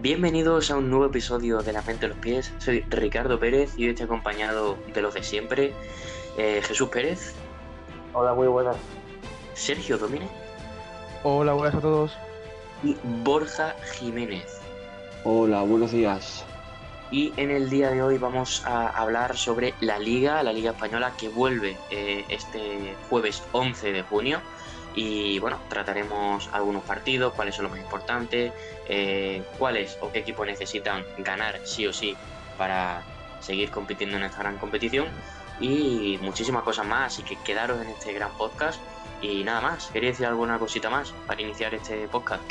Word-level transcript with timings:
Bienvenidos 0.00 0.70
a 0.70 0.76
un 0.76 0.90
nuevo 0.90 1.06
episodio 1.06 1.58
de 1.62 1.72
La 1.72 1.82
Mente 1.82 2.02
de 2.06 2.08
los 2.14 2.18
Pies. 2.18 2.52
Soy 2.58 2.80
Ricardo 2.88 3.38
Pérez 3.40 3.72
y 3.76 3.84
hoy 3.84 3.90
estoy 3.90 4.04
acompañado 4.06 4.76
de 4.94 5.02
los 5.02 5.14
de 5.14 5.22
siempre. 5.22 5.72
eh, 6.36 6.60
Jesús 6.62 6.88
Pérez, 6.88 7.34
Hola, 8.12 8.32
muy 8.34 8.46
buenas. 8.48 8.76
Sergio 9.54 9.98
Domínez 9.98 10.30
Hola, 11.24 11.52
buenas 11.52 11.74
a 11.74 11.80
todos. 11.80 12.12
y 12.82 12.96
Borja 13.24 13.74
Jiménez. 13.94 14.60
Hola, 15.24 15.62
buenos 15.62 15.90
días. 15.90 16.44
Y 17.10 17.32
en 17.36 17.50
el 17.50 17.70
día 17.70 17.90
de 17.90 18.02
hoy 18.02 18.18
vamos 18.18 18.62
a 18.66 18.88
hablar 18.88 19.36
sobre 19.36 19.74
la 19.80 19.98
Liga, 19.98 20.42
la 20.42 20.52
Liga 20.52 20.70
Española 20.72 21.12
que 21.18 21.28
vuelve 21.28 21.76
eh, 21.90 22.24
este 22.28 22.94
jueves 23.10 23.42
11 23.52 23.92
de 23.92 24.02
junio. 24.02 24.40
Y 24.94 25.38
bueno, 25.38 25.58
trataremos 25.68 26.48
algunos 26.52 26.82
partidos, 26.82 27.32
cuáles 27.34 27.54
son 27.54 27.64
los 27.64 27.72
más 27.72 27.80
importantes, 27.80 28.52
eh, 28.88 29.42
cuáles 29.58 29.96
o 30.00 30.10
qué 30.10 30.20
equipos 30.20 30.46
necesitan 30.46 31.04
ganar 31.18 31.60
sí 31.64 31.86
o 31.86 31.92
sí 31.92 32.16
para 32.56 33.02
seguir 33.40 33.70
compitiendo 33.70 34.16
en 34.16 34.24
esta 34.24 34.38
gran 34.38 34.58
competición 34.58 35.06
y 35.60 36.18
muchísimas 36.22 36.62
cosas 36.64 36.86
más. 36.86 37.12
Así 37.12 37.22
que 37.22 37.36
quedaros 37.42 37.80
en 37.80 37.88
este 37.88 38.12
gran 38.12 38.30
podcast. 38.32 38.80
Y 39.20 39.42
nada 39.44 39.60
más, 39.60 39.86
¿queréis 39.92 40.14
decir 40.14 40.26
alguna 40.26 40.58
cosita 40.58 40.90
más 40.90 41.12
para 41.26 41.40
iniciar 41.42 41.74
este 41.74 42.06
podcast? 42.08 42.42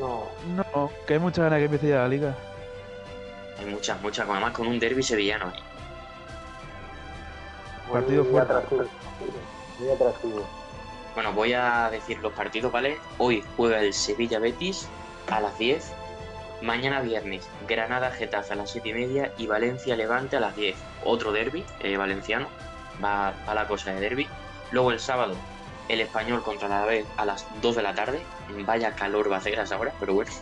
No, 0.00 0.28
No, 0.56 0.90
que 1.06 1.14
hay 1.14 1.18
muchas 1.20 1.44
ganas 1.44 1.58
que 1.58 1.64
empiece 1.66 1.88
ya 1.88 1.96
la 1.98 2.08
liga. 2.08 2.34
Hay 3.58 3.66
muchas, 3.66 4.00
muchas, 4.02 4.28
además 4.28 4.52
con 4.52 4.66
un 4.66 4.78
derby 4.80 5.02
sevillano. 5.02 5.52
muy 7.86 7.92
Partido 8.00 8.24
fuerte. 8.24 8.52
atractivo. 8.52 8.84
Muy 9.78 9.90
atractivo. 9.90 10.63
Bueno, 11.14 11.32
voy 11.32 11.52
a 11.52 11.90
decir 11.90 12.18
los 12.18 12.32
partidos, 12.32 12.72
¿vale? 12.72 12.98
Hoy 13.18 13.44
juega 13.56 13.80
el 13.80 13.94
Sevilla 13.94 14.40
Betis 14.40 14.88
a 15.30 15.40
las 15.40 15.56
10. 15.58 15.92
Mañana 16.60 17.00
viernes, 17.02 17.48
Granada 17.68 18.10
Getafe 18.10 18.54
a 18.54 18.56
las 18.56 18.70
7 18.70 18.88
y 18.88 18.94
media 18.94 19.32
y 19.38 19.46
Valencia 19.46 19.94
Levante 19.94 20.36
a 20.36 20.40
las 20.40 20.56
10. 20.56 20.74
Otro 21.04 21.30
derby 21.30 21.64
eh, 21.80 21.96
valenciano. 21.96 22.48
Va, 23.02 23.32
va 23.48 23.54
la 23.54 23.68
cosa 23.68 23.92
de 23.92 24.00
derby. 24.00 24.26
Luego 24.72 24.90
el 24.90 24.98
sábado, 24.98 25.36
el 25.88 26.00
español 26.00 26.42
contra 26.42 26.68
la 26.68 26.84
vez 26.84 27.06
a 27.16 27.24
las 27.24 27.46
2 27.62 27.76
de 27.76 27.82
la 27.82 27.94
tarde. 27.94 28.20
Vaya 28.66 28.96
calor 28.96 29.30
va 29.30 29.36
a 29.36 29.38
hacer 29.38 29.60
a 29.60 29.62
esa 29.62 29.78
hora, 29.78 29.92
pero 30.00 30.14
bueno. 30.14 30.32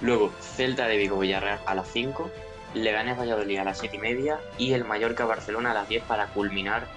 Luego, 0.00 0.32
Celta 0.40 0.88
de 0.88 0.96
Vigo 0.96 1.20
Villarreal 1.20 1.60
a 1.64 1.76
las 1.76 1.86
5. 1.92 2.28
Leganés 2.74 3.16
Valladolid 3.16 3.58
a 3.58 3.64
las 3.64 3.78
7 3.78 3.96
y 3.96 4.00
media. 4.00 4.40
Y 4.58 4.72
el 4.72 4.84
Mallorca 4.84 5.26
Barcelona 5.26 5.70
a 5.70 5.74
las 5.74 5.88
10 5.88 6.02
para 6.04 6.26
culminar 6.26 6.88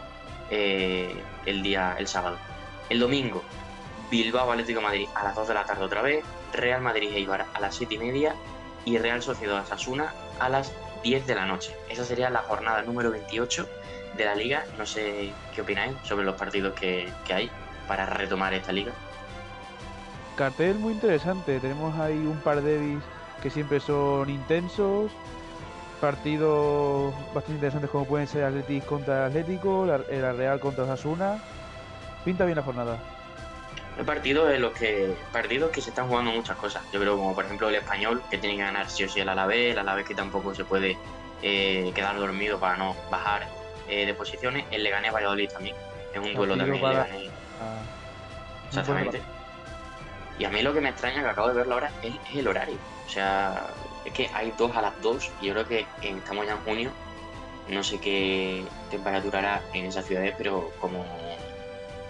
eh, 0.50 1.16
el 1.46 1.62
día, 1.62 1.96
el 2.00 2.08
sábado. 2.08 2.38
El 2.90 3.00
domingo, 3.00 3.44
Bilbao 4.12 4.52
Atlético 4.52 4.82
Madrid 4.82 5.08
a 5.16 5.24
las 5.24 5.36
2 5.36 5.48
de 5.48 5.54
la 5.56 5.66
tarde 5.66 5.84
otra 5.84 6.02
vez, 6.02 6.24
Real 6.54 6.82
Madrid 6.82 7.10
Eibar 7.14 7.48
a 7.54 7.60
las 7.60 7.76
7 7.76 7.96
y 7.96 7.98
media 7.98 8.36
y 8.86 8.98
Real 8.98 9.22
Sociedad 9.22 9.58
Asasuna 9.58 10.14
a 10.40 10.50
las 10.50 10.72
10 11.04 11.26
de 11.26 11.36
la 11.36 11.46
noche. 11.46 11.76
Esa 11.90 12.06
sería 12.06 12.30
la 12.30 12.42
jornada 12.42 12.84
número 12.84 13.10
28 13.12 13.68
de 14.18 14.26
la 14.26 14.36
liga. 14.36 14.66
No 14.78 14.86
sé 14.86 15.34
qué 15.54 15.62
opináis 15.62 15.96
sobre 16.04 16.26
los 16.26 16.36
partidos 16.36 16.74
que, 16.74 17.12
que 17.26 17.34
hay 17.34 17.52
para 17.88 18.06
retomar 18.06 18.54
esta 18.54 18.72
liga. 18.72 18.92
Cartel 20.36 20.78
muy 20.78 20.94
interesante. 20.94 21.60
Tenemos 21.60 21.98
ahí 22.00 22.18
un 22.18 22.38
par 22.38 22.62
de 22.62 22.78
derbis 22.78 23.04
que 23.42 23.50
siempre 23.50 23.80
son 23.80 24.30
intensos. 24.30 25.12
Partidos 26.00 27.14
bastante 27.34 27.54
interesantes 27.54 27.90
como 27.90 28.06
pueden 28.06 28.28
ser 28.28 28.44
Atletis 28.44 28.84
contra 28.84 29.26
Atlético, 29.26 29.86
la, 29.86 29.98
la 29.98 30.34
Real 30.34 30.60
contra 30.60 30.84
Osasuna. 30.84 31.42
Pinta 32.26 32.44
bien 32.46 32.58
la 32.58 32.64
jornada. 32.64 32.98
Hay 33.98 34.04
partidos 34.04 34.52
en 34.54 34.62
los 34.62 34.74
que 34.74 35.16
partidos 35.32 35.72
que 35.72 35.80
se 35.82 35.92
están 35.92 36.10
jugando 36.10 36.32
muchas 36.32 36.58
cosas. 36.58 36.84
Yo 36.92 37.00
creo 37.00 37.16
como 37.16 37.34
por 37.34 37.46
ejemplo 37.46 37.70
el 37.70 37.76
español 37.76 38.22
que 38.30 38.38
tiene 38.38 38.58
que 38.58 38.64
ganar 38.64 38.90
sí 38.90 39.04
o 39.06 39.10
sí 39.10 39.22
el 39.22 39.30
Alavés, 39.30 39.72
el 39.72 39.80
Alavés 39.80 40.06
que 40.06 40.16
tampoco 40.16 40.54
se 40.54 40.66
puede 40.66 40.98
eh, 41.42 41.92
quedar 41.96 42.18
dormido 42.18 42.60
para 42.60 42.76
no 42.76 42.96
bajar 43.10 43.48
eh, 43.88 44.06
de 44.06 44.14
posiciones. 44.14 44.66
El 44.72 44.84
Leganés 44.84 45.14
Valladolid 45.14 45.50
también 45.50 45.76
es 46.14 46.20
un 46.20 46.34
duelo 46.34 46.58
Partido 46.58 46.58
también. 46.58 46.82
para- 46.82 47.04
Leganés. 47.08 47.32
Ah, 47.62 47.80
Exactamente. 48.68 49.22
Y 50.38 50.44
a 50.44 50.50
mí 50.50 50.62
lo 50.62 50.74
que 50.74 50.82
me 50.82 50.90
extraña, 50.90 51.22
que 51.24 51.30
acabo 51.30 51.48
de 51.48 51.54
verlo 51.54 51.76
ahora, 51.76 51.92
es, 52.02 52.16
es 52.30 52.36
el 52.36 52.48
horario. 52.50 52.78
O 53.06 53.10
sea, 53.10 53.68
es 54.04 54.12
que 54.12 54.30
hay 54.34 54.52
dos 54.58 54.76
a 54.76 54.82
las 54.82 55.02
dos 55.02 55.32
y 55.40 55.46
yo 55.46 55.54
creo 55.54 55.68
que 55.68 55.88
en- 56.02 56.18
estamos 56.18 56.46
ya 56.46 56.54
en 56.54 56.60
junio. 56.62 56.92
No 57.70 57.82
sé 57.84 58.00
qué 58.00 58.66
temperatura 58.92 59.40
hará 59.40 59.62
en 59.74 59.86
esas 59.86 60.06
ciudades, 60.06 60.36
pero 60.38 60.72
como 60.82 61.06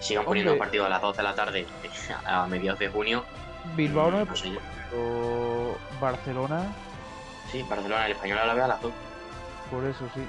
sigan 0.00 0.24
poniendo 0.24 0.52
Hombre. 0.52 0.64
partidos 0.66 0.86
a 0.86 0.90
las 0.90 1.00
2 1.02 1.16
de 1.16 1.22
la 1.22 1.34
tarde 1.34 1.66
a 2.26 2.46
mediados 2.46 2.78
de 2.78 2.88
junio, 2.88 3.24
Bilbao 3.74 4.10
no 4.10 4.24
mm, 4.24 4.28
no 4.28 4.36
sé 4.36 4.50
yo. 4.52 4.60
Barcelona, 6.00 6.72
Sí, 7.50 7.62
Barcelona, 7.68 8.06
el 8.06 8.12
español 8.12 8.38
a 8.38 8.46
la 8.46 8.54
vez 8.54 8.64
a 8.64 8.68
las 8.68 8.80
2. 8.82 8.92
por 9.70 9.84
eso 9.84 10.08
sí. 10.14 10.20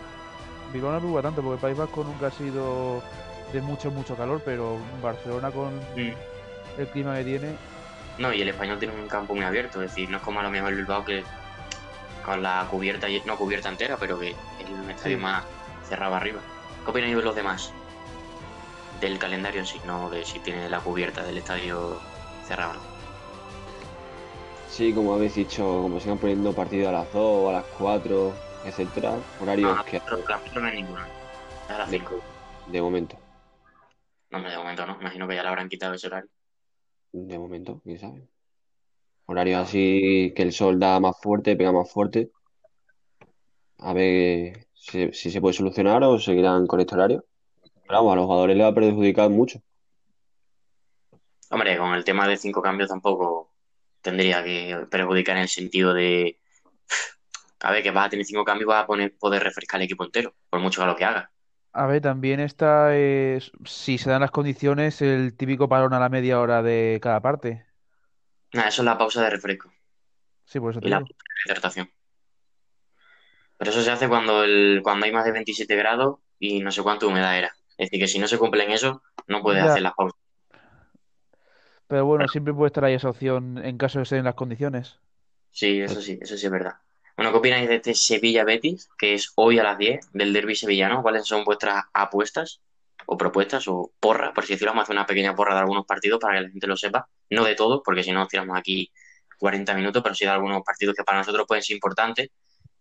Bilbao 0.72 0.91
no 0.91 1.00
preocupa 1.00 1.22
tanto 1.22 1.41
porque 1.41 1.56
el 1.56 1.61
País 1.61 1.77
Vasco 1.77 2.03
nunca 2.03 2.27
ha 2.27 2.31
sido 2.31 3.01
de 3.53 3.61
mucho, 3.61 3.89
mucho 3.91 4.16
calor, 4.16 4.41
pero 4.44 4.77
Barcelona 5.01 5.50
con 5.51 5.77
Mm. 5.95 6.13
el 6.77 6.88
clima 6.88 7.16
que 7.17 7.23
tiene, 7.23 7.56
No, 8.17 8.33
y 8.33 8.41
el 8.41 8.50
español 8.50 8.79
tiene 8.79 8.95
un 8.95 9.07
campo 9.07 9.35
muy 9.35 9.44
abierto, 9.45 9.81
es 9.81 9.91
decir, 9.91 10.09
no 10.09 10.17
es 10.17 10.23
como 10.23 10.39
a 10.39 10.44
lo 10.44 10.50
mejor 10.50 10.69
el 10.69 10.77
Bilbao 10.77 11.06
que 11.06 11.23
con 12.25 12.41
la 12.44 12.67
cubierta, 12.69 13.07
no 13.25 13.38
cubierta 13.38 13.69
entera, 13.69 13.95
pero 13.97 14.19
que 14.19 14.31
es 14.31 14.69
un 14.69 14.89
estadio 14.89 15.17
Sí. 15.17 15.23
más 15.23 15.44
cerrado 15.88 16.16
arriba. 16.16 16.39
¿Qué 16.83 16.91
opináis 16.91 17.16
de 17.16 17.22
los 17.22 17.35
demás? 17.35 17.72
Del 19.02 19.19
calendario 19.19 19.59
en 19.59 19.66
sí, 19.66 19.80
no 19.85 20.09
de 20.09 20.25
si 20.25 20.40
tiene 20.40 20.69
la 20.69 20.80
cubierta 20.80 21.24
del 21.24 21.38
estadio 21.38 22.00
cerrado. 22.47 22.74
¿no? 22.74 22.80
Sí, 24.69 24.94
como 24.94 25.13
habéis 25.13 25.35
dicho, 25.35 25.63
como 25.84 26.00
sigan 26.00 26.18
poniendo 26.18 26.53
partidos 26.53 26.90
a 26.90 26.91
las 26.91 27.13
2, 27.13 27.50
a 27.50 27.53
las 27.53 27.66
4, 27.78 28.34
etcétera, 28.66 29.18
horarios 29.41 29.75
No, 29.78 29.86
que 29.86 30.02
pero 30.07 30.62
no 30.62 30.68
hay 30.68 30.75
ninguno. 30.75 31.02
A 31.69 31.78
las 31.78 31.90
5. 31.90 32.19
de 32.68 32.81
momento, 32.81 33.18
No, 34.30 34.38
hombre, 34.38 34.52
de 34.52 34.57
momento 34.57 34.86
no. 34.86 34.97
Imagino 35.00 35.28
que 35.28 35.36
ya 35.36 35.44
le 35.44 35.50
habrán 35.50 35.69
quitado 35.69 35.94
ese 35.94 36.07
horario. 36.07 36.30
de 37.12 37.40
momento, 37.40 37.81
quién 37.84 37.97
sabe. 38.00 38.28
Horarios 39.25 39.62
así 39.62 40.34
que 40.36 40.44
el 40.44 40.52
sol 40.53 40.80
da 40.80 41.00
más 41.00 41.16
fuerte, 41.22 41.56
pega 41.56 41.72
más 41.72 41.91
fuerte. 41.91 42.30
A 43.80 43.94
ver 43.94 44.68
si, 44.74 45.12
si 45.12 45.30
se 45.31 45.41
puede 45.41 45.53
solucionar 45.53 46.03
o 46.03 46.19
seguirán 46.19 46.66
con 46.68 46.80
este 46.80 46.96
horario. 46.96 47.25
Pero 47.88 48.00
vamos, 48.00 48.14
a 48.14 48.16
los 48.18 48.25
jugadores 48.25 48.56
les 48.58 48.66
va 48.66 48.70
a 48.70 48.74
perjudicar 48.75 49.30
mucho. 49.31 49.59
Hombre, 51.50 51.78
con 51.78 51.94
el 51.94 52.03
tema 52.03 52.28
de 52.28 52.38
cinco 52.38 52.62
cambios 52.62 52.90
tampoco 52.90 53.53
tendría 54.02 54.44
que 54.44 54.86
perjudicar 54.90 55.36
en 55.38 55.44
el 55.44 55.50
sentido 55.50 55.94
de. 55.94 56.40
A 57.68 57.72
ver, 57.72 57.84
que 57.84 57.92
vas 57.92 58.08
a 58.08 58.09
tener 58.09 58.25
cinco 58.25 58.44
cambios 58.44 58.68
y 58.68 58.70
vas 58.74 58.84
a 58.84 58.88
poner, 58.88 59.16
poder 59.16 59.44
refrescar 59.44 59.80
el 59.80 59.86
equipo 59.86 60.03
entero, 60.03 60.34
por 60.50 60.59
mucho 60.59 60.81
que 60.81 60.88
lo 60.88 60.96
que 60.96 61.06
haga. 61.06 61.31
A 61.74 61.86
ver, 61.86 62.02
también 62.02 62.40
está, 62.40 62.90
eh, 62.98 63.40
si 63.66 63.98
se 64.00 64.09
dan 64.09 64.22
las 64.22 64.31
condiciones, 64.31 65.02
el 65.02 65.36
típico 65.38 65.69
parón 65.69 65.94
a 65.94 66.00
la 66.00 66.09
media 66.09 66.40
hora 66.40 66.64
de 66.64 67.00
cada 67.02 67.22
parte. 67.22 67.66
Nada, 68.54 68.68
eso 68.68 68.81
es 68.81 68.86
la 68.86 68.98
pausa 68.98 69.22
de 69.24 69.30
refresco 69.30 69.72
Sí, 70.46 70.59
por 70.59 70.72
eso 70.72 70.81
te 70.81 70.88
y 70.88 70.90
la 70.90 71.04
digo. 71.04 71.12
hidratación. 71.46 71.92
Pero 73.58 73.72
eso 73.72 73.84
se 73.84 73.92
hace 73.92 74.08
cuando, 74.09 74.44
el, 74.44 74.81
cuando 74.84 75.06
hay 75.06 75.12
más 75.12 75.25
de 75.25 75.31
27 75.31 75.75
grados 75.75 76.19
y 76.40 76.59
no 76.62 76.72
sé 76.72 76.81
cuánta 76.84 77.08
humedad 77.08 77.38
era. 77.38 77.56
Es 77.77 77.88
decir, 77.89 77.99
que 77.99 78.07
si 78.07 78.19
no 78.19 78.27
se 78.27 78.38
cumplen 78.38 78.71
eso, 78.71 79.01
no 79.27 79.41
puedes 79.41 79.63
Ya. 79.63 79.71
hacer 79.71 79.81
las 79.83 79.93
pausas. 79.93 80.19
Pero 81.88 82.05
bueno, 82.05 82.27
siempre 82.27 82.53
puede 82.53 82.67
estar 82.67 82.85
ahí 82.85 82.93
esa 82.93 83.09
opción 83.09 83.57
en 83.57 83.77
caso 83.77 83.99
de 83.99 84.05
ser 84.05 84.19
en 84.19 84.25
las 84.25 84.35
condiciones. 84.35 84.99
Sí, 85.51 85.79
eso 85.81 86.01
sí, 86.01 86.17
eso 86.21 86.38
sí 86.38 86.45
es 86.45 86.51
verdad. 86.51 86.75
Bueno, 87.15 87.31
¿qué 87.31 87.38
opináis 87.39 87.67
de 87.67 87.75
este 87.75 87.93
Sevilla-Betis, 87.95 88.89
que 88.97 89.15
es 89.15 89.31
hoy 89.35 89.57
a 89.59 89.63
las 89.63 89.77
10 89.77 90.07
del 90.13 90.33
derby 90.33 90.55
sevillano? 90.55 91.01
¿Cuáles 91.01 91.25
son 91.25 91.43
vuestras 91.43 91.83
apuestas 91.93 92.61
o 93.07 93.17
propuestas 93.17 93.67
o 93.67 93.91
porra? 93.99 94.33
Por 94.33 94.45
si 94.45 94.53
decirlo, 94.53 94.71
vamos 94.71 94.81
a 94.81 94.83
hacer 94.83 94.95
una 94.95 95.05
pequeña 95.07 95.35
porra 95.35 95.55
de 95.55 95.61
algunos 95.61 95.85
partidos 95.85 96.19
para 96.19 96.35
que 96.35 96.41
la 96.44 96.49
gente 96.49 96.67
lo 96.67 96.77
sepa. 96.77 97.09
No 97.31 97.44
de 97.44 97.55
todos, 97.55 97.81
porque 97.83 98.03
si 98.03 98.11
no 98.11 98.19
nos 98.19 98.27
tiramos 98.27 98.55
aquí 98.57 98.91
40 99.39 99.73
minutos, 99.73 100.03
pero 100.03 100.13
sí 100.13 100.25
de 100.25 100.31
algunos 100.31 100.62
partidos 100.63 100.95
que 100.95 101.03
para 101.03 101.18
nosotros 101.19 101.45
pueden 101.47 101.63
ser 101.63 101.75
importantes, 101.75 102.30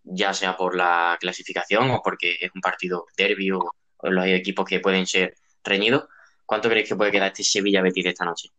ya 0.02 0.34
sea 0.34 0.56
por 0.56 0.76
la 0.76 1.16
clasificación 1.20 1.90
o 1.90 2.02
porque 2.02 2.36
es 2.40 2.50
un 2.54 2.60
partido 2.60 3.06
derby 3.16 3.52
o, 3.52 3.60
o 3.60 3.72
los 4.10 4.26
equipos 4.26 4.64
que 4.64 4.80
pueden 4.80 5.06
ser 5.06 5.34
reñidos. 5.64 6.04
¿Cuánto 6.44 6.68
creéis 6.68 6.88
que 6.88 6.96
puede 6.96 7.10
quedar 7.10 7.28
este 7.28 7.42
Sevilla-Betis 7.42 8.04
de 8.04 8.10
esta 8.10 8.24
noche? 8.24 8.50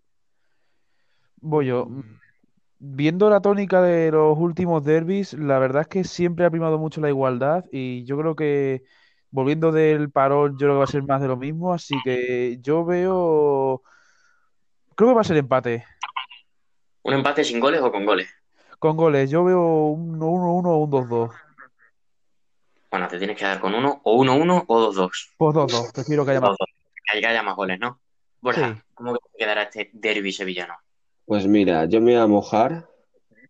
Voy 1.38 1.68
yo. 1.68 1.88
Viendo 2.80 3.30
la 3.30 3.42
tónica 3.42 3.82
de 3.82 4.12
los 4.12 4.38
últimos 4.38 4.84
derbis, 4.84 5.34
la 5.34 5.58
verdad 5.58 5.84
es 5.84 5.88
que 5.88 6.04
siempre 6.04 6.46
ha 6.46 6.52
primado 6.52 6.78
mucho 6.78 7.02
la 7.02 7.10
igualdad 7.10 7.66
y 7.72 8.04
yo 8.06 8.18
creo 8.18 8.36
que 8.36 8.84
volviendo 9.32 9.72
del 9.72 10.12
parón, 10.12 10.54
yo 10.54 10.68
creo 10.68 10.74
que 10.74 10.78
va 10.80 10.84
a 10.84 10.88
ser 10.88 11.04
más 11.04 11.22
de 11.22 11.28
lo 11.28 11.38
mismo, 11.38 11.74
así 11.74 11.96
que 12.04 12.60
yo 12.62 12.86
veo, 12.86 13.82
creo 14.96 15.10
que 15.10 15.16
va 15.16 15.22
a 15.22 15.24
ser 15.24 15.38
empate. 15.38 15.86
¿Un 17.04 17.14
empate 17.14 17.44
sin 17.44 17.60
goles 17.60 17.82
o 17.82 17.92
con 17.92 18.06
goles? 18.06 18.30
Con 18.80 18.96
goles, 18.96 19.30
yo 19.30 19.44
veo 19.44 19.88
un 19.88 20.20
1-1 20.20 20.66
o 20.66 20.78
un 20.78 20.92
2-2. 20.92 21.32
Bueno, 22.90 23.08
te 23.08 23.18
tienes 23.18 23.38
que 23.38 23.46
dar 23.46 23.60
con 23.60 23.74
uno, 23.74 24.02
o 24.04 24.24
1-1 24.24 24.64
o 24.68 24.92
2-2. 24.94 25.10
Pues 25.38 25.56
2-2, 25.56 25.94
prefiero 25.94 26.26
que 26.26 26.32
haya 26.32 26.42
más. 26.42 26.58
Que 27.12 27.26
haya 27.26 27.44
más 27.44 27.56
goles, 27.56 27.80
¿no? 27.80 28.00
Borja, 28.42 28.74
Sí. 28.76 28.82
¿cómo 28.94 29.18
quedará 29.38 29.64
este 29.64 29.90
derby 29.94 30.32
sevillano? 30.32 30.76
Pues 31.26 31.48
mira, 31.48 31.86
yo 31.86 32.00
me 32.00 32.14
voy 32.14 32.22
a 32.22 32.28
mojar 32.28 32.88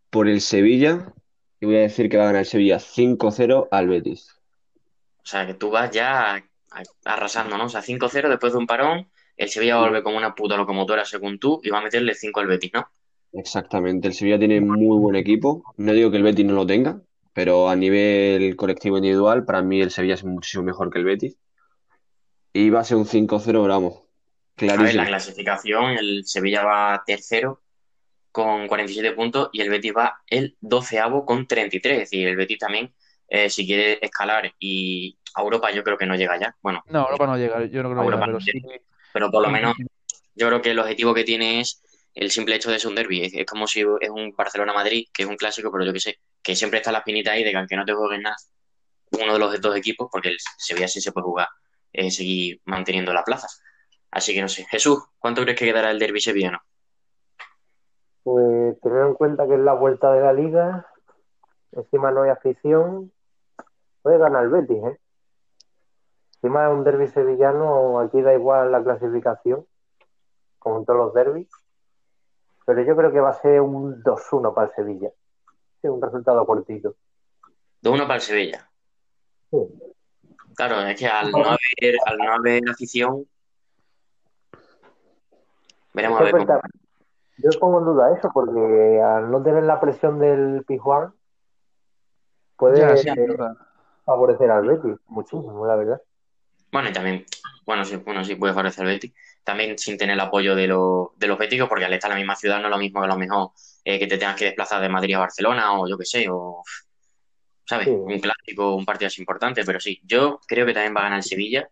por 0.09 0.27
el 0.27 0.41
Sevilla 0.41 1.13
y 1.59 1.65
voy 1.65 1.75
a 1.77 1.81
decir 1.81 2.09
que 2.09 2.17
va 2.17 2.23
a 2.23 2.27
ganar 2.27 2.41
el 2.41 2.45
Sevilla 2.45 2.79
5-0 2.79 3.67
al 3.69 3.87
Betis. 3.87 4.35
O 5.21 5.25
sea, 5.25 5.45
que 5.45 5.53
tú 5.53 5.69
vas 5.69 5.91
ya 5.91 6.43
arrasando, 7.05 7.57
¿no? 7.57 7.65
O 7.65 7.69
sea, 7.69 7.81
5-0 7.81 8.29
después 8.29 8.53
de 8.53 8.59
un 8.59 8.65
parón, 8.67 9.09
el 9.35 9.49
Sevilla 9.49 9.79
vuelve 9.79 10.01
como 10.01 10.17
una 10.17 10.33
puta 10.33 10.55
locomotora 10.57 11.05
según 11.05 11.37
tú 11.37 11.59
y 11.63 11.69
va 11.69 11.79
a 11.79 11.83
meterle 11.83 12.15
5 12.15 12.39
al 12.39 12.47
Betis, 12.47 12.71
¿no? 12.73 12.87
Exactamente, 13.33 14.07
el 14.07 14.13
Sevilla 14.13 14.39
tiene 14.39 14.61
muy 14.61 14.97
buen 14.97 15.15
equipo. 15.15 15.63
No 15.77 15.93
digo 15.93 16.09
que 16.09 16.17
el 16.17 16.23
Betis 16.23 16.45
no 16.45 16.53
lo 16.53 16.65
tenga, 16.65 17.01
pero 17.37 17.69
a 17.69 17.75
nivel 17.75 18.55
colectivo 18.55 18.97
individual, 18.97 19.45
para 19.45 19.61
mí 19.61 19.79
el 19.79 19.91
Sevilla 19.91 20.15
es 20.15 20.23
muchísimo 20.23 20.63
mejor 20.63 20.91
que 20.91 20.97
el 20.97 21.05
Betis. 21.05 21.37
Y 22.51 22.71
va 22.71 22.79
a 22.79 22.83
ser 22.83 22.97
un 22.97 23.05
5-0, 23.05 23.67
vamos, 23.67 23.93
A 23.93 24.01
ver, 24.65 24.75
clarísimo. 24.75 25.03
la 25.03 25.07
clasificación, 25.09 25.91
el 25.91 26.25
Sevilla 26.25 26.63
va 26.63 27.03
tercero 27.05 27.61
con 28.31 28.67
47 28.67 29.11
puntos 29.11 29.49
y 29.53 29.61
el 29.61 29.69
Betis 29.69 29.93
va 29.95 30.23
el 30.25 30.57
doceavo 30.61 31.27
con 31.27 31.45
33. 31.45 31.93
Es 31.93 31.99
decir, 32.09 32.27
el 32.27 32.37
Betis 32.37 32.57
también, 32.57 32.91
eh, 33.27 33.51
si 33.51 33.67
quiere 33.67 33.99
escalar 34.03 34.51
y 34.57 35.19
a 35.35 35.41
Europa, 35.43 35.69
yo 35.69 35.83
creo 35.83 35.95
que 35.99 36.07
no 36.07 36.15
llega 36.15 36.39
ya. 36.39 36.55
Bueno, 36.63 36.83
No, 36.87 37.01
Europa 37.01 37.27
no 37.27 37.37
llega, 37.37 37.63
yo 37.65 37.83
no 37.83 37.91
creo 37.91 38.01
que 38.01 38.05
Europa 38.05 38.25
llegue, 38.25 38.31
no 38.31 38.39
pero 38.39 38.39
sí. 38.41 38.83
pero 39.13 39.29
por 39.29 39.43
lo 39.43 39.51
menos 39.51 39.75
yo 40.33 40.47
creo 40.47 40.63
que 40.63 40.71
el 40.71 40.79
objetivo 40.79 41.13
que 41.13 41.23
tiene 41.23 41.59
es 41.59 41.83
el 42.15 42.31
simple 42.31 42.55
hecho 42.55 42.71
de 42.71 42.79
ser 42.79 42.89
un 42.89 42.95
derby. 42.95 43.25
Es, 43.25 43.33
es 43.35 43.45
como 43.45 43.67
si 43.67 43.81
es 43.81 44.09
un 44.09 44.33
Barcelona-Madrid, 44.35 45.05
que 45.13 45.21
es 45.21 45.29
un 45.29 45.37
clásico, 45.37 45.71
pero 45.71 45.85
yo 45.85 45.93
que 45.93 45.99
sé, 45.99 46.17
que 46.47 46.55
siempre 46.55 46.79
está 46.79 46.93
la 46.93 46.99
espinita 46.99 47.33
ahí 47.33 47.43
de 47.43 47.51
que 47.51 47.57
aunque 47.57 47.75
no 47.75 47.83
te 47.83 47.93
jueguen 47.93 48.21
nada, 48.21 48.37
uno 49.11 49.33
de 49.33 49.39
los 49.39 49.59
dos 49.59 49.75
equipos, 49.75 50.07
porque 50.09 50.29
el 50.29 50.37
Sevilla 50.39 50.87
sí 50.87 51.01
se 51.01 51.11
puede 51.11 51.25
jugar, 51.25 51.49
seguir 52.09 52.61
manteniendo 52.63 53.11
la 53.13 53.25
plaza. 53.25 53.49
Así 54.11 54.33
que 54.33 54.41
no 54.41 54.47
sé. 54.47 54.63
Jesús, 54.63 55.03
¿cuánto 55.19 55.41
crees 55.41 55.59
que 55.59 55.65
quedará 55.65 55.91
el 55.91 55.99
derby 55.99 56.21
sevillano? 56.21 56.59
Pues 58.23 58.79
tener 58.79 59.07
en 59.07 59.13
cuenta 59.15 59.45
que 59.45 59.55
es 59.55 59.59
la 59.59 59.73
vuelta 59.73 60.13
de 60.13 60.21
la 60.21 60.31
liga, 60.31 60.87
encima 61.73 62.11
no 62.11 62.21
hay 62.21 62.29
afición, 62.29 63.11
puede 64.01 64.17
ganar 64.17 64.45
el 64.45 64.49
Betis, 64.49 64.77
¿eh? 64.85 64.97
Encima 66.35 66.67
es 66.67 66.73
un 66.73 66.85
derby 66.85 67.09
sevillano, 67.09 67.99
aquí 67.99 68.21
da 68.21 68.33
igual 68.33 68.71
la 68.71 68.81
clasificación, 68.81 69.67
como 70.59 70.77
en 70.77 70.85
todos 70.85 70.99
los 70.99 71.13
derbis, 71.13 71.49
pero 72.65 72.83
yo 72.83 72.95
creo 72.95 73.11
que 73.11 73.19
va 73.19 73.31
a 73.31 73.41
ser 73.41 73.59
un 73.59 74.01
2-1 74.01 74.53
para 74.53 74.67
el 74.67 74.73
Sevilla. 74.75 75.11
Sí, 75.81 75.87
un 75.87 76.01
resultado 76.01 76.45
cortito. 76.45 76.95
2-1 77.83 78.01
para 78.01 78.15
el 78.15 78.21
Sevilla. 78.21 78.69
Sí. 79.51 79.57
Claro, 80.55 80.81
es 80.81 80.99
que 80.99 81.05
al 81.07 81.31
no 81.31 81.45
haber, 81.45 81.95
al 82.05 82.17
no 82.17 82.33
haber 82.33 82.63
afición, 82.69 83.27
veremos 85.93 86.19
a 86.19 86.23
ver 86.23 86.31
cómo. 86.31 86.61
Yo 87.37 87.49
pongo 87.59 87.79
en 87.79 87.85
duda 87.85 88.17
eso, 88.17 88.31
porque 88.33 88.99
al 88.99 89.29
no 89.29 89.43
tener 89.43 89.63
la 89.63 89.79
presión 89.79 90.17
del 90.19 90.63
Pijuán, 90.67 91.13
puede 92.55 92.79
Ya, 92.79 92.97
sí, 92.97 93.07
eh, 93.09 93.37
favorecer 94.03 94.49
al 94.49 94.65
Betis, 94.65 94.97
muchísimo, 95.05 95.67
la 95.67 95.75
verdad. 95.75 96.01
Bueno, 96.71 96.89
y 96.89 96.93
también, 96.93 97.25
bueno, 97.65 97.85
sí, 97.85 97.97
bueno, 97.97 98.23
sí 98.23 98.35
puede 98.35 98.53
favorecer 98.53 98.83
al 98.85 98.93
Betis. 98.93 99.13
También 99.43 99.77
sin 99.77 99.97
tener 99.97 100.15
el 100.15 100.19
apoyo 100.19 100.55
de, 100.55 100.67
los 100.67 101.09
de 101.17 101.27
los 101.27 101.37
béticos, 101.37 101.69
porque 101.69 101.85
al 101.85 101.93
estar 101.93 102.09
en 102.09 102.15
la 102.15 102.19
misma 102.19 102.35
ciudad 102.35 102.59
no 102.59 102.65
es 102.65 102.71
lo 102.71 102.79
mismo 102.79 102.99
que 102.99 103.05
a 103.05 103.09
lo 103.09 103.17
mejor 103.17 103.51
eh, 103.89 103.97
que 103.97 104.07
te 104.07 104.17
tengas 104.17 104.35
que 104.35 104.43
desplazar 104.43 104.81
de 104.81 104.89
Madrid 104.89 105.15
a 105.15 105.19
Barcelona 105.19 105.79
o 105.79 105.87
yo 105.87 105.97
qué 105.97 106.03
sé, 106.03 106.27
o, 106.29 106.61
¿sabes? 107.65 107.85
Sí. 107.85 107.91
Un 107.91 108.19
clásico, 108.19 108.75
un 108.75 108.83
partido 108.83 109.07
así 109.07 109.21
importante, 109.21 109.63
pero 109.63 109.79
sí, 109.79 110.01
yo 110.03 110.41
creo 110.45 110.65
que 110.65 110.73
también 110.73 110.93
va 110.93 110.99
a 110.99 111.03
ganar 111.03 111.19
el 111.19 111.23
Sevilla, 111.23 111.69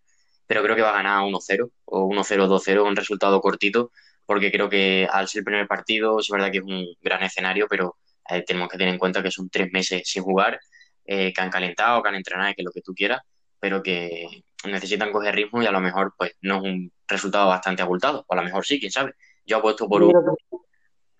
pero 0.48 0.64
creo 0.64 0.78
que 0.78 0.82
va 0.82 0.92
a 0.92 1.04
ganar 1.04 1.26
1-0 1.26 1.70
o 1.84 2.08
1-0, 2.08 2.48
2-0, 2.48 2.88
un 2.88 2.96
resultado 2.96 3.42
cortito, 3.42 3.92
porque 4.26 4.50
creo 4.50 4.70
que 4.70 5.06
al 5.12 5.28
ser 5.28 5.40
el 5.40 5.44
primer 5.44 5.68
partido, 5.68 6.18
es 6.22 6.30
verdad 6.30 6.52
que 6.52 6.60
es 6.60 6.64
un 6.64 6.88
gran 7.02 7.22
escenario, 7.22 7.68
pero 7.70 7.98
eh, 8.30 8.44
tenemos 8.44 8.70
que 8.70 8.78
tener 8.78 8.94
en 8.94 9.00
cuenta 9.00 9.22
que 9.22 9.30
son 9.30 9.50
tres 9.50 9.70
meses 9.74 10.04
sin 10.06 10.24
jugar, 10.24 10.58
eh, 11.04 11.34
que 11.34 11.42
han 11.42 11.50
calentado, 11.50 12.02
que 12.02 12.08
han 12.08 12.16
entrenado, 12.16 12.54
que 12.56 12.64
lo 12.64 12.72
que 12.72 12.82
tú 12.82 12.94
quieras, 12.94 13.20
pero 13.60 13.84
que 13.84 14.46
necesitan 14.64 15.12
coger 15.12 15.36
ritmo 15.36 15.62
y 15.62 15.66
a 15.66 15.72
lo 15.72 15.82
mejor 15.82 16.14
pues 16.18 16.32
no 16.40 16.60
es 16.60 16.62
un 16.62 16.94
resultado 17.10 17.50
bastante 17.50 17.82
abultado, 17.82 18.24
o 18.26 18.34
a 18.34 18.38
lo 18.38 18.44
mejor 18.44 18.66
sí, 18.66 18.80
quién 18.80 18.94
sabe. 18.94 19.16
Yo 19.46 19.58
apuesto 19.58 19.90
por 19.90 20.02
un... 20.02 20.14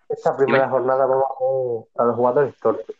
esta 0.08 0.36
primera 0.36 0.68
jornada 0.68 1.06
vamos 1.06 1.86
a, 1.96 2.02
a 2.02 2.06
los 2.06 2.16
jugadores 2.16 2.54
torpes, 2.60 2.96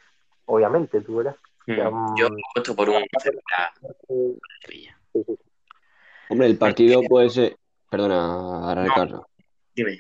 obviamente, 0.47 1.01
tú 1.01 1.17
verás. 1.17 1.37
Ya, 1.67 1.91
Mm, 1.91 2.17
Yo 2.17 2.27
apuesto 2.27 2.77
por 2.77 2.89
un 2.91 2.97
1-0 2.97 3.41
para 3.51 3.73
Sevilla. 4.63 4.99
sí, 5.13 5.25
sí. 5.27 5.39
Hombre, 6.29 6.47
el 6.47 6.59
partido 6.59 7.03
puede 7.09 7.31
ser, 7.31 7.57
perdona, 7.91 8.75
Ricardo, 8.85 9.27
Dime. 9.75 9.99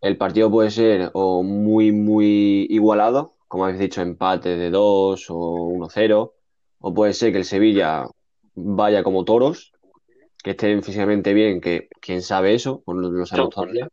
el 0.00 0.16
partido 0.16 0.50
puede 0.50 0.70
ser 0.70 1.10
o 1.14 1.42
muy, 1.42 1.90
muy 1.92 2.66
igualado, 2.70 3.34
como 3.48 3.64
habéis 3.64 3.80
dicho, 3.80 4.00
empate 4.00 4.56
de 4.56 4.70
2 4.70 5.26
o 5.30 5.68
1-0, 5.70 6.32
o 6.80 6.94
puede 6.94 7.12
ser 7.14 7.32
que 7.32 7.38
el 7.38 7.44
Sevilla 7.44 8.06
vaya 8.54 9.02
como 9.02 9.24
toros, 9.24 9.72
que 10.42 10.50
estén 10.50 10.82
físicamente 10.82 11.32
bien, 11.34 11.60
que 11.60 11.88
quién 12.00 12.22
sabe 12.22 12.54
eso, 12.54 12.82
pues 12.84 12.96
no 12.96 13.08
lo 13.10 13.26
sabemos 13.26 13.54
todavía. 13.54 13.88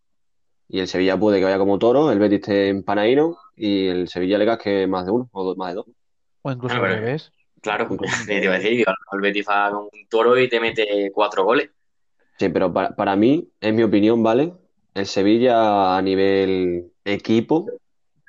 Y 0.67 0.79
el 0.79 0.87
Sevilla 0.87 1.17
puede 1.19 1.39
que 1.39 1.45
vaya 1.45 1.57
como 1.59 1.77
toro, 1.77 2.11
el 2.11 2.19
Betis 2.19 2.39
esté 2.39 2.69
en 2.69 2.83
Panaíno 2.83 3.37
y 3.55 3.87
el 3.87 4.07
Sevilla 4.07 4.37
le 4.37 4.45
casque 4.45 4.87
más 4.87 5.05
de 5.05 5.11
uno 5.11 5.29
o 5.31 5.43
dos- 5.43 5.57
más 5.57 5.69
de 5.69 5.75
dos. 5.75 5.85
O 6.41 6.51
incluso 6.51 6.79
Bueno, 6.79 6.93
al 6.95 6.99
revés. 7.01 7.31
Claro, 7.61 7.87
Incluso- 7.89 8.01
te 8.27 8.43
iba 8.43 8.53
a 8.53 8.57
decir, 8.59 8.85
el 9.11 9.21
Betis 9.21 9.45
va 9.47 9.69
con 9.71 9.83
un 9.85 10.07
toro 10.09 10.37
y 10.39 10.49
te 10.49 10.59
mete 10.59 11.11
cuatro 11.13 11.43
goles. 11.43 11.69
Sí, 12.37 12.49
pero 12.49 12.71
para, 12.73 12.95
para 12.95 13.15
mí, 13.15 13.49
en 13.61 13.75
mi 13.75 13.83
opinión, 13.83 14.21
¿vale? 14.23 14.53
El 14.93 15.05
Sevilla 15.05 15.97
a 15.97 16.01
nivel 16.01 16.91
equipo, 17.03 17.67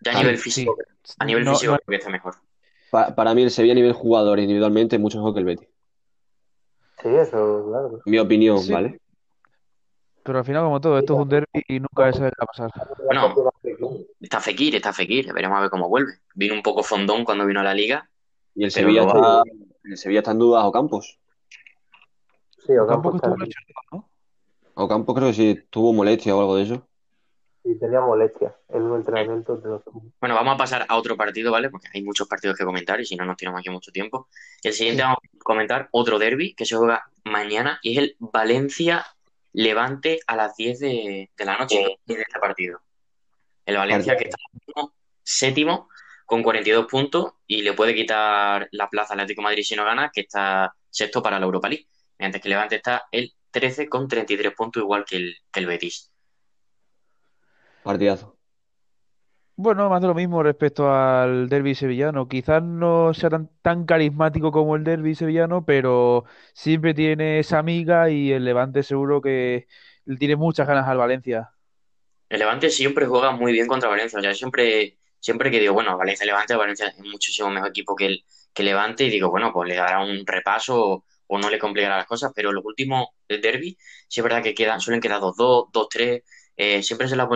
Ya 0.05 0.13
a 0.13 0.19
nivel 0.21 0.37
Sí. 0.37 0.43
físico, 0.45 0.77
a 1.19 1.25
nivel 1.25 1.45
No- 1.45 1.53
físico 1.53 1.73
no- 1.73 1.79
creo 1.79 1.89
que 1.89 1.97
está 1.97 2.11
mejor. 2.11 2.35
pa- 2.91 3.15
para 3.15 3.35
mí 3.35 3.43
el 3.43 3.51
Sevilla 3.51 3.73
a 3.73 3.77
nivel 3.77 3.93
jugador 3.95 4.39
individualmente 4.39 4.97
es 4.97 5.03
mucho 5.03 5.19
mejor 5.19 5.33
que 5.35 5.41
el 5.41 5.47
Betis. 5.47 5.69
Sí, 7.03 7.09
eso, 7.09 7.65
claro. 7.69 8.01
Mi 8.07 8.19
opinión, 8.19 8.59
Sí. 8.61 8.73
¿vale? 8.73 9.01
Pero 10.27 10.41
al 10.41 10.45
final, 10.45 10.65
como 10.65 10.81
todo, 10.81 10.99
esto 10.99 11.15
es 11.15 11.21
un 11.21 11.29
derby 11.29 11.63
y 11.69 11.79
nunca 11.79 12.13
se 12.13 12.23
va 12.23 12.29
a 12.29 12.47
pasar. 12.47 12.71
Bueno. 13.05 13.35
Está 14.21 14.41
Fekir, 14.41 14.75
está 14.75 14.93
Fekir, 14.93 15.33
veremos 15.33 15.57
a 15.57 15.61
ver 15.61 15.71
cómo 15.71 15.89
vuelve. 15.89 16.15
Vino 16.35 16.55
un 16.55 16.63
poco 16.63 16.83
fondón 16.83 17.25
cuando 17.25 17.47
vino 17.47 17.61
a 17.61 17.63
la 17.63 17.75
liga. 17.75 18.11
Y 18.57 18.65
el 18.65 18.73
Sevilla 18.73 19.03
está, 19.03 19.43
el 19.85 19.97
Sevilla 19.97 20.21
está 20.21 20.33
en 20.33 20.39
dudas 20.41 20.65
Ocampos. 20.65 21.21
Sí, 22.67 22.77
Ocampo 22.77 23.11
Ocampo 23.11 23.37
que 23.37 23.45
está 23.45 23.59
estuvo 23.61 23.81
¿no? 23.93 24.11
Ocampos 24.75 25.15
creo 25.15 25.29
que 25.29 25.35
sí 25.35 25.67
tuvo 25.71 25.93
molestia 25.93 26.35
o 26.35 26.41
algo 26.41 26.57
de 26.57 26.65
eso. 26.65 26.89
Sí, 27.63 27.79
tenía 27.79 28.01
molestias 28.01 28.53
en 28.69 28.83
un 28.83 28.97
entrenamiento 28.97 29.57
de 29.57 29.69
los 29.69 29.83
Bueno, 30.21 30.35
vamos 30.35 30.55
a 30.55 30.59
pasar 30.59 30.87
a 30.89 30.97
otro 30.97 31.17
partido, 31.17 31.53
¿vale? 31.53 31.71
Porque 31.71 31.89
hay 31.95 32.03
muchos 32.03 32.27
partidos 32.27 32.57
que 32.57 32.65
comentar 32.65 33.01
y 33.01 33.05
si 33.05 33.15
no 33.15 33.25
nos 33.25 33.37
tiramos 33.37 33.61
aquí 33.61 33.71
mucho 33.71 33.93
tiempo. 33.93 34.29
El 34.63 34.73
siguiente 34.73 35.03
vamos 35.03 35.19
a 35.23 35.45
comentar 35.45 35.89
otro 35.93 36.19
derby 36.19 36.55
que 36.55 36.65
se 36.65 36.77
juega 36.77 37.05
mañana 37.25 37.79
y 37.83 37.93
es 37.93 37.99
el 37.99 38.17
Valencia-Levante 39.57 40.21
a 40.27 40.37
las 40.37 40.57
10 40.57 40.79
de, 40.81 41.31
de 41.37 41.45
la 41.45 41.57
noche 41.57 41.99
de 42.05 42.15
este 42.15 42.39
partido. 42.39 42.81
El 43.65 43.77
Valencia 43.77 44.17
que 44.17 44.25
está 44.25 44.37
séptimo, 44.53 44.95
séptimo 45.23 45.89
con 46.27 46.43
42 46.43 46.87
puntos 46.87 47.33
y 47.47 47.63
le 47.63 47.73
puede 47.73 47.95
quitar 47.95 48.69
la 48.73 48.91
plaza 48.91 49.15
al 49.15 49.21
Atlético 49.21 49.41
de 49.41 49.45
Madrid 49.45 49.63
si 49.63 49.75
no 49.75 49.85
gana, 49.85 50.11
que 50.13 50.23
está 50.23 50.75
sexto 50.91 51.23
para 51.23 51.39
la 51.39 51.47
Europa 51.47 51.69
League. 51.69 51.87
Mientras 52.19 52.43
que 52.43 52.49
Levante 52.49 52.77
está 52.77 53.07
el 53.11 53.33
13 53.51 53.89
con 53.89 54.09
33 54.09 54.55
puntos, 54.55 54.83
igual 54.83 55.05
que 55.05 55.17
el, 55.17 55.37
que 55.51 55.61
el 55.61 55.67
Betis. 55.67 56.13
Partidazo. 57.83 58.36
Bueno, 59.59 59.89
más 59.89 60.03
de 60.03 60.09
lo 60.09 60.15
mismo 60.15 60.43
respecto 60.43 60.93
al 60.93 61.49
derby 61.49 61.75
sevillano. 61.75 62.29
Quizás 62.29 62.63
no 62.63 63.15
sea 63.15 63.31
tan, 63.31 63.49
tan 63.63 63.87
carismático 63.87 64.53
como 64.53 64.77
el 64.77 64.85
derby 64.85 65.15
sevillano, 65.15 65.65
pero 65.65 66.27
siempre 66.53 66.93
tiene 66.93 67.39
esa 67.39 67.59
amiga 67.59 68.11
y 68.11 68.33
el 68.33 68.45
Levante 68.45 68.83
seguro 68.83 69.23
que 69.23 69.67
le 70.05 70.17
tiene 70.19 70.37
muchas 70.37 70.69
ganas 70.69 70.87
al 70.87 70.99
Valencia. 70.99 71.53
El 72.29 72.41
Levante 72.41 72.69
siempre 72.69 73.07
juega 73.07 73.31
muy 73.31 73.53
bien 73.53 73.67
contra 73.67 73.89
Valencia. 73.89 74.19
O 74.19 74.23
sea, 74.23 74.35
siempre, 74.35 74.99
siempre 75.21 75.51
que 75.51 75.59
digo, 75.59 75.73
bueno, 75.73 75.97
Valencia-Levante, 75.97 76.55
Valencia 76.55 76.89
es 76.89 76.99
muchísimo 76.99 77.49
mejor 77.49 77.71
equipo 77.71 77.97
que 77.97 78.07
el, 78.07 78.25
que 78.53 78.63
Levante, 78.63 79.05
y 79.05 79.11
digo, 79.11 79.31
bueno, 79.31 79.55
pues 79.55 79.71
le 79.71 79.77
dará 79.77 80.05
un 80.05 80.27
repaso 80.27 81.03
o, 81.29 81.39
no 81.39 81.49
le 81.49 81.59
complicará 81.59 81.97
las 81.97 82.07
cosas, 82.07 82.31
pero 82.35 82.53
los 82.53 82.65
últimos 82.65 83.09
del 83.27 83.41
derby, 83.41 83.79
sí 84.07 84.21
es 84.21 84.23
verdad 84.23 84.43
que 84.43 84.55
quedan, 84.55 84.81
suelen 84.83 85.01
quedar 85.01 85.21
2-2, 85.21 85.71
2-3. 85.73 86.23
Eh, 86.59 86.83
siempre 86.83 87.09
se 87.09 87.17
le 87.17 87.23
ha 87.23 87.29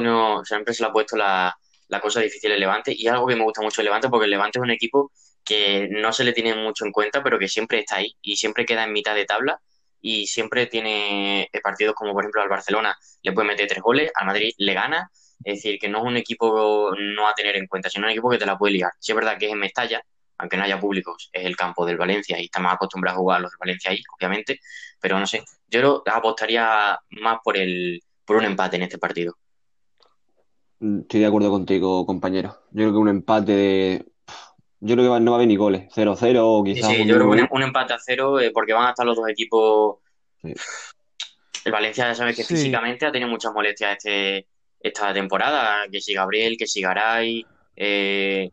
siempre 0.44 0.74
se 0.74 0.82
le 0.82 0.88
ha 0.88 0.92
puesto 0.92 1.16
la, 1.16 1.54
la 1.90 2.00
cosa 2.00 2.20
difícil 2.20 2.52
el 2.52 2.60
Levante, 2.60 2.94
y 2.96 3.06
algo 3.08 3.26
que 3.26 3.36
me 3.36 3.44
gusta 3.44 3.62
mucho 3.62 3.80
el 3.80 3.86
Levante, 3.86 4.08
porque 4.08 4.24
el 4.24 4.30
Levante 4.30 4.58
es 4.58 4.62
un 4.62 4.70
equipo 4.70 5.12
que 5.44 5.88
no 5.90 6.12
se 6.12 6.24
le 6.24 6.32
tiene 6.32 6.54
mucho 6.54 6.84
en 6.84 6.92
cuenta, 6.92 7.22
pero 7.22 7.38
que 7.38 7.48
siempre 7.48 7.80
está 7.80 7.96
ahí 7.96 8.16
y 8.22 8.36
siempre 8.36 8.64
queda 8.64 8.84
en 8.84 8.92
mitad 8.92 9.14
de 9.14 9.24
tabla 9.24 9.60
y 10.00 10.26
siempre 10.26 10.66
tiene 10.66 11.48
eh, 11.52 11.60
partidos 11.62 11.94
como 11.94 12.12
por 12.12 12.22
ejemplo 12.22 12.42
al 12.42 12.48
Barcelona 12.48 12.96
le 13.22 13.32
puede 13.32 13.48
meter 13.48 13.66
tres 13.68 13.82
goles, 13.82 14.10
al 14.14 14.26
Madrid 14.26 14.52
le 14.58 14.74
gana, 14.74 15.10
es 15.44 15.56
decir, 15.56 15.78
que 15.78 15.88
no 15.88 15.98
es 15.98 16.04
un 16.04 16.16
equipo 16.16 16.92
no 16.96 17.28
a 17.28 17.34
tener 17.34 17.56
en 17.56 17.66
cuenta, 17.66 17.90
sino 17.90 18.06
un 18.06 18.12
equipo 18.12 18.30
que 18.30 18.38
te 18.38 18.46
la 18.46 18.56
puede 18.58 18.74
liar. 18.74 18.92
Si 18.98 19.12
es 19.12 19.16
verdad 19.16 19.36
que 19.38 19.46
es 19.46 19.52
en 19.52 19.58
Mestalla, 19.58 20.02
aunque 20.38 20.56
no 20.56 20.64
haya 20.64 20.80
públicos, 20.80 21.28
es 21.32 21.44
el 21.44 21.56
campo 21.56 21.84
del 21.84 21.96
Valencia 21.96 22.38
y 22.38 22.44
está 22.44 22.60
más 22.60 22.74
acostumbrado 22.74 23.18
a 23.18 23.20
jugar 23.20 23.40
los 23.40 23.50
del 23.50 23.58
Valencia 23.58 23.90
ahí, 23.90 24.02
obviamente, 24.16 24.60
pero 25.00 25.18
no 25.18 25.26
sé, 25.26 25.42
yo 25.68 26.02
apostaría 26.06 26.98
más 27.10 27.38
por 27.42 27.56
el 27.56 28.00
por 28.24 28.36
un 28.36 28.44
empate 28.44 28.76
en 28.76 28.82
este 28.82 28.98
partido. 28.98 29.36
Estoy 30.80 31.20
de 31.20 31.26
acuerdo 31.26 31.50
contigo, 31.50 32.06
compañero. 32.06 32.56
Yo 32.70 32.84
creo 32.84 32.92
que 32.92 32.98
un 32.98 33.08
empate 33.08 33.52
de... 33.52 34.06
Yo 34.82 34.94
creo 34.96 35.12
que 35.14 35.20
no 35.20 35.30
va 35.32 35.36
a 35.36 35.38
haber 35.40 35.48
ni 35.48 35.56
goles. 35.56 35.92
0-0 35.94 36.38
o 36.42 36.64
Sí, 36.64 36.72
quizás 36.74 36.90
sí, 36.90 37.02
un 37.02 37.08
yo 37.08 37.16
creo 37.16 37.30
que 37.30 37.36
1-1. 37.42 37.48
un, 37.50 37.56
un 37.58 37.62
empate 37.64 37.92
a 37.92 37.98
cero, 37.98 38.40
eh, 38.40 38.50
porque 38.50 38.72
van 38.72 38.86
a 38.86 38.90
estar 38.90 39.04
los 39.04 39.16
dos 39.16 39.28
equipos. 39.28 39.98
Sí. 40.42 40.54
El 41.66 41.72
Valencia 41.72 42.06
ya 42.08 42.14
sabes 42.14 42.34
que 42.34 42.44
Sí. 42.44 42.54
físicamente 42.54 43.04
ha 43.04 43.12
tenido 43.12 43.28
muchas 43.30 43.52
molestias 43.52 43.98
este, 43.98 44.46
esta 44.80 45.12
temporada. 45.12 45.86
Que 45.92 46.00
si 46.00 46.14
Gabriel, 46.14 46.56
que 46.58 46.66
si 46.66 46.80
Garay, 46.80 47.44
eh, 47.76 48.50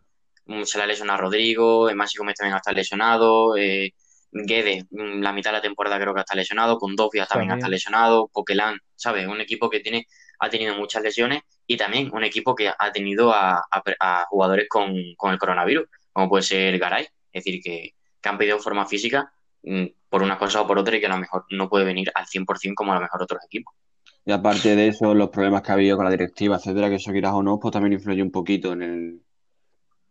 mm, 0.48 0.63
se 0.63 0.77
le 0.77 0.84
ha 0.84 0.88
lesionado 0.88 1.19
a 1.19 1.22
Rodrigo, 1.22 1.89
Masi 1.96 2.17
Gómez 2.17 2.36
también 2.36 2.57
está 2.57 2.74
lesionado, 2.74 3.55
eh, 3.55 3.93
Guedes, 4.31 4.84
mm, 4.91 5.22
la 5.22 5.31
mitad 5.31 5.51
de 5.51 5.57
la 5.57 5.62
temporada 5.62 5.98
creo 5.98 6.13
que 6.13 6.19
está 6.19 6.36
lesionado, 6.36 6.77
Kondogbia 6.77 7.25
también 7.25 7.48
También. 7.51 7.60
está 7.60 7.69
lesionado, 7.69 8.27
Coquelin, 8.27 8.77
¿sabes? 8.98 9.25
Un 9.27 9.39
equipo 9.39 9.69
que 9.69 9.79
tiene, 9.79 10.05
ha 10.39 10.50
tenido 10.50 10.75
muchas 10.75 11.01
lesiones 11.03 11.41
y 11.65 11.77
también 11.77 12.10
un 12.13 12.24
equipo 12.24 12.56
que 12.56 12.70
ha 12.70 12.91
tenido 12.91 13.34
a, 13.34 13.58
a- 13.60 13.84
a 14.00 14.25
jugadores 14.29 14.67
con, 14.70 14.94
con 15.17 15.32
el 15.34 15.39
coronavirus, 15.39 15.88
como 16.13 16.29
puede 16.29 16.44
ser 16.44 16.77
Garay. 16.79 17.06
Es 17.32 17.44
decir, 17.44 17.62
que, 17.63 17.91
que 18.22 18.29
han 18.29 18.38
pedido 18.38 18.60
forma 18.60 18.86
física 18.86 19.32
mm, 19.63 19.86
por 20.10 20.24
una 20.24 20.38
cosa 20.38 20.62
o 20.62 20.67
por 20.67 20.77
otra 20.79 20.98
y 20.98 21.00
que 21.00 21.06
a 21.08 21.10
lo 21.10 21.17
mejor 21.17 21.46
no 21.51 21.70
puede 21.70 21.86
venir 21.86 22.12
al 22.15 22.25
100% 22.27 22.75
como 22.75 22.91
a 22.91 22.96
lo 22.96 23.01
mejor 23.01 23.22
otros 23.24 23.44
equipos. 23.46 23.74
Y 24.25 24.32
aparte 24.32 24.75
de 24.75 24.88
eso, 24.89 25.13
los 25.13 25.29
problemas 25.29 25.62
que 25.62 25.72
ha 25.72 25.75
habido 25.75 25.96
con 25.96 26.06
la 26.06 26.12
directiva, 26.12 26.58
etcétera, 26.58 26.89
que 26.89 26.96
eso 26.96 27.12
quieras 27.12 27.34
o 27.34 27.41
no, 27.44 27.60
pues 27.60 27.72
también 27.72 27.94
influye 27.94 28.22
un 28.22 28.32
poquito 28.32 28.74
en 28.74 28.82
el... 28.82 29.22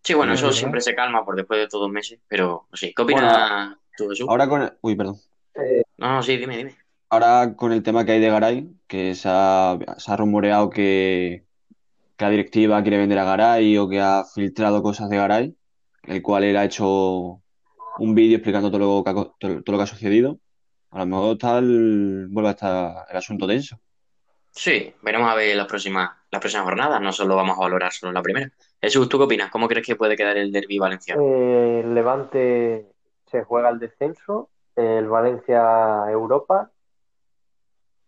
Sí, 0.02 0.14
bueno, 0.14 0.33
Es 0.33 0.38
eso 0.38 0.47
verdad. 0.47 0.59
siempre 0.59 0.80
se 0.80 0.95
calma 0.95 1.25
por 1.25 1.37
después 1.37 1.61
de 1.61 1.68
todos 1.68 1.90
meses, 1.90 2.21
pero 2.28 2.68
sí. 2.73 2.92
¿Qué 2.95 3.02
opinas 3.02 3.76
tú, 3.97 4.09
Jesús? 4.09 4.26
Ahora 4.28 4.49
con... 4.49 4.73
Uy, 4.80 4.97
perdón. 4.97 5.16
Eh, 5.54 5.83
No, 5.99 6.12
no, 6.14 6.23
sí, 6.23 6.37
dime, 6.37 6.56
dime. 6.56 6.76
Ahora 7.09 7.54
con 7.56 7.73
el 7.73 7.83
tema 7.83 8.04
que 8.04 8.12
hay 8.12 8.21
de 8.21 8.30
Garay, 8.30 8.68
que 8.86 9.14
se 9.14 9.28
ha, 9.30 9.78
se 9.98 10.12
ha 10.12 10.16
rumoreado 10.16 10.70
que, 10.70 11.44
que 12.16 12.24
la 12.24 12.30
directiva 12.30 12.82
quiere 12.82 12.98
vender 12.98 13.18
a 13.18 13.24
Garay 13.24 13.78
o 13.78 13.88
que 13.88 14.00
ha 14.00 14.24
filtrado 14.24 14.82
cosas 14.82 15.08
de 15.10 15.16
Garay, 15.16 15.56
el 16.04 16.22
cual 16.22 16.44
él 16.44 16.56
ha 16.56 16.64
hecho 16.64 17.42
un 17.98 18.14
vídeo 18.14 18.36
explicando 18.36 18.70
todo 18.70 18.98
lo 18.98 19.04
que 19.04 19.10
ha, 19.10 19.14
todo, 19.14 19.34
todo 19.38 19.72
lo 19.72 19.78
que 19.78 19.82
ha 19.84 19.86
sucedido. 19.86 20.38
A 20.90 21.00
lo 21.00 21.06
mejor 21.06 21.38
tal 21.38 22.28
vuelve 22.30 22.48
a 22.48 22.52
estar 22.52 23.06
el 23.10 23.16
asunto 23.16 23.46
tenso. 23.46 23.78
Sí, 24.50 24.94
veremos 25.02 25.30
a 25.30 25.34
ver 25.34 25.54
las 25.54 25.66
próximas, 25.66 26.10
las 26.30 26.40
próximas 26.40 26.64
jornadas, 26.64 27.00
no 27.02 27.12
solo 27.12 27.36
vamos 27.36 27.58
a 27.58 27.60
valorar 27.60 27.92
solo 27.92 28.12
la 28.12 28.22
primera. 28.22 28.50
Jesús, 28.80 29.08
¿tú 29.08 29.18
qué 29.18 29.24
opinas? 29.24 29.50
¿Cómo 29.50 29.68
crees 29.68 29.86
que 29.86 29.96
puede 29.96 30.16
quedar 30.16 30.38
el 30.38 30.50
derbi 30.50 30.78
valenciano? 30.78 31.20
eh, 31.22 31.82
el 31.84 31.94
Levante 31.94 32.86
se 33.30 33.44
juega 33.44 33.68
el 33.68 33.78
descenso, 33.78 34.48
el 34.74 35.08
Valencia 35.08 36.10
Europa. 36.10 36.70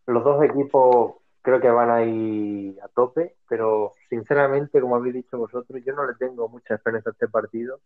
Los 0.09 0.25
dos 0.25 0.43
equipos 0.43 1.17
creo 1.43 1.61
que 1.61 1.69
van 1.69 1.91
a 1.91 2.03
ir 2.03 2.81
a 2.81 2.88
tope, 2.88 3.37
pero 3.47 3.93
sinceramente, 4.09 4.81
como 4.81 4.97
habéis 4.97 5.17
dicho 5.17 5.37
vosotros, 5.37 5.83
yo 5.85 5.93
no 5.93 6.07
le 6.07 6.15
tengo 6.15 6.49
mucha 6.49 6.77
esperanza 6.77 7.11
a 7.11 7.12
este 7.12 7.29
partido 7.29 7.79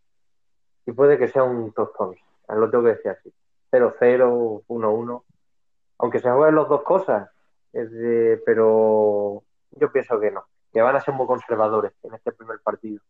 y 0.86 0.92
puede 0.92 1.18
que 1.18 1.26
sea 1.26 1.42
un 1.42 1.72
tostón. 1.72 2.14
Lo 2.48 2.70
tengo 2.70 2.84
que 2.84 2.90
decir 2.90 3.10
así. 3.10 3.32
0-0, 3.72 4.62
1-1. 4.68 5.24
Aunque 5.98 6.20
se 6.20 6.30
jueguen 6.30 6.54
las 6.54 6.68
dos 6.68 6.82
cosas, 6.82 7.28
es 7.72 7.90
pero 8.46 9.42
yo 9.72 9.90
pienso 9.90 10.20
que 10.20 10.30
no, 10.30 10.44
que 10.72 10.80
van 10.80 10.94
a 10.94 11.00
ser 11.00 11.14
muy 11.14 11.26
conservadores 11.26 11.92
en 12.04 12.14
este 12.14 12.30
primer 12.30 12.60
partido. 12.60 13.00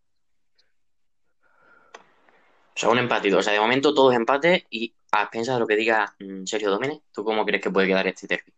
O 2.74 2.78
sea, 2.78 2.88
un 2.88 2.98
empatito. 2.98 3.36
O 3.36 3.42
sea, 3.42 3.52
de 3.52 3.60
momento 3.60 3.92
todos 3.92 4.14
empates 4.14 4.64
y 4.70 4.94
a 5.10 5.24
expensas 5.24 5.56
de 5.56 5.60
lo 5.60 5.66
que 5.66 5.76
diga 5.76 6.14
mm, 6.18 6.44
Sergio 6.46 6.70
Domínguez, 6.70 7.02
¿tú 7.12 7.22
cómo 7.24 7.44
crees 7.44 7.62
que 7.62 7.70
puede 7.70 7.88
quedar 7.88 8.06
este 8.06 8.26
derbi? 8.26 8.54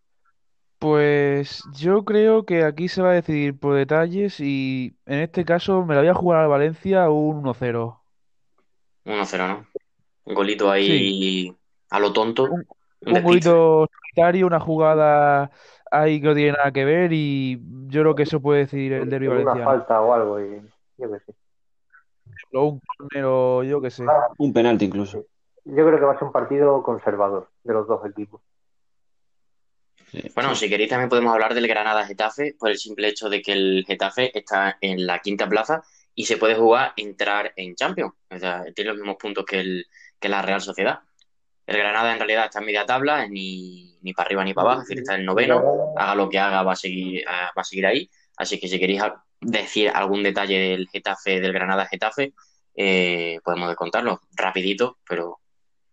Pues 0.84 1.62
yo 1.74 2.04
creo 2.04 2.44
que 2.44 2.62
aquí 2.64 2.88
se 2.88 3.00
va 3.00 3.10
a 3.10 3.14
decidir 3.14 3.58
por 3.58 3.74
detalles 3.74 4.38
y 4.40 4.94
en 5.06 5.20
este 5.20 5.44
caso 5.46 5.82
me 5.84 5.94
la 5.94 6.02
voy 6.02 6.10
a 6.10 6.14
jugar 6.14 6.40
al 6.42 6.48
Valencia 6.48 7.08
un 7.08 7.42
1-0. 7.42 8.00
1-0, 9.04 9.48
¿no? 9.48 9.66
Un 10.24 10.34
golito 10.34 10.72
Sí, 10.74 10.92
ahí 10.92 11.56
a 11.90 11.98
lo 12.00 12.12
tonto, 12.12 12.44
un, 12.44 12.50
un 12.52 12.66
un 13.06 13.12
despiste. 13.14 13.28
golito 13.28 13.86
solitario, 14.00 14.46
una 14.46 14.60
jugada 14.60 15.50
ahí 15.90 16.20
que 16.20 16.26
no 16.26 16.34
tiene 16.34 16.52
nada 16.52 16.72
que 16.72 16.84
ver 16.84 17.12
y 17.12 17.60
yo 17.88 18.02
creo 18.02 18.14
que 18.14 18.22
eso 18.24 18.40
puede 18.40 18.60
decidir 18.60 18.92
el 18.94 19.08
derbi 19.10 19.26
Una 19.26 19.36
valenciano. 19.44 19.70
falta 19.70 20.00
o 20.00 20.12
algo, 20.14 20.40
y 20.40 20.60
yo 20.98 21.10
qué 21.10 21.18
sé. 21.20 21.34
O 22.52 22.64
un 22.68 22.80
córner 22.80 23.24
o 23.26 23.62
yo 23.64 23.80
qué 23.80 23.90
sé. 23.90 24.04
Un 24.38 24.52
penalti 24.52 24.84
incluso. 24.86 25.24
Yo 25.64 25.86
creo 25.86 25.98
que 25.98 26.04
va 26.04 26.12
a 26.12 26.18
ser 26.18 26.24
un 26.24 26.32
partido 26.32 26.82
conservador 26.82 27.48
de 27.62 27.72
los 27.72 27.86
dos 27.86 28.04
equipos. 28.06 28.40
Bueno, 30.34 30.54
si 30.54 30.68
queréis 30.68 30.90
también 30.90 31.08
podemos 31.08 31.32
hablar 31.32 31.54
del 31.54 31.66
Granada-Getafe 31.66 32.54
por 32.58 32.70
el 32.70 32.78
simple 32.78 33.08
hecho 33.08 33.28
de 33.28 33.42
que 33.42 33.52
el 33.52 33.84
Getafe 33.86 34.36
está 34.36 34.78
en 34.80 35.06
la 35.06 35.20
quinta 35.20 35.48
plaza 35.48 35.82
y 36.14 36.26
se 36.26 36.36
puede 36.36 36.54
jugar 36.54 36.92
entrar 36.96 37.52
en 37.56 37.74
Champions. 37.74 38.12
O 38.30 38.38
sea, 38.38 38.64
tiene 38.74 38.90
los 38.90 38.98
mismos 38.98 39.16
puntos 39.18 39.44
que, 39.44 39.60
el, 39.60 39.86
que 40.20 40.28
la 40.28 40.42
Real 40.42 40.60
Sociedad. 40.60 41.00
El 41.66 41.78
Granada 41.78 42.12
en 42.12 42.18
realidad 42.18 42.44
está 42.44 42.58
en 42.60 42.66
media 42.66 42.84
tabla, 42.84 43.26
ni, 43.26 43.98
ni 44.02 44.12
para 44.12 44.26
arriba 44.26 44.44
ni 44.44 44.54
para 44.54 44.68
abajo, 44.68 44.82
es 44.82 44.88
decir, 44.88 45.00
está 45.00 45.14
en 45.14 45.20
el 45.20 45.26
noveno. 45.26 45.94
Haga 45.96 46.14
lo 46.14 46.28
que 46.28 46.38
haga, 46.38 46.62
va 46.62 46.72
a 46.72 46.76
seguir, 46.76 47.20
eh, 47.20 47.24
va 47.26 47.62
a 47.62 47.64
seguir 47.64 47.86
ahí. 47.86 48.10
Así 48.36 48.60
que 48.60 48.68
si 48.68 48.78
queréis 48.78 49.02
decir 49.40 49.88
algún 49.88 50.22
detalle 50.22 50.58
del 50.58 50.88
Getafe, 50.88 51.40
del 51.40 51.52
Granada-Getafe, 51.52 52.34
eh, 52.76 53.40
podemos 53.44 53.74
contarlo 53.76 54.20
rapidito, 54.36 54.98
pero 55.08 55.40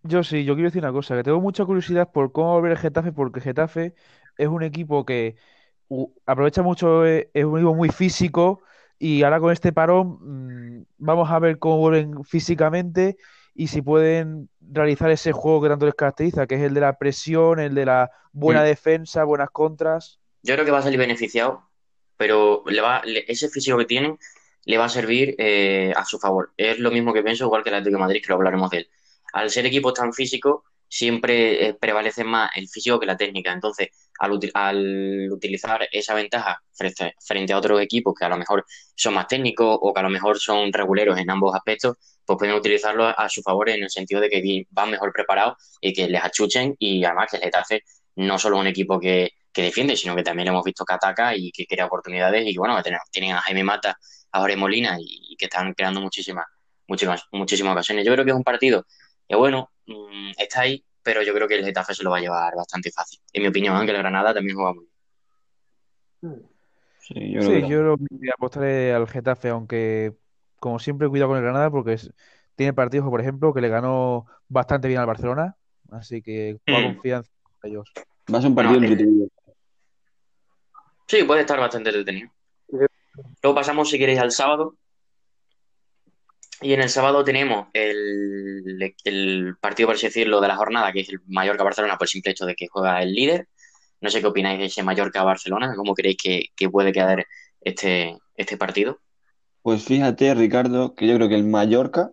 Yo 0.04 0.24
sí, 0.24 0.44
yo 0.46 0.56
quiero 0.56 0.70
decir 0.70 0.82
una 0.84 0.92
cosa, 0.92 1.16
que 1.16 1.24
tengo 1.24 1.40
mucha 1.42 1.64
curiosidad 1.66 2.12
por 2.12 2.32
cómo 2.32 2.48
va 2.48 2.54
a 2.54 2.56
volver 2.56 2.72
el 2.72 2.78
Getafe, 2.80 3.12
porque 3.12 3.40
Getafe 3.42 3.94
es 4.38 4.48
un 4.48 4.64
equipo 4.64 5.06
que 5.06 5.36
u- 5.90 6.12
aprovecha 6.26 6.64
mucho, 6.64 7.06
eh, 7.06 7.30
es 7.34 7.46
un 7.46 7.58
equipo 7.60 7.76
muy 7.76 7.90
físico 7.90 8.62
y 8.98 9.22
ahora 9.24 9.40
con 9.40 9.52
este 9.52 9.72
parón 9.74 10.18
mm, 10.80 10.86
vamos 10.98 11.30
a 11.30 11.40
ver 11.40 11.60
cómo 11.60 11.78
vuelven 11.78 12.24
físicamente 12.24 13.18
y 13.54 13.68
si 13.68 13.82
pueden 13.84 14.50
realizar 14.62 15.12
ese 15.12 15.32
juego 15.34 15.62
que 15.64 15.70
tanto 15.70 15.86
les 15.86 15.96
caracteriza, 15.96 16.48
que 16.48 16.56
es 16.56 16.62
el 16.62 16.74
de 16.74 16.82
la 16.82 16.98
presión, 16.98 17.60
el 17.60 17.76
de 17.76 17.86
la 17.86 18.12
buena 18.32 18.62
Mm. 18.62 18.66
defensa, 18.66 19.24
buenas 19.24 19.52
contras. 19.52 20.20
Yo 20.44 20.56
creo 20.56 20.66
que 20.66 20.72
va 20.72 20.80
a 20.80 20.82
salir 20.82 21.00
beneficiado, 21.00 21.70
pero 22.18 22.64
le 22.68 22.82
va, 22.82 23.02
le- 23.06 23.26
ese 23.28 23.50
físico 23.50 23.78
que 23.78 23.86
tienen 23.86 24.18
le 24.66 24.78
va 24.78 24.86
a 24.86 24.90
servir 24.90 25.36
eh, 25.40 25.94
a 25.96 26.06
su 26.06 26.20
favor. 26.20 26.54
Es 26.58 26.80
lo 26.80 26.92
mismo 26.92 27.14
que 27.14 27.24
pienso, 27.24 27.46
igual 27.46 27.64
que 27.64 27.70
el 27.70 27.76
Atlético 27.76 27.98
de 27.98 28.02
Madrid, 28.02 28.22
que 28.22 28.30
lo 28.30 28.36
hablaremos 28.36 28.70
de 28.70 28.78
él. 28.80 28.90
Al 29.34 29.50
ser 29.50 29.66
equipos 29.66 29.94
tan 29.94 30.14
físicos, 30.14 30.64
siempre 30.88 31.68
eh, 31.70 31.74
prevalece 31.74 32.24
más 32.24 32.52
el 32.56 32.68
físico 32.68 33.00
que 33.00 33.06
la 33.06 33.18
técnica. 33.18 33.52
Entonces, 33.54 33.90
al, 34.20 34.32
uti- 34.32 34.52
al 34.54 35.30
utilizar 35.32 35.88
esa 35.92 36.14
ventaja 36.16 36.62
frente, 36.74 37.54
a 37.54 37.58
otros 37.58 37.82
equipos 37.82 38.14
que 38.18 38.26
a 38.26 38.30
lo 38.30 38.38
mejor 38.38 38.66
son 38.96 39.14
más 39.14 39.28
técnicos 39.28 39.78
o 39.82 39.94
que 39.94 40.00
a 40.00 40.04
lo 40.04 40.10
mejor 40.10 40.38
son 40.40 40.72
reguleros 40.74 41.18
en 41.18 41.30
ambos 41.30 41.56
aspectos, 41.56 41.98
pues 42.26 42.38
pueden 42.38 42.56
utilizarlo 42.56 43.06
a 43.08 43.30
su 43.30 43.42
favor 43.42 43.70
en 43.70 43.84
el 43.84 43.90
sentido 43.90 44.22
de 44.22 44.30
que 44.30 44.66
van 44.70 44.92
mejor 44.92 45.12
preparados 45.14 45.56
y 45.82 45.94
que 45.94 46.08
les 46.08 46.24
achuchen 46.24 46.76
y 46.80 47.04
además 47.04 47.28
que 47.32 47.38
el 47.38 47.44
Getafe 47.44 47.84
no 48.16 48.38
solo 48.38 48.58
un 48.60 48.68
equipo 48.68 49.00
que, 49.00 49.32
que 49.52 49.64
defiende, 49.64 49.96
sino 49.98 50.16
que 50.16 50.24
también 50.24 50.50
hemos 50.50 50.64
visto 50.64 50.86
que 50.86 50.94
ataca 50.94 51.36
y 51.36 51.52
que 51.52 51.66
crea 51.66 51.86
oportunidades 51.86 52.46
y 52.48 52.56
bueno, 52.58 52.82
tienen, 52.84 53.00
tienen 53.12 53.32
a 53.34 53.42
Jaime 53.42 53.64
Mata, 53.64 53.98
a 54.32 54.40
Jorge 54.40 54.56
Molina 54.56 54.98
y, 55.00 55.34
y 55.34 55.36
que 55.36 55.46
están 55.46 55.74
creando 55.74 56.02
muchísimas, 56.02 56.46
muchísimas, 56.88 57.24
muchísimas 57.32 57.74
ocasiones. 57.74 58.06
Yo 58.06 58.12
creo 58.14 58.26
que 58.26 58.32
es 58.32 58.38
un 58.38 58.44
partido 58.44 58.86
que 59.32 59.38
bueno, 59.38 59.72
mm, 59.88 60.32
está 60.38 60.62
ahí, 60.62 60.84
pero 61.02 61.24
yo 61.24 61.34
creo 61.34 61.48
que 61.48 61.56
el 61.56 61.64
Getafe 61.64 61.94
se 61.96 62.04
lo 62.04 62.12
va 62.12 62.18
a 62.18 62.20
llevar 62.22 62.54
bastante 62.54 62.92
fácil. 62.92 63.20
En 63.32 63.44
mi 63.44 63.48
opinión, 63.48 63.76
aunque 63.78 63.92
el 63.94 63.98
Granada 63.98 64.34
también 64.34 64.58
juega 64.58 64.74
muy 64.74 64.86
bien. 66.22 66.42
Sí, 67.00 67.32
yo 67.32 67.40
creo 67.40 67.42
Sí, 67.42 67.54
yo 67.54 67.60
también. 67.62 67.80
creo 67.80 67.98
que 67.98 68.06
voy 68.12 68.30
a 68.30 68.34
apostaré 68.34 68.94
al 68.94 69.08
Getafe, 69.08 69.50
aunque 69.50 70.14
como 70.58 70.80
siempre 70.80 71.08
cuidado 71.08 71.30
con 71.30 71.38
el 71.38 71.44
Granada 71.44 71.72
porque 71.72 71.94
es- 71.94 72.14
tiene 72.56 72.74
partidos, 72.74 73.10
por 73.10 73.22
ejemplo, 73.22 73.54
que 73.54 73.62
le 73.62 73.70
ganó 73.70 74.26
bastante 74.50 74.90
bien 74.90 75.00
al 75.00 75.08
Barcelona, 75.08 75.56
así 75.92 76.22
que 76.22 76.60
Mm. 76.66 76.74
confianza 76.74 77.32
en 77.64 77.72
ellos. 77.72 77.90
Va 78.32 78.38
a 78.38 78.42
ser 78.42 78.50
un 78.50 78.56
Bueno, 78.56 78.70
partido 78.72 78.86
eh, 78.86 78.92
entretenido. 78.92 79.28
sí, 81.08 81.24
puede 81.24 81.42
estar 81.42 81.58
bastante 81.60 81.90
entretenido. 81.90 82.30
Luego 83.42 83.56
pasamos, 83.56 83.90
si 83.90 83.98
queréis, 83.98 84.20
al 84.20 84.32
sábado. 84.32 84.76
Y 86.62 86.74
en 86.74 86.82
el 86.82 86.90
sábado 86.90 87.24
tenemos 87.24 87.68
el, 87.74 88.94
el 89.04 89.56
partido, 89.60 89.88
por 89.88 89.96
así 89.96 90.08
decirlo, 90.08 90.40
de 90.42 90.48
la 90.48 90.56
jornada, 90.56 90.92
que 90.92 91.02
es 91.02 91.10
el 91.10 91.20
Mallorca-Barcelona, 91.26 91.98
por 91.98 92.06
el 92.06 92.10
simple 92.10 92.32
hecho 92.32 92.46
de 92.46 92.56
que 92.56 92.68
juega 92.68 93.02
el 93.02 93.14
líder. 93.14 93.48
No 94.00 94.10
sé 94.10 94.22
qué 94.22 94.28
opináis 94.28 94.60
de 94.60 94.66
ese 94.66 94.84
Mallorca-Barcelona, 94.84 95.74
cómo 95.76 95.94
creéis 95.96 96.18
que, 96.22 96.46
que 96.56 96.70
puede 96.70 96.92
quedar 96.92 97.26
este, 97.62 98.18
este 98.36 98.58
partido. 98.58 99.00
Pues 99.64 99.84
fíjate, 99.84 100.34
Ricardo, 100.36 100.96
que 100.96 101.08
yo 101.08 101.16
creo 101.16 101.30
que 101.30 101.36
el 101.36 101.44
Mallorca 101.46 102.12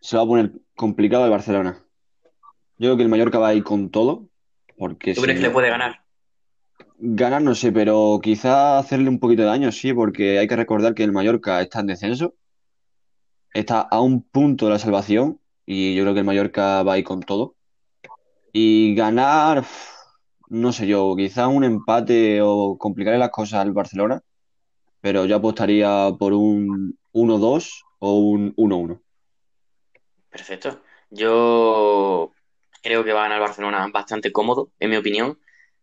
se 0.00 0.16
va 0.16 0.22
a 0.24 0.26
poner 0.26 0.52
complicado 0.76 1.24
al 1.24 1.30
Barcelona. 1.30 1.84
Yo 2.78 2.88
creo 2.88 2.96
que 2.96 3.02
el 3.04 3.08
Mallorca 3.08 3.38
va 3.38 3.48
a 3.48 3.54
ir 3.54 3.64
con 3.64 3.90
todo, 3.90 4.28
porque 4.76 5.14
¿Tú 5.14 5.20
si 5.20 5.26
crees 5.26 5.38
que 5.40 5.46
le 5.46 5.50
puede 5.50 5.68
ganar? 5.70 6.04
ganar 6.98 7.42
no 7.42 7.54
sé, 7.54 7.72
pero 7.72 8.20
quizá 8.22 8.78
hacerle 8.78 9.08
un 9.08 9.18
poquito 9.20 9.42
de 9.42 9.48
daño, 9.48 9.72
sí, 9.72 9.92
porque 9.92 10.38
hay 10.38 10.48
que 10.48 10.56
recordar 10.56 10.94
que 10.94 11.04
el 11.04 11.12
Mallorca 11.12 11.60
está 11.60 11.80
en 11.80 11.86
descenso, 11.86 12.34
está 13.52 13.80
a 13.80 14.00
un 14.00 14.22
punto 14.22 14.66
de 14.66 14.72
la 14.72 14.78
salvación, 14.78 15.40
y 15.66 15.94
yo 15.94 16.02
creo 16.02 16.14
que 16.14 16.20
el 16.20 16.26
Mallorca 16.26 16.82
va 16.82 16.94
a 16.94 16.98
ir 16.98 17.04
con 17.04 17.20
todo. 17.20 17.54
Y 18.52 18.94
ganar, 18.94 19.64
no 20.48 20.72
sé 20.72 20.86
yo, 20.86 21.14
quizá 21.16 21.48
un 21.48 21.64
empate 21.64 22.40
o 22.42 22.78
complicarle 22.78 23.18
las 23.18 23.30
cosas 23.30 23.60
al 23.60 23.72
Barcelona, 23.72 24.22
pero 25.00 25.26
yo 25.26 25.36
apostaría 25.36 26.10
por 26.18 26.32
un 26.32 26.98
1-2 27.12 27.84
o 27.98 28.18
un 28.18 28.54
1-1. 28.56 29.00
Perfecto. 30.30 30.80
Yo 31.10 32.32
creo 32.82 33.04
que 33.04 33.12
va 33.12 33.20
a 33.20 33.22
ganar 33.24 33.38
el 33.38 33.46
Barcelona 33.46 33.86
bastante 33.92 34.32
cómodo, 34.32 34.70
en 34.78 34.90
mi 34.90 34.96
opinión. 34.96 35.38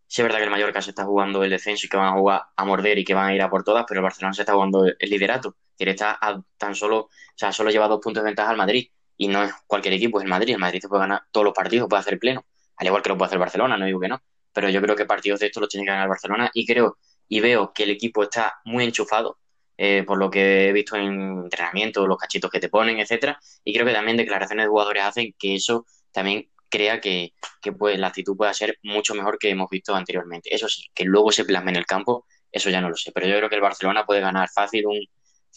Sí 0.08 0.22
es 0.22 0.24
verdad 0.24 0.40
que 0.40 0.46
el 0.46 0.52
Mallorca 0.52 0.82
se 0.82 0.92
está 0.92 1.04
jugando 1.04 1.44
el 1.44 1.50
descenso 1.50 1.86
y 1.86 1.90
que 1.90 1.98
van 1.98 2.14
a 2.14 2.18
jugar 2.18 2.44
a 2.56 2.66
morder 2.66 3.00
y 3.00 3.04
que 3.04 3.14
van 3.14 3.30
a 3.30 3.36
ir 3.36 3.42
a 3.42 3.50
por 3.50 3.64
todas, 3.64 3.86
pero 3.88 4.00
el 4.00 4.04
Barcelona 4.04 4.34
se 4.34 4.44
está 4.44 4.54
jugando 4.54 4.86
el 4.86 5.10
liderato. 5.10 5.56
Decir, 5.78 5.90
está 5.90 6.18
a 6.22 6.42
tan 6.58 6.76
solo, 6.76 6.98
o 7.00 7.10
sea, 7.36 7.52
solo 7.52 7.70
lleva 7.70 7.88
dos 7.88 8.00
puntos 8.02 8.24
de 8.24 8.30
ventaja 8.30 8.52
al 8.52 8.58
Madrid. 8.58 8.90
Y 9.18 9.28
no 9.28 9.44
es 9.44 9.54
cualquier 9.68 9.94
equipo, 9.94 10.20
es 10.20 10.24
el 10.24 10.30
Madrid. 10.30 10.54
El 10.54 10.60
Madrid 10.60 10.82
se 10.82 10.90
puede 10.90 11.02
ganar 11.02 11.24
todos 11.32 11.46
los 11.46 11.54
partidos, 11.54 11.88
puede 11.90 12.02
hacer 12.02 12.20
pleno. 12.20 12.46
Al 12.78 12.88
igual 12.88 13.02
que 13.02 13.10
lo 13.10 13.18
puede 13.18 13.28
hacer 13.28 13.38
el 13.38 13.42
Barcelona, 13.42 13.78
no 13.78 13.86
digo 13.86 14.00
que 14.00 14.10
no. 14.10 14.22
Pero 14.54 14.70
yo 14.70 14.82
creo 14.82 14.96
que 14.96 15.06
partidos 15.06 15.40
de 15.40 15.48
estos 15.48 15.62
los 15.62 15.70
tiene 15.70 15.86
que 15.86 15.92
ganar 15.92 16.06
el 16.06 16.10
Barcelona 16.10 16.50
y 16.54 16.66
creo 16.66 16.98
y 17.28 17.40
veo 17.40 17.74
que 17.74 17.84
el 17.84 17.92
equipo 17.92 18.24
está 18.24 18.56
muy 18.66 18.84
enchufado, 18.84 19.40
eh, 19.78 20.04
por 20.06 20.18
lo 20.18 20.30
que 20.30 20.70
he 20.70 20.74
visto 20.74 20.96
en 20.96 21.44
entrenamiento, 21.44 22.08
los 22.08 22.18
cachitos 22.18 22.52
que 22.52 22.60
te 22.60 22.70
ponen, 22.70 23.00
etcétera. 23.00 23.40
Y 23.64 23.74
creo 23.74 23.86
que 23.86 23.94
también 23.94 24.18
declaraciones 24.18 24.66
de 24.66 24.70
jugadores 24.70 25.04
hacen 25.04 25.34
que 25.38 25.56
eso 25.56 25.86
también 26.12 26.50
crea 26.70 27.00
que, 27.02 27.34
que 27.62 27.72
pues, 27.74 27.98
la 28.00 28.08
actitud 28.08 28.36
pueda 28.38 28.54
ser 28.54 28.78
mucho 28.84 29.16
mejor 29.16 29.38
que 29.38 29.50
hemos 29.50 29.70
visto 29.70 29.96
anteriormente. 29.96 30.54
Eso 30.54 30.68
sí, 30.70 30.84
que 30.94 31.06
luego 31.06 31.32
se 31.32 31.46
plasme 31.46 31.72
en 31.72 31.78
el 31.78 31.86
campo, 31.86 32.26
eso 32.52 32.70
ya 32.70 32.82
no 32.82 32.90
lo 32.90 32.96
sé. 32.96 33.12
Pero 33.12 33.28
yo 33.28 33.38
creo 33.38 33.50
que 33.50 33.56
el 33.56 33.62
Barcelona 33.62 34.06
puede 34.06 34.22
ganar 34.22 34.50
fácil 34.50 34.86
un 34.88 35.00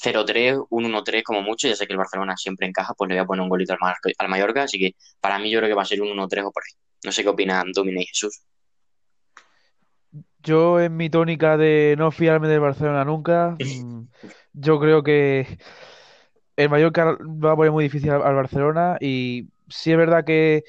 0-3, 0.01 0.57
un 0.71 0.85
1-3 0.87 1.25
como 1.25 1.43
mucho. 1.43 1.69
Ya 1.69 1.77
sé 1.77 1.87
que 1.87 1.93
el 1.93 1.99
Barcelona 1.99 2.37
siempre 2.37 2.67
encaja, 2.67 2.95
pues 2.95 3.09
le 3.09 3.17
voy 3.17 3.23
a 3.25 3.27
poner 3.27 3.43
un 3.43 3.49
golito 3.49 3.73
al, 3.73 3.79
Mar- 3.81 3.97
al 4.19 4.29
Mallorca. 4.29 4.63
Así 4.65 4.79
que 4.79 4.93
para 5.21 5.39
mí 5.39 5.51
yo 5.51 5.59
creo 5.59 5.69
que 5.71 5.75
va 5.75 5.83
a 5.83 5.87
ser 5.87 6.01
un 6.03 6.11
1-3 6.11 6.45
o 6.45 6.53
por 6.53 6.63
ahí. 6.63 6.73
No 7.05 7.13
sé 7.13 7.23
qué 7.23 7.29
opinan 7.29 7.73
Domina 7.73 8.01
y 8.03 8.07
Jesús. 8.07 8.43
Yo 10.43 10.81
en 10.81 10.97
mi 10.97 11.11
tónica 11.11 11.57
de 11.57 11.95
no 11.99 12.11
fiarme 12.11 12.49
del 12.49 12.61
Barcelona 12.61 13.05
nunca, 13.05 13.51
mm, 13.59 14.03
yo 14.55 14.79
creo 14.81 15.03
que 15.03 15.59
el 16.57 16.69
Mallorca 16.71 17.17
va 17.21 17.53
a 17.53 17.57
poner 17.57 17.73
muy 17.73 17.85
difícil 17.85 18.11
al, 18.11 18.35
Barcelona 18.35 18.97
y 19.01 19.49
sí 19.69 19.93
es 19.93 19.99
verdad 19.99 20.25
que 20.25 20.65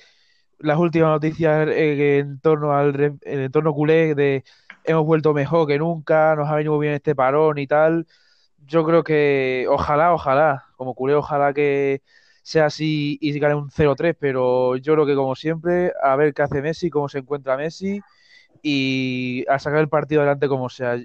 las 0.59 0.77
últimas 0.77 1.09
noticias 1.09 1.67
eh, 1.69 2.19
en 2.19 2.39
torno 2.41 2.73
al 2.73 2.99
en 2.99 3.19
el 3.23 3.39
entorno 3.41 3.73
culé 3.73 4.15
de 4.15 4.43
hemos 4.83 5.05
vuelto 5.05 5.33
mejor 5.33 5.67
que 5.67 5.77
nunca, 5.79 6.35
nos 6.35 6.49
ha 6.49 6.55
venido 6.55 6.77
bien 6.79 6.93
este 6.93 7.15
parón 7.15 7.57
y 7.57 7.67
tal. 7.67 8.07
Yo 8.65 8.85
creo 8.85 9.03
que 9.03 9.65
ojalá, 9.69 10.13
ojalá, 10.13 10.65
como 10.75 10.93
culé, 10.93 11.15
ojalá 11.15 11.53
que 11.53 12.01
sea 12.41 12.65
así 12.65 13.17
y 13.21 13.37
gane 13.39 13.55
un 13.55 13.69
0-3, 13.69 14.15
pero 14.19 14.75
yo 14.77 14.93
creo 14.93 15.05
que 15.05 15.15
como 15.15 15.35
siempre, 15.35 15.93
a 16.01 16.15
ver 16.15 16.33
qué 16.33 16.41
hace 16.41 16.61
Messi, 16.61 16.89
cómo 16.89 17.09
se 17.09 17.19
encuentra 17.19 17.57
Messi 17.57 18.01
y 18.61 19.45
a 19.47 19.59
sacar 19.59 19.79
el 19.79 19.89
partido 19.89 20.21
adelante 20.21 20.47
como 20.47 20.69
sea. 20.69 20.95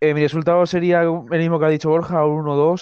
Eh, 0.00 0.14
mi 0.14 0.22
resultado 0.22 0.64
sería 0.66 1.02
el 1.02 1.38
mismo 1.38 1.58
que 1.58 1.64
ha 1.66 1.68
dicho 1.68 1.90
Borja, 1.90 2.24
un 2.24 2.44
1-2 2.44 2.80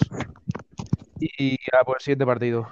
y 1.18 1.56
a 1.72 1.84
por 1.84 1.96
el 1.96 2.02
siguiente 2.02 2.26
partido. 2.26 2.68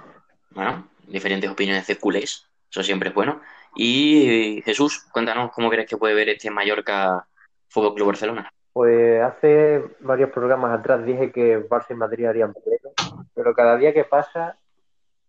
Bueno, 0.51 0.87
diferentes 1.07 1.49
opiniones 1.49 1.85
de 1.87 1.97
culés, 1.97 2.47
eso 2.69 2.83
siempre 2.83 3.09
es 3.09 3.15
bueno. 3.15 3.41
Y 3.75 4.61
Jesús, 4.65 5.05
cuéntanos 5.11 5.51
cómo 5.51 5.69
crees 5.69 5.87
que 5.87 5.97
puede 5.97 6.15
ver 6.15 6.29
este 6.29 6.49
Mallorca 6.49 7.27
Fútbol 7.67 7.93
Club 7.93 8.07
Barcelona. 8.07 8.51
Pues 8.79 9.21
hace 9.21 9.83
varios 9.99 10.29
programas 10.29 10.79
atrás 10.79 11.03
dije 11.03 11.33
que 11.33 11.67
Barça 11.67 11.87
y 11.89 11.95
Madrid 11.95 12.27
harían 12.27 12.53
pleno, 12.53 12.91
pero 13.35 13.53
cada 13.53 13.75
día 13.75 13.93
que 13.93 14.05
pasa 14.05 14.57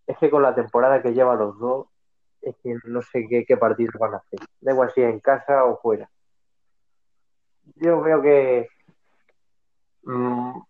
es 0.06 0.16
que 0.18 0.30
con 0.30 0.42
la 0.42 0.54
temporada 0.54 1.02
que 1.02 1.12
llevan 1.12 1.38
los 1.38 1.58
dos, 1.58 1.88
es 2.42 2.54
que 2.62 2.76
no 2.84 3.02
sé 3.02 3.26
qué, 3.28 3.44
qué 3.44 3.56
van 3.56 3.74
a 4.14 4.18
hacer. 4.18 4.38
Da 4.60 4.70
igual 4.70 4.92
si 4.92 5.02
en 5.02 5.18
casa 5.18 5.64
o 5.64 5.80
fuera. 5.80 6.08
Yo 7.74 8.00
veo 8.00 8.22
que 8.22 8.68
mm, 10.04 10.60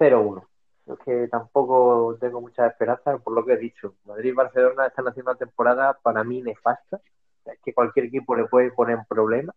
0-1. 0.00 0.44
Es 0.86 0.98
que 1.04 1.28
tampoco 1.28 2.16
tengo 2.20 2.40
muchas 2.40 2.72
esperanzas 2.72 3.22
por 3.22 3.32
lo 3.32 3.44
que 3.44 3.52
he 3.52 3.58
dicho. 3.58 3.94
Madrid 4.06 4.30
y 4.30 4.32
Barcelona 4.32 4.88
están 4.88 5.06
haciendo 5.06 5.30
una 5.30 5.38
temporada 5.38 5.96
para 6.02 6.24
mí 6.24 6.42
nefasta. 6.42 7.00
Es 7.44 7.60
que 7.64 7.72
cualquier 7.72 8.06
equipo 8.06 8.34
le 8.34 8.46
puede 8.46 8.72
poner 8.72 8.96
un 8.96 9.06
problema. 9.06 9.54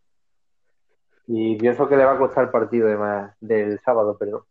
Y 1.28 1.58
pienso 1.58 1.88
que 1.90 1.98
le 1.98 2.06
va 2.06 2.14
a 2.14 2.18
costar 2.18 2.46
el 2.46 2.50
partido 2.52 2.88
de 2.88 2.96
más- 2.98 3.36
del 3.42 3.80
sábado, 3.82 4.18
perdón. 4.18 4.44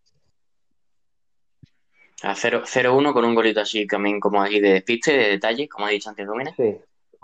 A 2.23 2.35
0 2.35 2.63
0-1 2.65 3.13
con 3.13 3.25
un 3.25 3.35
golito 3.35 3.61
así 3.61 3.87
también 3.87 4.21
como 4.21 4.43
aquí 4.43 4.61
de 4.61 4.73
despiste, 4.75 5.13
de 5.13 5.29
detalle, 5.31 5.69
como 5.69 5.87
ha 5.87 5.91
dicho 5.91 6.09
antes 6.09 6.27
Domínguez, 6.27 6.55
Sí. 6.57 6.79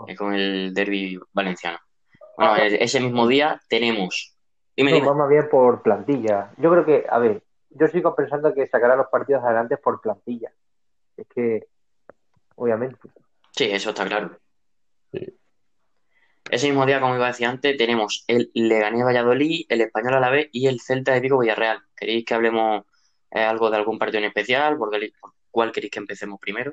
eh, 0.07 0.15
con 0.15 0.33
el 0.33 0.73
derby 0.73 1.19
valenciano. 1.31 1.79
Bueno, 2.37 2.55
el- 2.57 2.75
ese 2.75 2.99
mismo 2.99 3.27
día 3.27 3.59
tenemos... 3.67 4.35
Dime, 4.75 4.91
No, 5.01 5.13
dime. 5.13 5.27
bien 5.29 5.49
por 5.49 5.83
plantilla. 5.83 6.51
Yo 6.57 6.71
creo 6.71 6.85
que, 6.85 7.05
a 7.07 7.19
ver, 7.19 7.43
yo 7.69 7.87
sigo 7.87 8.15
pensando 8.15 8.53
que 8.53 8.65
sacará 8.67 8.95
los 8.95 9.07
partidos 9.07 9.43
adelante 9.43 9.77
por 9.77 10.01
plantilla. 10.01 10.51
Es 11.15 11.27
que, 11.27 11.67
obviamente. 12.55 12.97
Sí, 13.51 13.65
eso 13.65 13.89
está 13.91 14.05
claro. 14.07 14.35
Sí. 15.11 15.19
Ese 16.49 16.67
mismo 16.67 16.85
día, 16.85 16.99
como 16.99 17.15
iba 17.15 17.25
a 17.25 17.29
decir 17.29 17.47
antes, 17.47 17.77
tenemos 17.77 18.25
el 18.27 18.51
Leganés 18.53 19.05
Valladolid, 19.05 19.65
el 19.69 19.81
Español 19.81 20.15
Alavés 20.15 20.49
y 20.51 20.67
el 20.67 20.79
Celta 20.81 21.13
de 21.13 21.19
Vigo 21.21 21.39
Villarreal. 21.39 21.79
¿Queréis 21.95 22.25
que 22.25 22.33
hablemos 22.33 22.83
eh, 23.31 23.41
algo 23.43 23.69
de 23.69 23.77
algún 23.77 23.97
partido 23.97 24.19
en 24.19 24.25
especial? 24.25 24.77
¿Por 24.77 24.91
qué- 24.91 25.11
por 25.19 25.31
cuál 25.49 25.71
queréis 25.71 25.91
que 25.91 25.99
empecemos 25.99 26.39
primero? 26.39 26.71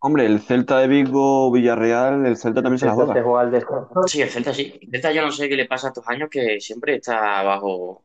Hombre, 0.00 0.26
el 0.26 0.40
Celta 0.40 0.78
de 0.80 0.88
Vigo, 0.88 1.52
Villarreal, 1.52 2.26
el 2.26 2.36
Celta 2.36 2.62
también 2.62 2.78
se 2.78 2.86
la 2.86 2.92
juega. 2.94 3.14
se 3.14 3.20
juega 3.22 3.40
al. 3.40 4.08
Sí, 4.08 4.22
el 4.22 4.30
Celta 4.30 4.52
sí. 4.52 4.78
El 4.82 4.90
Celta 4.90 5.12
yo 5.12 5.22
no 5.22 5.30
sé 5.30 5.48
qué 5.48 5.56
le 5.56 5.66
pasa 5.66 5.88
a 5.88 5.90
estos 5.90 6.08
años 6.08 6.28
que 6.30 6.58
siempre 6.60 6.96
está 6.96 7.38
abajo. 7.40 8.02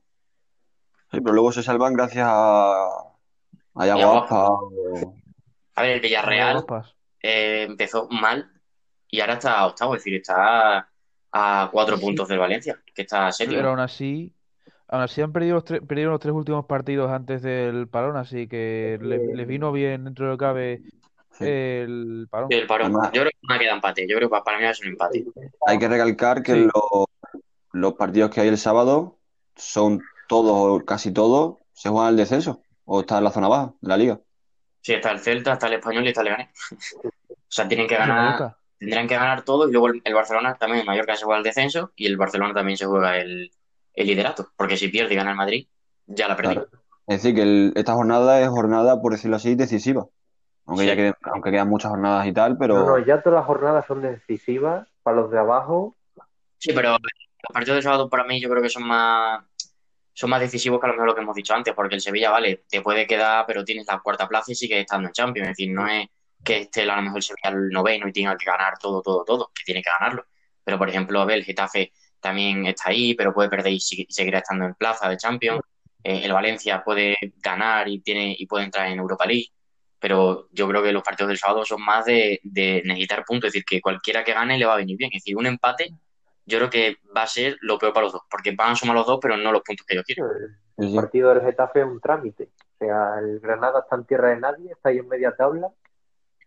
Sí, 1.11 1.21
pero 1.21 1.33
luego 1.33 1.51
se 1.53 1.63
salvan 1.63 1.93
gracias 1.93 2.27
a, 2.29 2.83
a 2.83 3.09
a. 3.75 4.57
A 5.75 5.81
ver, 5.81 5.91
el 5.91 5.99
Villarreal 6.01 6.65
eh, 7.21 7.63
empezó 7.67 8.07
mal 8.09 8.51
y 9.09 9.19
ahora 9.21 9.33
está 9.33 9.65
octavo, 9.65 9.95
es 9.95 10.01
decir, 10.03 10.15
está 10.21 10.87
a 11.31 11.69
cuatro 11.71 11.99
puntos 11.99 12.27
del 12.27 12.39
Valencia, 12.39 12.79
que 12.93 13.01
está 13.03 13.31
séptimo. 13.31 13.57
Pero 13.59 13.69
aún 13.69 13.79
así, 13.79 14.33
aún 14.87 15.03
así 15.03 15.21
han 15.21 15.31
perdido 15.33 15.55
los, 15.55 15.65
tre- 15.65 15.85
perdieron 15.85 16.11
los 16.13 16.19
tres 16.21 16.33
últimos 16.33 16.65
partidos 16.65 17.11
antes 17.11 17.41
del 17.41 17.87
parón, 17.87 18.17
así 18.17 18.47
que 18.47 18.97
le- 19.01 19.35
les 19.35 19.47
vino 19.47 19.71
bien 19.71 20.03
dentro 20.05 20.25
de 20.25 20.31
lo 20.31 20.37
que 20.37 20.43
cabe 20.45 20.81
el 21.39 22.27
parón. 22.29 22.47
El 22.51 22.65
parón. 22.67 22.85
Además- 22.87 23.11
Yo 23.13 23.21
creo 23.21 23.31
que 23.31 23.53
no 23.53 23.59
queda 23.59 23.73
empate. 23.73 24.07
Yo 24.07 24.17
creo 24.17 24.29
que 24.29 24.41
para 24.43 24.57
mí 24.59 24.65
es 24.65 24.79
un 24.81 24.87
empate. 24.87 25.25
Hay 25.67 25.77
que 25.79 25.87
recalcar 25.87 26.41
que 26.41 26.53
Sí. 26.53 26.67
lo- 26.73 27.07
los 27.73 27.93
partidos 27.93 28.31
que 28.31 28.41
hay 28.41 28.47
el 28.47 28.57
sábado 28.57 29.17
son 29.55 30.01
todos, 30.27 30.83
casi 30.83 31.11
todos, 31.11 31.57
se 31.73 31.89
juegan 31.89 32.09
al 32.09 32.17
descenso 32.17 32.61
o 32.85 33.01
está 33.01 33.17
en 33.19 33.23
la 33.25 33.31
zona 33.31 33.47
baja 33.47 33.73
de 33.81 33.89
la 33.89 33.97
liga. 33.97 34.19
Sí, 34.81 34.93
está 34.93 35.11
el 35.11 35.19
Celta, 35.19 35.53
está 35.53 35.67
el 35.67 35.73
Español 35.73 36.05
y 36.05 36.07
está 36.09 36.21
el 36.21 36.25
Leganés. 36.25 36.49
O 37.49 37.49
sea, 37.49 37.65
tienen 37.67 37.87
que 37.87 37.95
ganar. 37.95 38.57
Tendrán 38.79 39.07
que 39.07 39.15
ganar 39.15 39.43
todos 39.43 39.69
y 39.69 39.71
luego 39.71 39.87
el, 39.87 40.01
el 40.03 40.13
Barcelona 40.13 40.55
también, 40.55 40.81
el 40.81 40.85
Mallorca 40.87 41.15
se 41.15 41.25
juega 41.25 41.37
el 41.39 41.43
descenso 41.43 41.91
y 41.95 42.05
el 42.07 42.17
Barcelona 42.17 42.53
también 42.53 42.77
se 42.77 42.85
juega 42.85 43.17
el, 43.17 43.51
el 43.93 44.07
liderato, 44.07 44.49
porque 44.55 44.77
si 44.77 44.87
pierde 44.89 45.13
y 45.13 45.17
gana 45.17 45.31
el 45.31 45.37
Madrid, 45.37 45.67
ya 46.05 46.27
la 46.27 46.35
perdí. 46.35 46.53
Claro. 46.55 46.69
Es 47.07 47.21
decir, 47.23 47.35
que 47.35 47.41
el- 47.41 47.73
esta 47.75 47.93
jornada 47.93 48.41
es 48.41 48.49
jornada, 48.49 49.01
por 49.01 49.13
decirlo 49.13 49.37
así, 49.37 49.55
decisiva. 49.55 50.05
Aunque 50.65 50.83
Sí. 50.83 50.87
ya 50.89 50.95
queden, 50.97 51.13
aunque 51.21 51.51
quedan 51.51 51.69
muchas 51.69 51.89
jornadas 51.91 52.27
y 52.27 52.33
tal, 52.33 52.57
pero 52.57 52.75
No, 52.79 52.85
no, 52.85 53.05
ya 53.05 53.21
todas 53.21 53.37
las 53.39 53.45
jornadas 53.45 53.85
son 53.87 54.01
decisivas 54.01 54.87
para 55.01 55.17
los 55.17 55.31
de 55.31 55.39
abajo. 55.39 55.95
Sí, 56.57 56.73
pero 56.73 56.91
los 56.91 56.99
partidos 57.53 57.77
de 57.77 57.81
sábado 57.83 58.09
para 58.09 58.25
mí 58.25 58.41
yo 58.41 58.49
creo 58.49 58.61
que 58.61 58.67
son 58.69 58.83
más, 58.83 59.43
son 60.13 60.29
más 60.29 60.41
decisivos 60.41 60.79
que 60.81 60.85
a 60.87 60.89
lo 60.89 60.95
mejor 60.95 61.07
lo 61.07 61.15
que 61.15 61.21
hemos 61.21 61.35
dicho 61.35 61.53
antes, 61.53 61.73
porque 61.73 61.95
el 61.95 62.01
Sevilla, 62.01 62.31
vale, 62.31 62.65
te 62.69 62.81
puede 62.81 63.07
quedar, 63.07 63.45
pero 63.47 63.63
tienes 63.63 63.87
la 63.87 63.99
cuarta 63.99 64.27
plaza 64.27 64.51
y 64.51 64.55
sigues 64.55 64.81
estando 64.81 65.07
en 65.07 65.13
Champions. 65.13 65.49
Es 65.49 65.57
decir, 65.57 65.73
no 65.73 65.87
es 65.87 66.07
que 66.43 66.61
esté 66.61 66.83
a 66.83 66.95
lo 66.95 67.01
mejor 67.01 67.23
Sevilla 67.23 67.49
al 67.49 67.69
noveno 67.69 68.07
y 68.07 68.13
tenga 68.13 68.37
que 68.37 68.45
ganar 68.45 68.77
todo, 68.79 69.01
todo, 69.01 69.23
todo, 69.23 69.51
que 69.53 69.63
tiene 69.63 69.81
que 69.81 69.89
ganarlo. 69.99 70.25
Pero, 70.63 70.77
por 70.77 70.89
ejemplo, 70.89 71.21
a 71.21 71.25
ver, 71.25 71.37
el 71.37 71.45
Getafe 71.45 71.91
también 72.19 72.65
está 72.65 72.89
ahí, 72.89 73.13
pero 73.13 73.33
puede 73.33 73.49
perder 73.49 73.73
y 73.73 73.79
seguirá 73.79 74.39
estando 74.39 74.65
en 74.65 74.73
plaza 74.75 75.09
de 75.09 75.17
Champions. 75.17 75.61
Eh, 76.03 76.21
el 76.23 76.33
Valencia 76.33 76.83
puede 76.83 77.17
ganar 77.37 77.87
y 77.87 77.99
tiene 77.99 78.35
y 78.37 78.45
puede 78.45 78.65
entrar 78.65 78.87
en 78.87 78.99
Europa 78.99 79.25
League. 79.25 79.47
Pero 79.99 80.47
yo 80.51 80.67
creo 80.67 80.83
que 80.83 80.91
los 80.91 81.03
partidos 81.03 81.29
del 81.29 81.37
sábado 81.37 81.65
son 81.65 81.83
más 81.83 82.05
de, 82.05 82.39
necesitar 82.43 83.25
puntos, 83.25 83.47
es 83.47 83.53
decir, 83.53 83.65
que 83.65 83.81
cualquiera 83.81 84.23
que 84.23 84.33
gane 84.33 84.57
le 84.57 84.65
va 84.65 84.73
a 84.73 84.77
venir 84.77 84.97
bien. 84.97 85.09
Es 85.13 85.23
decir, 85.23 85.37
un 85.37 85.47
empate 85.47 85.89
yo 86.47 86.59
creo 86.59 86.69
que 86.69 86.97
va 87.15 87.23
a 87.23 87.27
ser 87.27 87.57
lo 87.61 87.77
peor 87.77 87.91
para 87.91 88.05
los 88.05 88.13
dos, 88.13 88.21
porque 88.31 88.51
van 88.51 88.71
a 88.71 88.75
sumar 88.75 88.95
los 88.95 89.05
dos, 89.05 89.19
pero 89.21 89.35
no 89.35 89.51
los 89.51 89.63
puntos 89.63 89.85
que 89.85 89.95
yo 89.95 90.03
quiero. 90.03 90.29
El 90.77 90.95
partido 90.95 91.29
del 91.33 91.41
Getafe 91.41 91.81
es 91.81 91.85
un 91.85 91.99
trámite. 91.99 92.51
O 92.79 92.85
sea, 92.85 93.19
el 93.19 93.39
Granada 93.41 93.81
está 93.81 93.97
en 93.97 94.05
tierra 94.05 94.29
de 94.29 94.39
nadie, 94.39 94.71
está 94.71 94.89
ahí 94.89 94.99
en 94.99 95.09
media 95.09 95.35
tabla, 95.35 95.69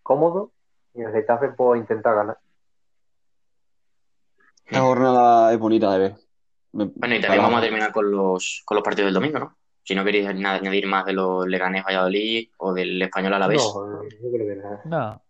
cómodo, 0.02 0.52
y 0.94 1.02
el 1.02 1.12
Getafe 1.12 1.48
puede 1.50 1.80
intentar 1.80 2.14
ganar. 2.14 2.38
esta 4.66 4.80
jornada 4.82 5.52
es 5.52 5.58
bonita 5.58 5.92
de 5.92 5.98
ver. 5.98 6.14
Me- 6.72 6.84
Bueno, 6.94 7.14
y 7.16 7.20
también 7.20 7.38
la- 7.42 7.48
vamos 7.48 7.58
a 7.58 7.62
terminar 7.62 7.92
con 7.92 8.10
los, 8.10 8.62
con 8.64 8.76
los 8.76 8.84
partidos 8.84 9.06
del 9.08 9.14
domingo, 9.14 9.38
¿no? 9.40 9.56
Si 9.82 9.94
no 9.94 10.04
queréis 10.04 10.32
nada- 10.36 10.56
añadir 10.58 10.86
más 10.86 11.04
de 11.06 11.12
los 11.14 11.46
Leganés 11.46 11.84
Valladolid 11.84 12.48
o 12.58 12.72
del 12.72 13.00
Español 13.02 13.34
a 13.34 13.38
la 13.40 13.48
vez. 13.48 13.58
No, 13.74 14.02
yo 14.04 14.30
creo 14.32 14.46
que 14.46 14.56
nada. 14.56 14.80
No. 14.84 15.22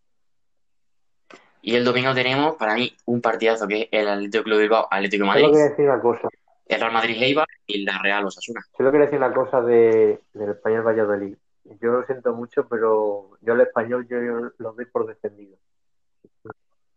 Y 1.63 1.75
el 1.77 1.85
domingo 1.85 2.13
tenemos, 2.15 2.57
para 2.57 2.75
mí, 2.75 2.95
un 3.07 3.21
partidazo 3.23 3.67
que 3.69 3.83
es 3.83 3.89
el 3.93 4.09
Atlético 4.09 4.45
Club 4.45 4.61
Bilbao, 4.61 4.89
Atlético 4.91 5.25
de 5.25 5.31
Solo 5.31 5.41
Madrid. 5.43 5.53
quiero 5.55 5.71
decir 5.71 5.85
una 5.91 6.01
cosa. 6.03 6.29
el 6.67 6.81
Real 6.81 6.93
Madrid 6.93 7.23
Eibar 7.23 7.47
y 7.67 7.85
la 7.85 7.99
Real 8.03 8.25
Osasuna. 8.27 8.61
Solo 8.77 8.91
quiero 8.91 9.05
decir 9.05 9.19
una 9.19 9.33
cosa 9.35 9.61
de, 9.63 10.21
del 10.35 10.51
español 10.51 10.83
Valladolid. 10.87 11.37
Yo 11.81 11.93
lo 11.93 12.05
siento 12.07 12.33
mucho, 12.35 12.67
pero 12.69 13.39
yo 13.43 13.53
al 13.53 13.61
español 13.61 14.07
yo, 14.09 14.17
yo 14.23 14.51
lo 14.59 14.73
doy 14.73 14.87
por 14.87 15.07
defendido. 15.07 15.57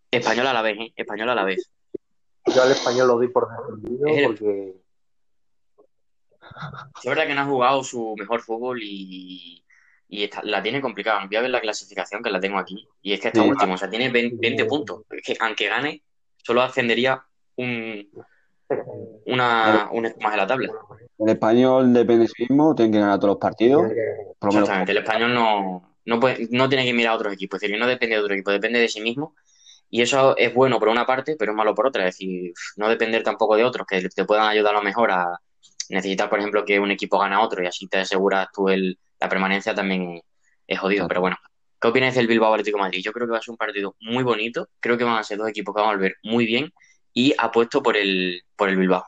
Español 0.09 0.47
a 0.47 0.53
la 0.53 0.61
vez, 0.61 0.77
¿eh? 0.79 0.93
Español 0.95 1.29
a 1.29 1.35
la 1.35 1.43
vez. 1.43 1.69
Yo 2.53 2.61
al 2.63 2.71
español 2.71 3.07
lo 3.07 3.15
doy 3.15 3.27
por 3.27 3.47
defendido 3.49 4.07
el- 4.07 4.25
porque 4.25 4.75
es 7.03 7.05
verdad 7.09 7.27
que 7.27 7.33
no 7.35 7.41
ha 7.41 7.45
jugado 7.45 7.83
su 7.83 8.15
mejor 8.17 8.41
fútbol 8.41 8.79
y, 8.81 9.63
y 10.07 10.23
está- 10.23 10.43
la 10.43 10.61
tiene 10.61 10.81
complicada. 10.81 11.25
Voy 11.25 11.35
a 11.35 11.41
ver 11.41 11.49
la 11.49 11.61
clasificación 11.61 12.21
que 12.23 12.29
la 12.31 12.39
tengo 12.39 12.57
aquí. 12.57 12.87
Y 13.01 13.13
es 13.13 13.19
que 13.21 13.29
está 13.29 13.41
Sí. 13.41 13.49
último, 13.49 13.73
o 13.75 13.77
sea, 13.77 13.89
tiene 13.89 14.09
20, 14.09 14.37
20 14.39 14.65
puntos. 14.65 15.03
Es 15.09 15.23
que 15.23 15.37
aunque 15.39 15.67
gane, 15.67 16.03
solo 16.37 16.61
ascendería 16.61 17.23
un, 17.57 18.09
una, 19.25 19.89
un 19.91 20.03
más 20.21 20.31
de 20.31 20.37
la 20.37 20.47
tabla. 20.47 20.71
El 21.17 21.29
español 21.29 21.93
depende 21.93 22.23
de 22.23 22.27
sí 22.27 22.45
mismo, 22.49 22.75
tiene 22.75 22.91
que 22.91 22.99
ganar 22.99 23.17
todos 23.19 23.33
los 23.35 23.37
partidos. 23.37 23.83
Por 24.39 24.49
lo 24.49 24.53
menos 24.53 24.69
Exactamente, 24.69 24.91
el 24.91 24.97
español 24.99 25.33
no, 25.33 25.95
no, 26.05 26.19
puede- 26.19 26.47
no 26.51 26.67
tiene 26.69 26.85
que 26.85 26.93
mirar 26.93 27.13
a 27.13 27.15
otros 27.15 27.33
equipos, 27.33 27.57
es 27.57 27.61
decir, 27.69 27.79
no 27.79 27.87
depende 27.87 28.15
de 28.15 28.21
otro 28.21 28.33
equipo, 28.33 28.51
depende 28.51 28.79
de 28.79 28.89
sí 28.89 29.01
mismo. 29.01 29.35
Y 29.89 30.01
eso 30.01 30.35
es 30.37 30.53
bueno 30.53 30.79
por 30.79 30.89
una 30.89 31.05
parte, 31.05 31.35
pero 31.37 31.51
es 31.51 31.55
malo 31.55 31.75
por 31.75 31.87
otra. 31.87 32.07
Es 32.07 32.15
decir, 32.15 32.51
no 32.77 32.89
depender 32.89 33.23
tampoco 33.23 33.55
de 33.55 33.63
otros 33.63 33.85
que 33.87 34.01
te 34.09 34.25
puedan 34.25 34.47
ayudar 34.47 34.73
a 34.73 34.79
lo 34.79 34.83
mejor 34.83 35.11
a 35.11 35.39
necesitar, 35.89 36.29
por 36.29 36.39
ejemplo, 36.39 36.65
que 36.65 36.79
un 36.79 36.89
equipo 36.91 37.19
gane 37.19 37.35
a 37.35 37.41
otro 37.41 37.63
y 37.63 37.67
así 37.67 37.87
te 37.87 37.99
aseguras 37.99 38.47
tú 38.53 38.69
el, 38.69 38.97
la 39.19 39.29
permanencia 39.29 39.75
también 39.75 40.19
es 40.67 40.79
jodido. 40.79 41.01
Exacto. 41.03 41.09
Pero 41.09 41.21
bueno, 41.21 41.37
¿qué 41.79 41.87
opináis 41.87 42.15
del 42.15 42.27
Bilbao 42.27 42.53
Atlético 42.53 42.77
de 42.77 42.83
Madrid? 42.83 43.01
Yo 43.03 43.11
creo 43.13 43.27
que 43.27 43.33
va 43.33 43.37
a 43.37 43.41
ser 43.41 43.51
un 43.51 43.57
partido 43.57 43.95
muy 44.01 44.23
bonito. 44.23 44.67
Creo 44.79 44.97
que 44.97 45.03
van 45.03 45.17
a 45.17 45.23
ser 45.23 45.37
dos 45.37 45.47
equipos 45.49 45.75
que 45.75 45.81
van 45.81 45.89
a 45.91 45.93
volver 45.93 46.15
muy 46.23 46.45
bien 46.47 46.73
y 47.13 47.33
apuesto 47.37 47.81
por 47.81 47.97
el, 47.97 48.41
por 48.55 48.69
el 48.69 48.77
Bilbao. 48.77 49.05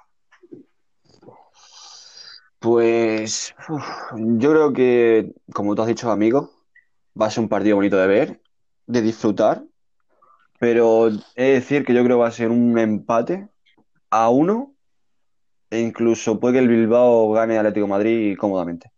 Pues 2.60 3.54
uf, 3.70 3.86
yo 4.15 4.52
creo 4.52 4.74
que, 4.74 5.34
como 5.54 5.76
tú 5.76 5.82
has 5.82 5.88
dicho, 5.88 6.10
amigo, 6.10 6.52
va 7.20 7.28
a 7.28 7.32
ser 7.32 7.44
un 7.44 7.50
partido 7.50 7.76
bonito 7.76 7.98
de 7.98 8.08
ver, 8.08 8.41
de 8.88 9.02
disfrutar, 9.02 9.63
pero 10.60 11.10
he 11.36 11.44
de 11.44 11.52
decir 11.54 11.86
que 11.86 11.94
yo 11.94 12.04
creo 12.04 12.18
que 12.18 12.22
va 12.22 12.28
a 12.28 12.32
ser 12.32 12.50
un 12.50 12.78
empate 12.80 13.48
a 14.10 14.30
uno 14.30 14.74
e 15.70 15.80
incluso 15.80 16.39
puede 16.39 16.56
que 16.56 16.60
el 16.60 16.68
Bilbao 16.68 17.32
gane 17.32 17.58
al 17.58 17.68
Atlético 17.68 17.86
de 17.86 17.91
Madrid 17.91 18.38
cómodamente. 18.38 18.91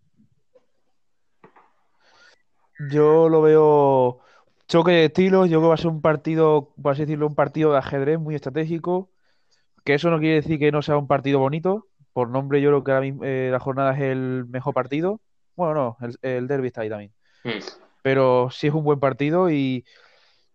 Yo 2.92 3.28
lo 3.28 3.42
veo 3.42 4.20
choque 4.68 4.92
de 4.92 5.06
estilos, 5.06 5.50
yo 5.50 5.60
creo 5.60 5.64
que 5.64 5.68
va 5.70 5.74
a 5.76 5.78
ser 5.78 5.88
un 5.88 6.02
partido, 6.02 6.74
por 6.82 6.94
así 6.94 7.02
decirlo, 7.04 7.28
un 7.28 7.36
partido 7.36 7.72
de 7.72 7.78
ajedrez 7.80 8.20
muy 8.20 8.36
estratégico, 8.36 9.12
que 9.86 9.96
eso 9.96 10.10
no 10.12 10.20
quiere 10.20 10.36
decir 10.36 10.60
que 10.60 10.72
no 10.72 10.82
sea 10.82 10.98
un 10.98 11.08
partido 11.08 11.40
bonito, 11.40 11.88
por 12.14 12.30
nombre 12.30 12.62
yo 12.62 12.70
creo 12.70 12.84
que 12.84 12.92
ahora 12.92 13.02
mismo, 13.02 13.24
eh, 13.26 13.50
la 13.52 13.60
jornada 13.60 13.94
es 13.96 14.02
el 14.02 14.46
mejor 14.50 14.74
partido, 14.74 15.22
bueno, 15.56 15.74
no, 16.02 16.08
el, 16.08 16.18
el 16.22 16.48
derbi 16.48 16.68
está 16.68 16.82
ahí 16.82 16.90
también, 16.90 17.14
Mm. 17.44 17.62
pero 18.02 18.50
sí 18.52 18.68
es 18.68 18.74
un 18.74 18.84
buen 18.84 19.00
partido 19.00 19.50
y 19.52 19.86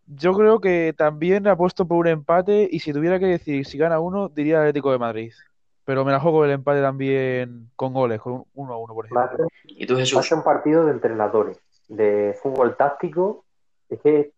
yo 0.07 0.35
creo 0.35 0.61
que 0.61 0.95
también 0.97 1.47
apuesto 1.49 1.87
por 1.89 1.99
un 1.99 2.09
empate 2.09 2.69
y 2.71 2.81
si 2.81 2.93
tuviera 2.93 3.19
que 3.19 3.27
decir 3.27 3.67
si 3.67 3.79
gana 3.79 4.01
uno, 4.01 4.29
diría 4.29 4.61
Atlético 4.61 4.93
de 4.93 4.99
Madrid, 4.99 5.33
pero 5.85 6.05
me 6.05 6.13
la 6.13 6.21
juego 6.21 6.45
el 6.45 6.53
empate 6.53 6.81
también 6.83 7.71
con 7.77 7.93
goles, 7.95 8.21
con 8.21 8.35
un 8.35 8.47
1 8.55 8.75
a 8.75 8.79
1 8.79 8.95
por 8.95 9.07
va 9.17 9.25
a 9.25 9.27
ejemplo. 9.27 9.37
ser, 9.37 9.47
¿Y 9.65 9.87
tú, 9.87 9.97
va 10.15 10.21
a 10.21 10.23
Jesús? 10.23 10.25
ser 10.25 10.39
un 10.39 10.45
partido 10.45 10.85
de 10.87 10.93
entrenadores, 10.93 11.59
de 11.89 12.37
fútbol 12.43 12.77
táctico. 12.77 13.45
Es 13.93 14.01
que 14.01 14.33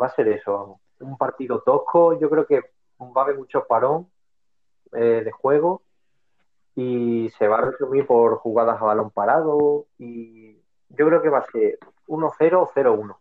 va 0.00 0.06
a 0.06 0.14
ser 0.14 0.28
eso. 0.28 0.80
Un 1.00 1.16
partido 1.16 1.62
tosco. 1.62 2.18
Yo 2.20 2.28
creo 2.28 2.46
que 2.46 2.60
va 3.00 3.22
a 3.22 3.24
haber 3.24 3.38
mucho 3.38 3.66
parón 3.66 4.10
eh, 4.92 5.22
de 5.24 5.30
juego 5.30 5.82
y 6.74 7.30
se 7.38 7.48
va 7.48 7.58
a 7.58 7.70
resumir 7.70 8.06
por 8.06 8.36
jugadas 8.36 8.80
a 8.80 8.84
balón 8.84 9.10
parado. 9.10 9.86
Y 9.98 10.56
yo 10.90 11.06
creo 11.06 11.22
que 11.22 11.30
va 11.30 11.38
a 11.38 11.50
ser 11.50 11.78
1-0 12.06 12.62
o 12.62 12.68
0-1. 12.68 13.16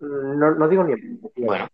No, 0.00 0.50
no 0.54 0.68
digo 0.68 0.84
ni 0.84 0.94
Bueno. 1.36 1.68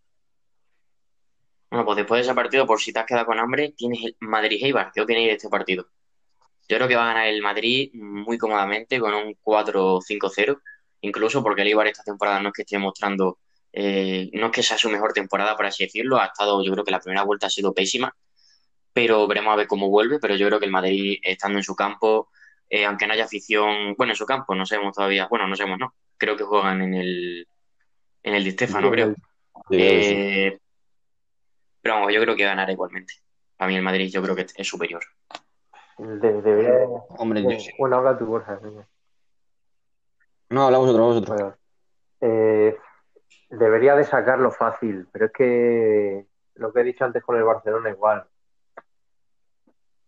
Bueno, 1.69 1.85
pues 1.85 1.97
después 1.97 2.19
de 2.19 2.21
ese 2.21 2.33
partido, 2.33 2.65
por 2.65 2.79
si 2.79 2.93
te 2.93 2.99
has 2.99 3.05
quedado 3.05 3.25
con 3.25 3.39
hambre, 3.39 3.73
tienes 3.75 4.05
el 4.05 4.15
Madrid-Eibar. 4.21 4.91
¿Qué 4.93 5.01
opináis 5.01 5.27
de 5.27 5.33
este 5.33 5.49
partido? 5.49 5.87
Yo 6.69 6.77
creo 6.77 6.87
que 6.87 6.95
va 6.95 7.03
a 7.03 7.13
ganar 7.13 7.27
el 7.27 7.41
Madrid 7.41 7.91
muy 7.93 8.37
cómodamente 8.37 8.99
con 8.99 9.13
un 9.13 9.35
4-5-0, 9.43 10.61
incluso 11.01 11.43
porque 11.43 11.61
el 11.61 11.69
Eibar 11.69 11.87
esta 11.87 12.03
temporada 12.03 12.39
no 12.39 12.49
es 12.49 12.53
que 12.53 12.61
esté 12.63 12.77
mostrando, 12.77 13.39
eh, 13.73 14.29
no 14.33 14.47
es 14.47 14.51
que 14.51 14.63
sea 14.63 14.77
su 14.77 14.89
mejor 14.89 15.13
temporada, 15.13 15.55
por 15.55 15.65
así 15.65 15.83
decirlo. 15.85 16.17
Ha 16.19 16.25
estado, 16.25 16.63
yo 16.63 16.71
creo 16.71 16.83
que 16.83 16.91
la 16.91 16.99
primera 16.99 17.23
vuelta 17.23 17.47
ha 17.47 17.49
sido 17.49 17.73
pésima, 17.73 18.15
pero 18.93 19.27
veremos 19.27 19.53
a 19.53 19.57
ver 19.57 19.67
cómo 19.67 19.89
vuelve. 19.89 20.19
Pero 20.19 20.35
yo 20.35 20.47
creo 20.47 20.59
que 20.59 20.65
el 20.65 20.71
Madrid, 20.71 21.19
estando 21.23 21.57
en 21.59 21.63
su 21.63 21.75
campo, 21.75 22.29
eh, 22.69 22.85
aunque 22.85 23.05
no 23.07 23.13
haya 23.13 23.25
afición, 23.25 23.93
bueno, 23.97 24.13
en 24.13 24.17
su 24.17 24.25
campo, 24.25 24.55
no 24.55 24.65
sabemos 24.65 24.95
todavía, 24.95 25.27
bueno, 25.27 25.47
no 25.47 25.55
sabemos, 25.55 25.79
no. 25.79 25.93
Creo 26.17 26.35
que 26.37 26.43
juegan 26.43 26.81
en 26.81 26.93
el, 26.93 27.47
en 28.23 28.33
el 28.35 28.43
Di 28.43 28.51
Stéfano, 28.51 28.89
creo. 28.89 29.07
Yo 29.09 29.15
creo 29.69 29.79
que 29.91 30.03
sí. 30.03 30.13
Eh, 30.17 30.59
pero 31.81 31.95
vamos, 31.95 32.13
yo 32.13 32.21
creo 32.21 32.35
que 32.35 32.43
ganará 32.45 32.71
igualmente. 32.71 33.13
Para 33.57 33.69
mí 33.69 33.75
el 33.75 33.83
Madrid 33.83 34.09
yo 34.11 34.21
creo 34.23 34.35
que 34.35 34.45
es 34.55 34.67
superior. 34.67 35.03
De- 35.97 36.41
debería- 36.41 36.87
Hombre, 37.17 37.43
yo 37.43 37.59
sí. 37.59 37.69
Bueno, 37.77 37.97
habla 37.97 38.17
tu 38.17 38.25
Borja. 38.25 38.55
venga. 38.61 38.87
No, 40.55 40.67
hablamos 40.67 40.87
otro, 40.89 41.03
hablamos 41.03 41.21
otro. 41.21 41.35
Bueno, 41.35 41.57
eh, 42.21 42.77
debería 43.49 43.93
de 43.97 44.05
sacarlo 44.05 44.51
fácil, 44.51 45.05
pero 45.11 45.25
es 45.25 45.33
que 45.33 46.25
lo 46.53 46.71
que 46.71 46.79
he 46.79 46.83
dicho 46.85 47.03
antes 47.03 47.21
con 47.21 47.35
el 47.35 47.43
Barcelona 47.43 47.89
igual. 47.89 48.25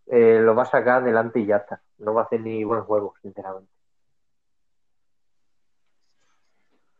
Eh, 0.05 0.39
lo 0.41 0.55
va 0.55 0.63
a 0.63 0.67
sacar 0.67 1.01
adelante 1.01 1.41
y 1.41 1.47
ya 1.47 1.57
está. 1.57 1.81
No 1.97 2.13
va 2.13 2.21
a 2.21 2.23
hacer 2.23 2.39
ni 2.39 2.63
buen 2.63 2.79
juego, 2.83 3.13
sinceramente. 3.21 3.69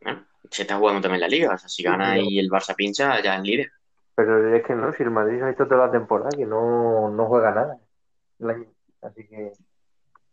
Bueno, 0.02 0.26
se 0.50 0.62
está 0.62 0.76
jugando 0.76 1.00
también 1.00 1.22
la 1.22 1.28
liga. 1.28 1.54
O 1.54 1.56
sea, 1.56 1.70
si 1.70 1.82
gana 1.82 2.18
y 2.18 2.38
el 2.38 2.50
Barça 2.50 2.74
pincha, 2.76 3.18
ya 3.22 3.36
es 3.36 3.42
líder. 3.42 3.72
Pero 4.14 4.54
es 4.54 4.62
que 4.62 4.74
no, 4.74 4.92
si 4.92 5.04
el 5.04 5.10
Madrid 5.10 5.38
se 5.38 5.44
ha 5.44 5.48
visto 5.48 5.66
toda 5.66 5.86
la 5.86 5.92
temporada 5.92 6.36
que 6.36 6.44
no, 6.44 7.08
no 7.08 7.24
juega 7.24 7.52
nada. 7.52 7.78
Así 9.00 9.26
que 9.26 9.54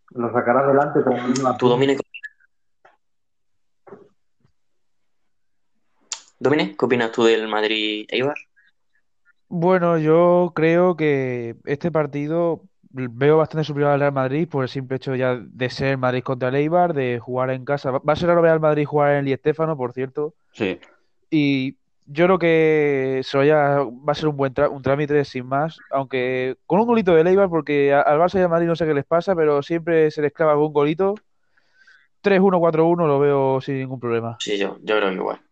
lo 0.10 0.34
sacará 0.34 0.66
adelante 0.66 1.00
como 1.02 1.58
¿Tú, 1.58 1.70
Domine? 1.70 1.96
Domine, 6.46 6.76
¿qué 6.78 6.86
opinas 6.86 7.12
tú 7.12 7.24
del 7.24 7.48
Madrid-Eibar? 7.48 8.38
Bueno, 9.48 9.98
yo 9.98 10.52
creo 10.54 10.96
que 10.96 11.56
este 11.66 11.92
partido 11.92 12.62
veo 12.92 13.38
bastante 13.38 13.66
superior 13.66 13.90
al 13.90 14.00
Real 14.00 14.12
Madrid 14.12 14.48
por 14.48 14.64
el 14.64 14.70
simple 14.70 14.98
hecho 14.98 15.16
ya 15.16 15.40
de 15.42 15.70
ser 15.72 15.98
Madrid 15.98 16.22
contra 16.22 16.50
el 16.50 16.56
Eibar, 16.56 16.94
de 16.94 17.18
jugar 17.18 17.50
en 17.50 17.66
casa. 17.66 17.90
Va 17.90 18.14
a 18.14 18.16
ser 18.16 18.30
raro 18.30 18.44
ver 18.44 18.52
al 18.52 18.60
Madrid 18.60 18.86
jugar 18.86 19.14
en 19.14 19.18
el 19.18 19.26
Di 19.26 19.36
Stéfano, 19.36 19.76
por 19.76 19.94
cierto. 19.94 20.36
Sí. 20.54 20.80
Y 21.32 21.78
yo 22.06 22.26
creo 22.26 22.38
que 22.38 23.24
va 23.34 24.12
a 24.12 24.16
ser 24.16 24.28
un 24.28 24.38
buen 24.38 24.54
un 24.70 24.84
trámite 24.84 25.26
sin 25.26 25.48
más, 25.48 25.80
aunque 25.90 26.58
con 26.68 26.80
un 26.80 26.86
golito 26.86 27.16
del 27.16 27.26
Eibar, 27.26 27.50
porque 27.50 27.92
al 27.92 28.20
Barça 28.20 28.38
y 28.38 28.44
al 28.44 28.50
Madrid 28.50 28.68
no 28.68 28.76
sé 28.76 28.86
qué 28.86 28.94
les 28.94 29.06
pasa, 29.06 29.36
pero 29.36 29.64
siempre 29.64 30.12
se 30.12 30.22
les 30.22 30.32
clava 30.32 30.52
algún 30.52 30.74
golito. 30.74 31.16
3-1, 32.22 32.60
4-1 32.60 33.08
lo 33.08 33.20
veo 33.20 33.62
sin 33.62 33.80
ningún 33.80 34.00
problema. 34.00 34.38
Sí, 34.40 34.60
yo, 34.60 34.78
yo 34.84 34.98
creo 34.98 35.10
que 35.10 35.16
igual. 35.16 35.45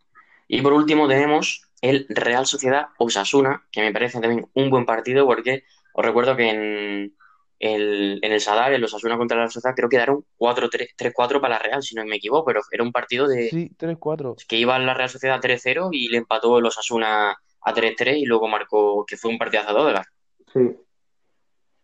Y 0.58 0.62
por 0.62 0.74
último 0.74 1.08
tenemos 1.08 1.70
el 1.82 2.06
Real 2.10 2.46
Sociedad 2.46 2.88
Osasuna, 2.98 3.66
que 3.72 3.82
me 3.82 3.92
parece 3.92 4.20
también 4.22 4.48
un 4.54 4.70
buen 4.70 4.86
partido 4.86 5.26
porque 5.26 5.64
os 5.94 6.06
recuerdo 6.06 6.36
que 6.36 6.50
en 6.50 7.14
el, 7.60 8.20
en 8.22 8.32
el 8.32 8.40
Sadar, 8.40 8.74
el 8.74 8.84
Osasuna 8.84 9.18
contra 9.18 9.38
la 9.38 9.44
Real 9.44 9.52
Sociedad, 9.52 9.76
creo 9.76 9.90
que 9.90 9.96
quedaron 9.98 10.26
4-3 10.38 10.90
3-4 10.98 11.42
para 11.42 11.56
la 11.56 11.60
Real, 11.60 11.82
si 11.82 11.96
no 11.96 12.06
me 12.06 12.18
equivoco, 12.18 12.46
pero 12.46 12.62
era 12.72 12.84
un 12.84 12.92
partido 12.92 13.28
de 13.28 13.50
Sí, 13.50 13.72
3-4. 13.78 14.36
que 14.48 14.58
iba 14.58 14.78
la 14.80 14.94
Real 14.94 15.10
Sociedad 15.10 15.40
3-0 15.42 15.90
y 15.92 16.10
le 16.10 16.18
empató 16.18 16.58
el 16.60 16.66
Osasuna 16.66 17.32
a 17.62 17.74
3-3 17.74 18.18
y 18.18 18.26
luego 18.26 18.48
marcó, 18.48 19.06
que 19.08 19.18
fue 19.18 19.32
un 19.32 19.38
partidazo 19.38 19.74
de 19.74 19.80
Odegaard. 19.82 20.06
Sí. 20.54 20.72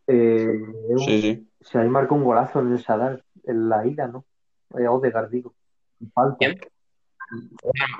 Eh, 0.08 0.47
Sí, 0.97 1.21
sí. 1.21 1.49
se 1.62 1.77
ahí 1.79 1.88
marcó 1.89 2.15
un 2.15 2.23
golazo 2.23 2.60
en 2.60 2.73
el 2.73 2.84
Sadar, 2.84 3.23
en 3.45 3.69
la 3.69 3.86
ida, 3.88 4.08
¿no? 4.08 4.25
Eh, 4.77 4.88
Odegaard, 4.88 5.29
digo. 5.29 5.53
Falta. 6.13 6.38
¿Quién? 6.39 6.60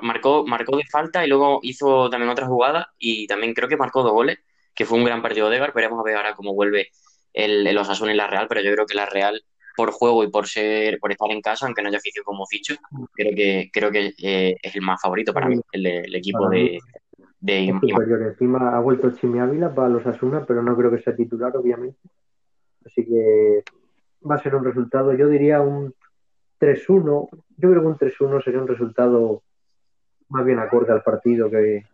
Marcó, 0.02 0.44
marcó 0.46 0.76
de 0.76 0.84
falta 0.84 1.24
y 1.24 1.28
luego 1.28 1.60
hizo 1.62 2.10
también 2.10 2.30
otra 2.30 2.46
jugada 2.46 2.92
y 2.98 3.26
también 3.26 3.54
creo 3.54 3.68
que 3.68 3.76
marcó 3.76 4.02
dos 4.02 4.12
goles, 4.12 4.38
que 4.74 4.84
fue 4.84 4.98
un 4.98 5.04
gran 5.04 5.22
partido 5.22 5.48
de 5.48 5.56
Odegaard. 5.56 5.74
Veremos 5.74 6.00
a 6.00 6.02
ver 6.02 6.16
ahora 6.16 6.34
cómo 6.34 6.54
vuelve 6.54 6.88
el, 7.32 7.66
el 7.66 7.78
Osasuna 7.78 8.12
y 8.12 8.16
la 8.16 8.26
Real, 8.26 8.46
pero 8.48 8.60
yo 8.60 8.72
creo 8.72 8.86
que 8.86 8.94
la 8.94 9.06
Real, 9.06 9.42
por 9.76 9.92
juego 9.92 10.24
y 10.24 10.30
por 10.30 10.46
ser, 10.46 10.98
por 10.98 11.12
estar 11.12 11.30
en 11.30 11.40
casa, 11.40 11.66
aunque 11.66 11.82
no 11.82 11.88
haya 11.88 11.98
afición 11.98 12.24
como 12.24 12.46
ficho, 12.46 12.74
creo 13.12 13.34
que, 13.34 13.70
creo 13.72 13.90
que 13.90 14.12
eh, 14.18 14.56
es 14.60 14.74
el 14.74 14.82
más 14.82 15.00
favorito 15.00 15.32
para 15.32 15.48
mí, 15.48 15.60
el, 15.72 15.86
el 15.86 16.14
equipo 16.14 16.48
de, 16.48 16.78
de 17.40 17.72
superior. 17.80 18.22
Encima 18.22 18.76
ha 18.76 18.80
vuelto 18.80 19.12
Chimi 19.12 19.38
Ávila 19.38 19.74
para 19.74 19.88
los 19.88 20.06
Asuna, 20.06 20.44
pero 20.44 20.62
no 20.62 20.76
creo 20.76 20.90
que 20.90 21.02
sea 21.02 21.14
titular, 21.14 21.56
obviamente. 21.56 21.98
Así 22.84 23.06
que 23.06 23.62
va 24.28 24.34
a 24.34 24.42
ser 24.42 24.54
un 24.54 24.64
resultado, 24.64 25.12
yo 25.14 25.28
diría 25.28 25.60
un 25.60 25.94
3-1. 26.60 27.28
Yo 27.56 27.70
creo 27.70 27.80
que 27.80 27.86
un 27.88 27.96
3-1 27.98 28.40
sería 28.42 28.60
un 28.60 28.68
resultado 28.68 29.42
más 30.28 30.44
bien 30.44 30.58
acorde 30.60 30.92
al 30.92 31.02
partido 31.02 31.50
que. 31.50 31.84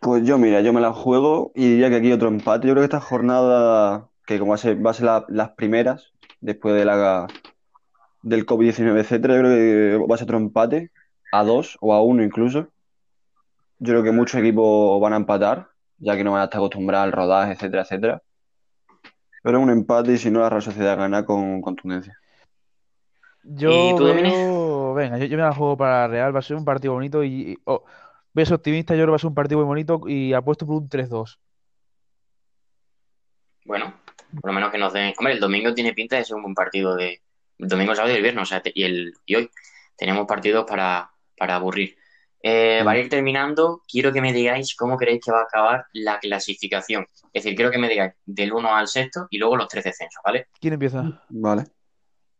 Pues 0.00 0.24
yo, 0.24 0.38
mira, 0.38 0.60
yo 0.60 0.72
me 0.72 0.80
la 0.80 0.92
juego 0.92 1.50
y 1.54 1.68
diría 1.68 1.90
que 1.90 1.96
aquí 1.96 2.12
otro 2.12 2.28
empate. 2.28 2.66
Yo 2.68 2.74
creo 2.74 2.82
que 2.82 2.96
esta 2.96 3.00
jornada, 3.00 4.08
que 4.26 4.38
como 4.38 4.50
va 4.50 4.54
a 4.54 4.58
ser, 4.58 4.84
va 4.84 4.90
a 4.90 4.94
ser 4.94 5.06
la- 5.06 5.24
las 5.28 5.50
primeras, 5.50 6.12
después 6.40 6.74
de 6.74 6.84
la, 6.84 7.26
del 8.22 8.46
COVID-19, 8.46 9.00
etcétera, 9.00 9.34
yo 9.34 9.40
creo 9.40 9.56
que 9.56 10.06
va 10.08 10.14
a 10.14 10.18
ser 10.18 10.26
otro 10.26 10.36
empate, 10.38 10.90
a 11.32 11.42
dos 11.42 11.76
o 11.80 11.92
a 11.92 12.02
uno 12.02 12.22
incluso. 12.22 12.68
Yo 13.80 13.92
creo 13.92 14.02
que 14.02 14.12
muchos 14.12 14.40
equipos 14.40 15.00
van 15.00 15.12
a 15.14 15.16
empatar, 15.16 15.68
ya 15.98 16.16
que 16.16 16.22
no 16.24 16.32
van 16.32 16.42
a 16.42 16.44
estar 16.44 16.58
acostumbrados 16.58 17.06
al 17.06 17.12
rodaje, 17.12 17.52
etcétera, 17.54 17.82
etcétera. 17.82 18.22
Pero 19.44 19.60
un 19.60 19.68
empate 19.68 20.14
y 20.14 20.16
si 20.16 20.30
no, 20.30 20.40
la 20.40 20.48
Real 20.48 20.62
Sociedad 20.62 20.96
gana 20.96 21.26
con 21.26 21.60
contundencia. 21.60 22.18
Yo 23.42 23.90
¿Y 23.90 23.94
tú, 23.94 24.04
veo, 24.04 24.94
venga, 24.94 25.18
yo, 25.18 25.26
yo 25.26 25.36
me 25.36 25.42
la 25.42 25.52
juego 25.52 25.76
para 25.76 26.08
Real, 26.08 26.34
va 26.34 26.38
a 26.38 26.42
ser 26.42 26.56
un 26.56 26.64
partido 26.64 26.94
bonito 26.94 27.22
y, 27.22 27.58
oh, 27.64 27.84
ves 28.32 28.50
optimista, 28.50 28.94
yo 28.94 29.00
creo 29.00 29.08
que 29.08 29.10
va 29.10 29.16
a 29.16 29.18
ser 29.18 29.28
un 29.28 29.34
partido 29.34 29.58
muy 29.58 29.66
bonito 29.66 30.00
y 30.08 30.32
apuesto 30.32 30.64
por 30.64 30.76
un 30.76 30.88
3-2. 30.88 31.38
Bueno, 33.66 33.92
por 34.40 34.48
lo 34.48 34.54
menos 34.54 34.70
que 34.70 34.78
nos 34.78 34.94
den. 34.94 35.12
Hombre, 35.18 35.34
el 35.34 35.40
domingo 35.40 35.74
tiene 35.74 35.92
pinta 35.92 36.16
de 36.16 36.24
ser 36.24 36.36
un 36.36 36.42
buen 36.42 36.54
partido 36.54 36.96
de. 36.96 37.20
El 37.58 37.68
domingo, 37.68 37.92
el 37.92 37.96
sábado 37.96 38.14
y 38.14 38.16
el 38.16 38.22
viernes, 38.22 38.42
o 38.44 38.46
sea, 38.46 38.62
y, 38.64 38.82
el, 38.82 39.12
y 39.26 39.34
hoy 39.34 39.50
tenemos 39.94 40.26
partidos 40.26 40.64
para, 40.64 41.10
para 41.36 41.56
aburrir. 41.56 41.98
Eh, 42.46 42.80
Mm. 42.82 42.84
Para 42.84 42.98
ir 42.98 43.08
terminando, 43.08 43.80
quiero 43.90 44.12
que 44.12 44.20
me 44.20 44.30
digáis 44.32 44.76
cómo 44.76 44.98
creéis 44.98 45.24
que 45.24 45.32
va 45.32 45.40
a 45.40 45.44
acabar 45.44 45.86
la 45.94 46.18
clasificación. 46.18 47.06
Es 47.32 47.42
decir, 47.42 47.54
quiero 47.56 47.70
que 47.70 47.78
me 47.78 47.88
digáis 47.88 48.12
del 48.26 48.52
1 48.52 48.74
al 48.76 48.86
sexto 48.86 49.26
y 49.30 49.38
luego 49.38 49.56
los 49.56 49.66
tres 49.68 49.84
descensos, 49.84 50.20
¿vale? 50.22 50.48
¿Quién 50.60 50.74
empieza? 50.74 51.22
Vale. 51.30 51.64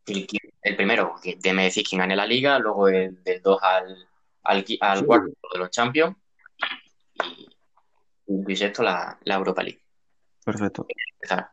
El, 0.06 0.26
el 0.60 0.76
primero, 0.76 1.14
que 1.22 1.36
de- 1.36 1.52
me 1.54 1.64
decís 1.64 1.88
quién 1.88 2.00
gane 2.00 2.14
la 2.14 2.26
liga, 2.26 2.58
luego 2.58 2.88
el 2.88 3.22
del 3.24 3.40
2 3.40 3.58
al, 3.62 4.06
al, 4.42 5.06
cuarto 5.06 5.32
de 5.54 5.58
los 5.58 5.70
Champions 5.70 6.14
y, 7.24 7.48
y, 8.26 8.52
y 8.52 8.56
sexto 8.56 8.82
la, 8.82 9.18
la 9.24 9.34
Europa 9.36 9.62
League. 9.62 9.80
Perfecto. 10.44 10.86
Empezar. 11.14 11.48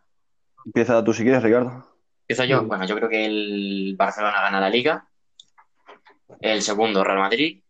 Empieza 0.66 1.02
tú 1.02 1.14
si 1.14 1.24
quieres, 1.24 1.42
Ricardo. 1.42 1.88
Empiezo 2.28 2.44
yo. 2.44 2.64
Bueno, 2.66 2.86
yo 2.86 2.96
creo 2.98 3.08
que 3.08 3.26
el 3.26 3.96
Barcelona 3.98 4.42
gana 4.42 4.60
la 4.60 4.70
liga. 4.70 5.08
El 6.42 6.62
segundo, 6.62 7.02
Real 7.04 7.20
Madrid. 7.20 7.64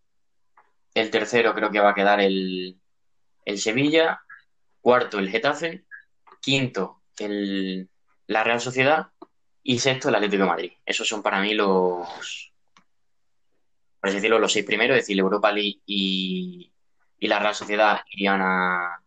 El 0.93 1.09
tercero 1.09 1.53
creo 1.53 1.71
que 1.71 1.79
va 1.79 1.91
a 1.91 1.95
quedar 1.95 2.19
el, 2.19 2.79
el 3.45 3.57
Sevilla. 3.59 4.21
Cuarto, 4.81 5.19
el 5.19 5.29
Getafe. 5.29 5.85
Quinto, 6.41 7.03
el, 7.19 7.89
la 8.27 8.43
Real 8.43 8.59
Sociedad. 8.61 9.07
Y 9.63 9.79
sexto, 9.79 10.09
el 10.09 10.15
Atlético 10.15 10.43
de 10.43 10.49
Madrid. 10.49 10.71
Esos 10.85 11.07
son 11.07 11.21
para 11.21 11.39
mí 11.39 11.53
los, 11.53 12.07
por 13.99 14.09
así 14.09 14.15
decirlo, 14.15 14.39
los 14.39 14.51
seis 14.51 14.65
primeros. 14.65 14.97
Es 14.97 15.03
decir, 15.03 15.19
Europa 15.19 15.51
League 15.51 15.81
y, 15.85 16.73
y 17.19 17.27
la 17.27 17.39
Real 17.39 17.55
Sociedad 17.55 18.01
irían 18.11 18.41
a, 18.41 19.03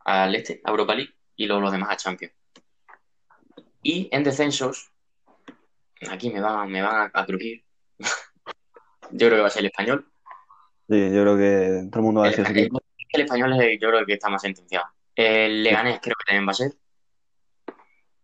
al 0.00 0.34
este, 0.34 0.60
a 0.64 0.70
Europa 0.70 0.94
League. 0.94 1.14
Y 1.36 1.46
luego 1.46 1.62
los 1.62 1.72
demás 1.72 1.90
a 1.90 1.96
Champions. 1.96 2.34
Y 3.82 4.08
en 4.12 4.24
descensos, 4.24 4.92
aquí 6.10 6.30
me 6.30 6.40
van, 6.40 6.70
me 6.70 6.82
van 6.82 7.10
a, 7.14 7.20
a 7.20 7.26
crujir. 7.26 7.64
yo 7.98 9.26
creo 9.26 9.30
que 9.30 9.40
va 9.40 9.46
a 9.48 9.50
ser 9.50 9.60
el 9.60 9.66
español. 9.66 10.09
Sí, 10.90 11.10
yo 11.12 11.22
creo 11.22 11.36
que 11.36 11.88
todo 11.88 12.00
el 12.00 12.02
mundo 12.04 12.20
va 12.20 12.26
a 12.26 12.30
El, 12.30 12.36
decir 12.36 12.50
el- 12.56 12.62
equipo. 12.64 12.80
el 13.12 13.20
español 13.22 13.52
es 13.52 13.60
el- 13.60 13.78
yo 13.78 13.88
creo 13.90 14.04
que 14.06 14.14
está 14.14 14.28
más 14.28 14.42
sentenciado. 14.42 14.86
El 15.14 15.62
Leganés 15.62 16.00
creo 16.02 16.16
que 16.18 16.24
también 16.26 16.46
va 16.48 16.50
a 16.50 16.54
ser. 16.54 16.72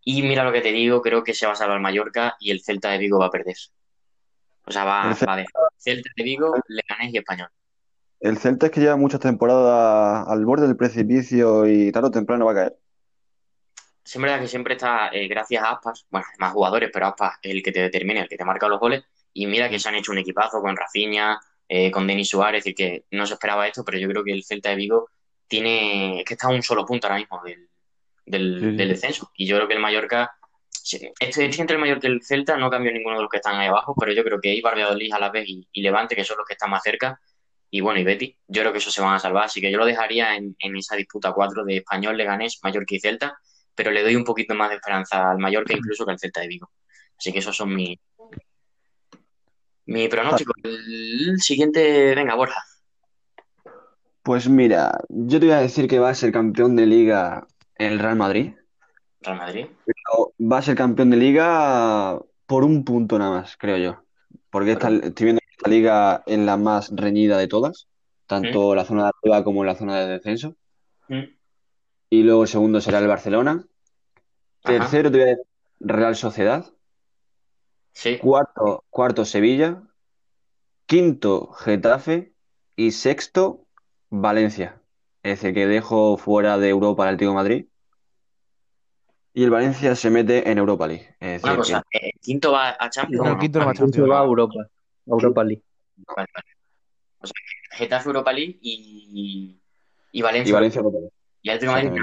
Y 0.03 0.21
mira 0.21 0.43
lo 0.43 0.51
que 0.51 0.61
te 0.61 0.71
digo, 0.71 1.01
creo 1.01 1.23
que 1.23 1.33
se 1.33 1.45
va 1.45 1.53
a 1.53 1.55
salvar 1.55 1.79
Mallorca 1.79 2.35
y 2.39 2.51
el 2.51 2.61
Celta 2.61 2.89
de 2.91 2.97
Vigo 2.97 3.19
va 3.19 3.27
a 3.27 3.31
perder. 3.31 3.55
O 4.65 4.71
sea, 4.71 4.83
va, 4.83 5.09
El 5.09 5.15
Celta- 5.15 5.25
va 5.27 5.33
a 5.33 5.37
dejar 5.37 5.53
Celta 5.77 6.09
de 6.15 6.23
Vigo, 6.23 6.55
Leganés 6.67 7.13
y 7.13 7.17
español. 7.17 7.49
El 8.19 8.37
Celta 8.37 8.65
es 8.65 8.71
que 8.71 8.81
lleva 8.81 8.95
muchas 8.97 9.19
temporadas 9.19 10.27
al 10.27 10.43
borde 10.45 10.67
del 10.67 10.75
precipicio 10.77 11.67
y 11.67 11.91
tarde 11.91 12.07
o 12.07 12.11
temprano 12.11 12.45
va 12.45 12.51
a 12.51 12.55
caer. 12.55 12.77
Sí, 14.03 14.17
es 14.17 14.21
verdad 14.21 14.39
que 14.39 14.47
siempre 14.47 14.73
está, 14.75 15.09
eh, 15.09 15.27
gracias 15.27 15.63
a 15.63 15.71
Aspas, 15.71 16.05
bueno, 16.09 16.25
más 16.39 16.53
jugadores, 16.53 16.89
pero 16.91 17.07
Aspas 17.07 17.35
es 17.41 17.51
el 17.51 17.61
que 17.61 17.71
te 17.73 17.81
determina, 17.81 18.21
el 18.21 18.29
que 18.29 18.37
te 18.37 18.45
marca 18.45 18.67
los 18.67 18.79
goles. 18.79 19.03
Y 19.33 19.45
mira 19.47 19.69
que 19.69 19.77
se 19.79 19.89
han 19.89 19.95
hecho 19.95 20.11
un 20.13 20.17
equipazo 20.17 20.61
con 20.61 20.75
Rafinha, 20.75 21.39
eh, 21.67 21.91
con 21.91 22.07
Denis 22.07 22.29
Suárez, 22.29 22.59
es 22.59 22.63
decir, 22.65 22.75
que 22.75 23.05
no 23.11 23.25
se 23.25 23.33
esperaba 23.33 23.67
esto, 23.67 23.83
pero 23.83 23.97
yo 23.97 24.07
creo 24.07 24.23
que 24.23 24.31
el 24.31 24.43
Celta 24.43 24.69
de 24.69 24.75
Vigo 24.75 25.09
tiene, 25.47 26.19
es 26.19 26.25
que 26.25 26.33
está 26.33 26.47
a 26.47 26.51
un 26.51 26.63
solo 26.63 26.85
punto 26.85 27.07
ahora 27.07 27.19
mismo 27.19 27.41
del, 27.43 27.67
del, 28.25 28.59
Sí, 28.59 28.71
sí. 28.71 28.75
del 28.77 28.89
descenso. 28.89 29.31
Y 29.35 29.45
yo 29.45 29.55
creo 29.57 29.67
que 29.67 29.73
el 29.75 29.79
Mallorca, 29.79 30.35
estoy, 30.71 31.11
estoy 31.19 31.61
entre 31.61 31.75
el 31.75 31.81
Mallorca 31.81 32.07
y 32.07 32.11
el 32.11 32.23
Celta, 32.23 32.57
no 32.57 32.69
cambio 32.69 32.91
ninguno 32.91 33.15
de 33.17 33.21
los 33.23 33.29
que 33.29 33.37
están 33.37 33.55
ahí 33.55 33.67
abajo, 33.67 33.95
pero 33.99 34.11
yo 34.13 34.23
creo 34.23 34.39
que 34.41 34.51
Eibar, 34.51 34.75
Valladolid, 34.75 35.11
Alavés 35.13 35.47
y, 35.47 35.67
y 35.71 35.81
Levante, 35.81 36.15
que 36.15 36.23
son 36.23 36.37
los 36.37 36.47
que 36.47 36.53
están 36.53 36.69
más 36.69 36.83
cerca, 36.83 37.19
y 37.69 37.81
bueno, 37.81 37.99
y 37.99 38.03
Betis, 38.03 38.35
yo 38.47 38.61
creo 38.61 38.71
que 38.71 38.77
esos 38.77 38.93
se 38.93 39.01
van 39.01 39.15
a 39.15 39.19
salvar, 39.19 39.45
así 39.45 39.59
que 39.59 39.69
yo 39.71 39.77
lo 39.77 39.85
dejaría 39.85 40.35
en, 40.35 40.55
en 40.59 40.77
esa 40.77 40.95
disputa 40.95 41.33
4 41.33 41.65
de 41.65 41.77
Español, 41.77 42.15
Leganés, 42.15 42.59
Mallorca 42.63 42.95
y 42.95 42.99
Celta, 42.99 43.37
pero 43.75 43.91
le 43.91 44.03
doy 44.03 44.15
un 44.15 44.23
poquito 44.23 44.55
más 44.55 44.69
de 44.69 44.75
esperanza 44.75 45.29
al 45.31 45.37
Mallorca 45.37 45.73
incluso 45.73 46.05
que 46.05 46.11
al 46.11 46.19
Celta 46.19 46.41
de 46.41 46.47
Vigo. 46.47 46.71
Así 47.17 47.33
que 47.33 47.39
esos 47.39 47.55
son 47.55 47.75
mis 47.75 47.99
mi 49.87 50.07
pronóstico. 50.07 50.53
El 50.63 51.39
siguiente, 51.39 52.13
venga, 52.15 52.35
Borja. 52.35 52.61
Pues 54.23 54.47
mira, 54.49 54.99
yo 55.09 55.39
te 55.39 55.45
voy 55.45 55.55
a 55.55 55.59
decir 55.61 55.87
que 55.87 55.99
va 55.99 56.09
a 56.09 56.15
ser 56.15 56.31
campeón 56.31 56.75
de 56.75 56.85
liga 56.85 57.47
el 57.75 57.97
Real 57.97 58.17
Madrid. 58.17 58.53
Real 59.21 59.37
Madrid. 59.37 59.67
Pero 59.85 60.33
va 60.39 60.57
a 60.57 60.61
ser 60.61 60.75
campeón 60.75 61.09
de 61.09 61.17
liga 61.17 62.19
por 62.45 62.63
un 62.63 62.83
punto 62.83 63.17
nada 63.17 63.31
más, 63.31 63.55
creo 63.57 63.77
yo. 63.77 64.03
Porque 64.49 64.73
esta- 64.73 64.89
estoy 64.89 65.25
viendo 65.25 65.39
que 65.39 65.51
esta 65.57 65.69
liga 65.69 66.23
es 66.25 66.39
la 66.39 66.57
más 66.57 66.91
reñida 66.93 67.37
de 67.37 67.47
todas, 67.47 67.87
tanto 68.25 68.75
la 68.75 68.83
zona 68.85 69.03
de 69.05 69.11
arriba 69.21 69.43
como 69.43 69.63
la 69.63 69.75
zona 69.75 69.97
de 69.99 70.07
descenso. 70.07 70.55
Mm. 71.07 71.23
Y 72.09 72.23
luego 72.23 72.43
el 72.43 72.47
segundo 72.49 72.81
será 72.81 72.99
el 72.99 73.07
Barcelona. 73.07 73.63
Ajá. 74.63 74.79
Tercero 74.79 75.09
te 75.11 75.17
voy 75.17 75.27
a 75.27 75.29
decir 75.31 75.45
Real 75.79 76.15
Sociedad. 76.15 76.65
Sí. 77.97 78.19
Cuarto, 78.19 78.83
cuarto 78.91 79.25
Sevilla. 79.25 79.81
Quinto 80.85 81.47
Getafe. 81.53 82.31
Y 82.75 82.91
sexto 82.91 83.65
Valencia. 84.11 84.79
Es 85.23 85.41
decir, 85.41 85.55
que 85.55 85.65
dejo 85.65 86.15
fuera 86.17 86.59
de 86.59 86.69
Europa 86.69 87.03
al 87.03 87.09
Atlético 87.15 87.31
de 87.31 87.35
Madrid. 87.35 87.65
Y 89.33 89.43
el 89.43 89.49
Valencia 89.49 89.95
se 89.95 90.11
mete 90.11 90.49
en 90.49 90.59
Europa 90.59 90.85
League. 90.87 91.15
Es 91.19 91.43
Una 91.43 91.53
decir, 91.53 91.57
cosa, 91.75 91.83
eh, 91.91 92.11
¿quinto 92.21 92.51
va 92.51 92.75
a 92.79 92.89
Champions 92.91 93.23
No, 93.23 93.29
el 93.29 93.33
no? 93.35 93.39
quinto 93.39 93.59
no 93.59 93.65
va 93.65 93.71
a 93.71 93.73
Champions. 93.73 94.09
Va 94.11 94.19
a 94.21 94.23
Europa, 94.25 94.53
a 94.61 95.11
Europa 95.11 95.43
League. 95.43 95.63
vale, 96.15 96.27
vale. 96.35 96.47
O 97.19 97.25
sea, 97.27 97.33
Getafe 97.71 98.09
Europa 98.09 98.31
League 98.33 98.59
y, 98.61 99.59
y 100.11 100.19
que- 100.19 100.23
Valencia. 100.23 100.49
y 100.49 100.53
Valencia 100.53 100.79
Europa 100.79 100.97
League. 100.99 101.13
Y 101.41 101.49
Atlético 101.49 101.75
de 101.75 101.83
Madrid. 101.89 102.01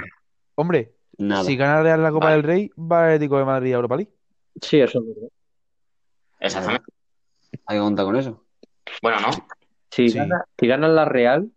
Hombre, 0.56 0.94
Nada. 1.18 1.44
si 1.44 1.56
gana 1.56 1.82
Real 1.82 2.02
la 2.02 2.10
Copa 2.10 2.26
Vale. 2.26 2.36
del 2.36 2.44
Rey, 2.44 2.70
va 2.76 3.08
el 3.10 3.14
Atlético 3.14 3.38
de 3.38 3.44
Madrid 3.44 3.72
a 3.72 3.76
Europa 3.76 3.96
League. 3.96 4.12
Sí, 4.60 4.80
eso 4.80 4.98
es 5.00 5.06
verdad. 5.06 5.28
Exactamente. 6.44 6.92
Hay 7.66 7.76
que 7.76 7.82
contar 7.82 8.04
con 8.04 8.16
eso. 8.16 8.44
Bueno, 9.02 9.20
no. 9.20 9.28
Si 9.90 10.08
Sí. 10.08 10.18
gana, 10.18 10.44
si 10.58 10.66
gana 10.66 10.88
la 10.88 11.04
Real, 11.04 11.50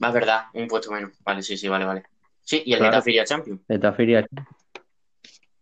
Va, 0.00 0.08
es 0.08 0.14
verdad, 0.14 0.44
un 0.54 0.66
puesto 0.68 0.90
menos. 0.92 1.12
Vale, 1.24 1.42
sí, 1.42 1.56
sí, 1.56 1.68
vale, 1.68 1.84
vale. 1.84 2.04
Sí, 2.42 2.62
y 2.64 2.72
el 2.72 2.78
Claro. 2.78 2.92
Getafe 2.94 3.10
iría 3.10 3.22
a 3.22 3.26
Champions. 3.26 3.60
Getafe 3.66 4.02
iría- 4.04 4.26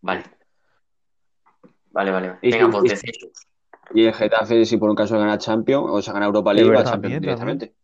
Vale. 0.02 0.24
Vale, 1.90 2.10
vale. 2.10 2.38
Venga, 2.42 2.66
si- 2.66 2.70
pues 2.72 2.84
y- 2.84 2.88
descenso. 2.88 3.26
Y 3.94 4.04
el 4.06 4.14
Getafe, 4.14 4.64
si 4.64 4.76
por 4.76 4.90
un 4.90 4.96
caso 4.96 5.18
gana 5.18 5.38
Champions 5.38 5.86
o 5.88 6.02
se 6.02 6.12
gana 6.12 6.26
Europa 6.26 6.52
League, 6.52 6.68
va 6.68 6.74
a 6.74 6.78
verdad, 6.78 6.92
Champions 6.92 7.20
directamente. 7.20 7.74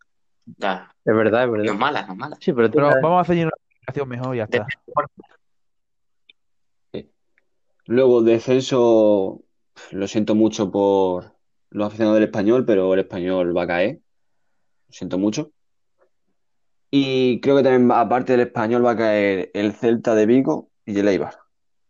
Ya, 0.58 0.92
Es 1.04 1.14
verdad, 1.14 1.44
es 1.44 1.48
no 1.48 1.56
es 1.56 1.62
verdad. 1.62 1.74
mala, 1.78 2.06
no 2.06 2.12
es 2.12 2.18
mala. 2.18 2.36
Sí, 2.40 2.52
pero 2.52 2.70
Pero 2.70 2.86
vamos 3.00 3.18
a 3.18 3.20
hacer 3.20 3.36
una 3.46 3.50
clasificación 3.52 4.08
mejor 4.08 4.34
y 4.34 4.38
ya 4.38 4.44
está. 4.44 4.66
Luego, 7.86 8.22
descenso, 8.22 9.42
lo 9.90 10.06
siento 10.06 10.34
mucho 10.34 10.70
por 10.70 11.36
los 11.70 11.86
aficionados 11.86 12.16
del 12.16 12.28
español, 12.28 12.64
pero 12.64 12.92
el 12.94 13.00
español 13.00 13.56
va 13.56 13.62
a 13.64 13.66
caer. 13.66 14.00
Lo 14.88 14.92
siento 14.92 15.18
mucho. 15.18 15.52
Y 16.90 17.40
creo 17.40 17.56
que 17.56 17.62
también, 17.62 17.90
aparte 17.90 18.32
del 18.32 18.42
español, 18.46 18.84
va 18.84 18.92
a 18.92 18.96
caer 18.96 19.50
el 19.54 19.72
Celta 19.72 20.14
de 20.14 20.26
Vigo 20.26 20.70
y 20.84 20.98
el 20.98 21.08
Eibar. 21.08 21.38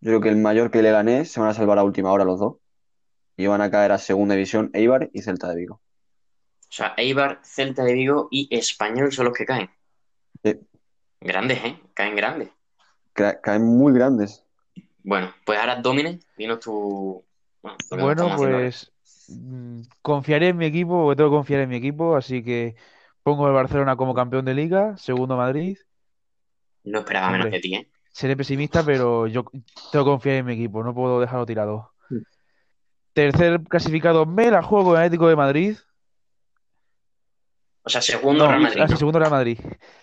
Yo 0.01 0.11
creo 0.11 0.21
que 0.21 0.29
el 0.29 0.37
mayor 0.37 0.71
que 0.71 0.83
le 0.83 0.93
gané 0.93 1.25
se 1.25 1.41
van 1.41 1.49
a 1.49 1.55
salvar 1.55 1.79
a 1.79 1.85
última 1.85 2.13
hora 2.13 2.25
los 2.25 2.39
dos. 2.39 2.57
Y 3.37 3.47
van 3.47 3.61
a 3.61 3.71
caer 3.71 3.93
a 3.93 3.99
segunda 3.99 4.35
división 4.35 4.71
Eibar 4.75 5.11
y 5.13 5.23
Celta 5.23 5.49
de 5.49 5.57
Vigo. 5.57 5.75
O 5.77 6.75
sea, 6.75 6.95
Eibar, 6.97 7.41
Celta 7.43 7.83
de 7.83 7.93
Vigo 7.93 8.29
y 8.31 8.49
Español 8.57 9.13
son 9.13 9.27
los 9.27 9.35
que 9.35 9.45
caen. 9.45 9.71
Sí. 10.45 10.59
Grandes, 11.21 11.65
¿eh? 11.65 11.81
Caen 11.95 12.17
grandes. 12.17 12.51
Ca- 13.13 13.41
caen 13.41 13.65
muy 13.65 13.93
grandes. 13.93 14.45
Bueno, 15.05 15.33
pues 15.45 15.59
ahora 15.59 15.77
Domine, 15.77 16.21
dinos 16.37 16.61
tu... 16.61 17.25
Bueno, 17.91 18.35
pues 18.37 18.93
mm, 19.29 19.81
confiaré 20.01 20.49
en 20.49 20.57
mi 20.57 20.67
equipo, 20.67 21.05
porque 21.05 21.17
tengo 21.17 21.31
que 21.31 21.37
confiar 21.37 21.61
en 21.61 21.69
mi 21.69 21.77
equipo, 21.77 22.17
así 22.17 22.43
que 22.43 22.75
pongo 23.23 23.47
el 23.47 23.53
Barcelona 23.55 23.97
como 23.97 24.15
campeón 24.15 24.45
de 24.45 24.55
liga, 24.55 24.97
segundo 24.97 25.37
Madrid. 25.37 25.79
No 26.85 27.01
esperaba 27.01 27.31
menos 27.31 27.51
de 27.51 27.61
ti, 27.61 27.75
¿eh? 27.75 27.89
Seré 28.11 28.37
pesimista, 28.37 28.85
pero 28.85 29.27
yo 29.27 29.45
tengo 29.91 30.05
que 30.05 30.11
confiar 30.11 30.37
en 30.37 30.47
mi 30.47 30.55
equipo, 30.55 30.83
no 30.83 30.95
puedo 30.95 31.21
dejarlo 31.21 31.47
tirado. 31.47 31.93
Sí. 32.09 32.17
Tercer 33.13 33.61
clasificado, 33.63 34.27
me 34.27 34.51
la 34.51 34.63
juego 34.63 34.95
en 34.95 35.03
Atlético 35.03 35.29
de 35.29 35.37
Madrid. 35.37 35.77
O 37.85 37.89
sea, 37.89 38.01
segundo 38.01 38.45
No, 38.45 38.51
Real 38.51 38.63
Madrid. 38.63 38.97
segundo 38.97 39.19
Real 39.19 39.31
Madrid. 39.31 39.59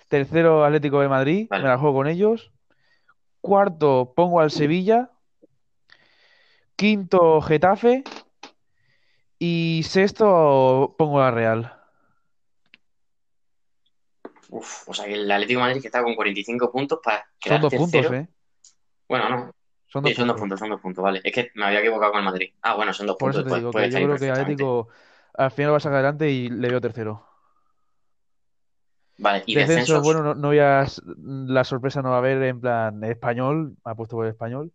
Tercero 0.07 0.63
Atlético 0.65 1.01
de 1.01 1.09
Madrid, 1.09 1.47
Vale. 1.49 1.63
me 1.63 1.69
la 1.69 1.77
juego 1.77 1.95
con 1.95 2.07
ellos. 2.07 2.51
Cuarto 3.41 4.13
pongo 4.15 4.39
al 4.41 4.51
Sevilla. 4.51 5.11
Quinto 6.75 7.41
Getafe. 7.41 8.03
Y 9.39 9.81
sexto 9.83 10.95
pongo 10.97 11.19
la 11.19 11.31
Real. 11.31 11.73
Uf, 14.49 14.89
o 14.89 14.93
sea, 14.93 15.05
que 15.05 15.13
el 15.13 15.31
Atlético 15.31 15.59
de 15.59 15.65
Madrid 15.67 15.81
que 15.81 15.87
está 15.87 16.03
con 16.03 16.15
45 16.15 16.71
puntos 16.71 16.99
para 17.03 17.19
Son 17.19 17.29
quedar 17.39 17.61
dos 17.61 17.73
puntos. 17.73 18.11
¿eh? 18.11 18.27
Bueno, 19.07 19.29
no. 19.29 19.51
Son 19.87 20.03
Sí, 20.03 20.09
dos 20.09 20.17
son 20.17 20.27
dos 20.27 20.37
puntos. 20.37 20.59
son 20.59 20.69
dos 20.69 20.81
puntos, 20.81 21.03
vale. 21.03 21.21
Es 21.23 21.33
que 21.33 21.51
me 21.55 21.65
había 21.65 21.79
equivocado 21.79 22.11
con 22.11 22.19
el 22.19 22.25
Madrid. 22.25 22.53
Ah, 22.61 22.75
bueno, 22.75 22.93
son 22.93 23.07
dos 23.07 23.15
Por 23.17 23.31
puntos. 23.31 23.41
eso 23.41 23.43
te 23.43 23.49
pues 23.49 23.59
digo 23.59 23.71
que 23.71 23.89
yo 23.91 24.07
creo 24.07 24.19
que. 24.19 24.29
Atlético 24.31 24.87
al 25.35 25.51
final 25.51 25.73
va 25.73 25.77
a 25.77 25.79
sacar 25.79 25.95
adelante 25.99 26.29
y 26.29 26.49
le 26.49 26.69
veo 26.69 26.81
tercero. 26.81 27.28
Vale, 29.21 29.43
y 29.45 29.53
Descensos, 29.55 29.77
descensos. 29.87 30.03
bueno, 30.03 30.23
no, 30.23 30.33
no 30.35 30.47
voy 30.47 30.59
a. 30.59 30.85
La 31.15 31.63
sorpresa 31.65 32.01
no 32.01 32.09
va 32.09 32.15
a 32.15 32.19
haber 32.19 32.41
en 32.43 32.61
plan 32.61 33.03
español. 33.03 33.75
Ha 33.83 33.93
puesto 33.93 34.15
por 34.15 34.25
el 34.25 34.31
español. 34.31 34.71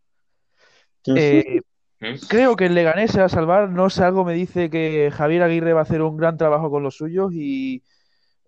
Eh, 1.06 1.60
¿Mm? 2.00 2.14
creo 2.28 2.54
que 2.56 2.66
el 2.66 2.74
Leganés 2.74 3.10
se 3.10 3.20
va 3.20 3.26
a 3.26 3.30
salvar. 3.30 3.70
No 3.70 3.88
sé, 3.88 4.04
algo 4.04 4.24
me 4.24 4.34
dice 4.34 4.68
que 4.68 5.10
Javier 5.14 5.42
Aguirre 5.42 5.72
va 5.72 5.80
a 5.80 5.84
hacer 5.84 6.02
un 6.02 6.16
gran 6.18 6.36
trabajo 6.36 6.70
con 6.70 6.82
los 6.82 6.96
suyos 6.96 7.32
y 7.32 7.82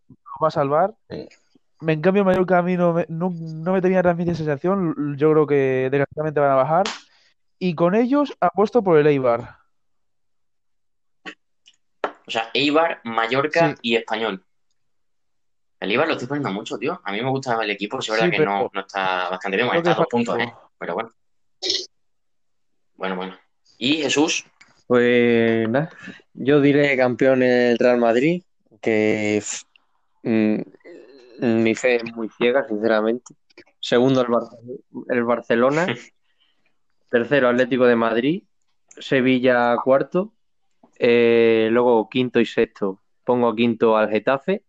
lo 0.09 0.17
va 0.43 0.49
a 0.49 0.51
salvar. 0.51 0.95
Sí. 1.09 1.29
En 1.87 2.01
cambio, 2.01 2.21
el 2.23 2.27
Mallorca 2.27 2.59
a 2.59 2.63
mí 2.63 2.77
no 2.77 2.93
me, 2.95 3.07
no, 3.09 3.31
no 3.35 3.73
me 3.73 3.81
tenía 3.81 4.03
transmitir 4.03 4.37
sensación. 4.37 5.17
Yo 5.17 5.33
creo 5.33 5.47
que 5.47 5.89
desgraciadamente 5.91 6.41
van 6.41 6.51
a 6.51 6.57
bajar. 6.57 6.85
Y 7.59 7.75
con 7.75 7.95
ellos 7.95 8.37
apuesto 8.41 8.83
por 8.83 8.99
el 8.99 9.07
Eibar. 9.07 9.57
O 11.25 12.31
sea, 12.31 12.51
Eibar, 12.55 13.01
Mallorca 13.05 13.71
Sí. 13.71 13.75
y 13.83 13.97
Español. 13.97 14.43
El 15.81 15.91
Eibar 15.91 16.07
lo 16.07 16.15
estoy 16.15 16.29
poniendo 16.29 16.51
mucho, 16.53 16.79
tío. 16.79 17.01
A 17.05 17.13
mí 17.13 17.21
me 17.23 17.29
gusta 17.31 17.63
el 17.63 17.71
equipo, 17.71 17.99
es 17.99 18.09
verdad 18.09 18.25
Sí, 18.25 18.31
que 18.31 18.37
pero 18.39 18.51
no, 18.51 18.71
no 18.73 18.81
está 18.81 19.29
bastante 19.29 19.57
bien, 19.57 19.69
bueno, 19.69 19.79
está 19.81 19.93
a 19.93 19.95
dos 19.95 20.07
puntos, 20.11 20.39
¿eh? 20.41 20.53
Pero 20.79 20.95
bueno. 20.95 21.11
Bueno, 22.97 23.17
bueno. 23.17 23.37
¿Y 23.79 23.97
Jesús? 23.99 24.45
Pues 24.87 25.69
nada, 25.69 25.91
yo 26.33 26.61
diré 26.61 26.97
campeón 26.97 27.43
el 27.43 27.77
Real 27.79 27.99
Madrid, 27.99 28.43
que 28.81 29.43
mm, 30.23 30.57
mi 31.41 31.75
fe 31.75 31.97
es 31.97 32.05
muy 32.15 32.29
ciega, 32.31 32.67
sinceramente. 32.67 33.35
Segundo 33.81 34.23
el, 34.23 34.29
Barce- 34.29 34.59
el 35.09 35.25
Barcelona, 35.25 35.87
tercero 37.11 37.49
Atlético 37.49 37.85
de 37.87 37.97
Madrid, 37.97 38.43
Sevilla 38.99 39.77
cuarto, 39.85 40.33
eh, 40.99 41.69
luego 41.71 42.09
quinto 42.09 42.41
y 42.41 42.47
sexto 42.47 43.03
pongo 43.25 43.55
quinto 43.55 43.97
al 43.97 44.09
Getafe 44.09 44.63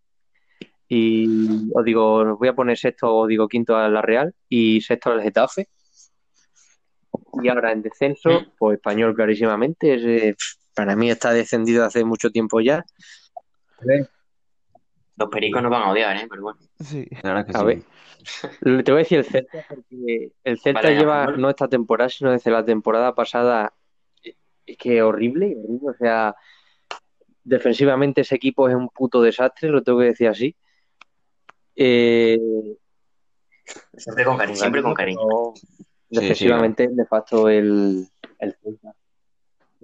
y 0.89 1.69
os 1.73 1.83
digo, 1.83 2.37
voy 2.37 2.47
a 2.47 2.55
poner 2.55 2.77
sexto 2.77 3.13
o 3.13 3.27
digo 3.27 3.47
quinto 3.47 3.75
a 3.75 3.89
la 3.89 4.01
Real 4.01 4.33
y 4.47 4.81
sexto 4.81 5.11
al 5.11 5.21
Getafe. 5.21 5.67
Y 7.43 7.49
ahora 7.49 7.71
en 7.71 7.81
descenso, 7.81 8.29
pues 8.57 8.77
español 8.77 9.15
clarísimamente. 9.15 9.95
es, 9.95 10.03
eh, 10.03 10.35
para 10.73 10.95
mí 10.95 11.09
está 11.09 11.33
descendido 11.33 11.83
hace 11.83 12.03
mucho 12.05 12.29
tiempo 12.29 12.61
ya. 12.61 12.85
Los 15.17 15.29
pericos 15.29 15.61
nos 15.61 15.71
van 15.71 15.83
a 15.83 15.91
odiar, 15.91 16.15
¿eh? 16.17 16.27
Pero 16.29 16.41
bueno. 16.43 16.59
Sí. 16.79 17.07
La 17.23 17.33
verdad 17.33 17.45
es 17.47 17.51
que 17.51 17.57
A 17.57 17.59
sí. 17.59 17.65
ver. 17.65 18.83
Te 18.83 18.91
voy 18.91 18.99
a 18.99 19.03
decir 19.03 19.19
el 19.19 19.25
Celta, 19.25 19.65
porque 19.67 20.31
el 20.43 20.59
Celta 20.59 20.81
Vale, 20.81 20.95
lleva, 20.95 21.27
no 21.27 21.49
esta 21.49 21.67
temporada, 21.67 22.09
sino 22.09 22.31
desde 22.31 22.51
la 22.51 22.63
temporada 22.63 23.15
pasada, 23.15 23.73
es 24.23 24.77
que 24.77 25.01
horrible, 25.01 25.55
horrible. 25.57 25.89
O 25.89 25.93
sea, 25.93 26.35
defensivamente 27.43 28.21
ese 28.21 28.35
equipo 28.35 28.67
es 28.69 28.75
un 28.75 28.89
puto 28.89 29.21
desastre, 29.21 29.69
lo 29.69 29.81
tengo 29.81 29.99
que 29.99 30.05
decir 30.05 30.27
así. 30.27 30.55
Eh, 31.79 32.39
Siempre 33.97 34.23
con 34.25 34.37
cariño, 34.37 34.55
siempre 34.57 34.81
con 34.81 34.93
cariño. 34.93 35.19
pero 35.27 35.53
sí, 35.55 35.67
defensivamente 36.09 36.83
es 36.85 36.91
nefasto 36.91 37.49
el, 37.49 38.07
el 38.39 38.55
Celta. 38.63 38.93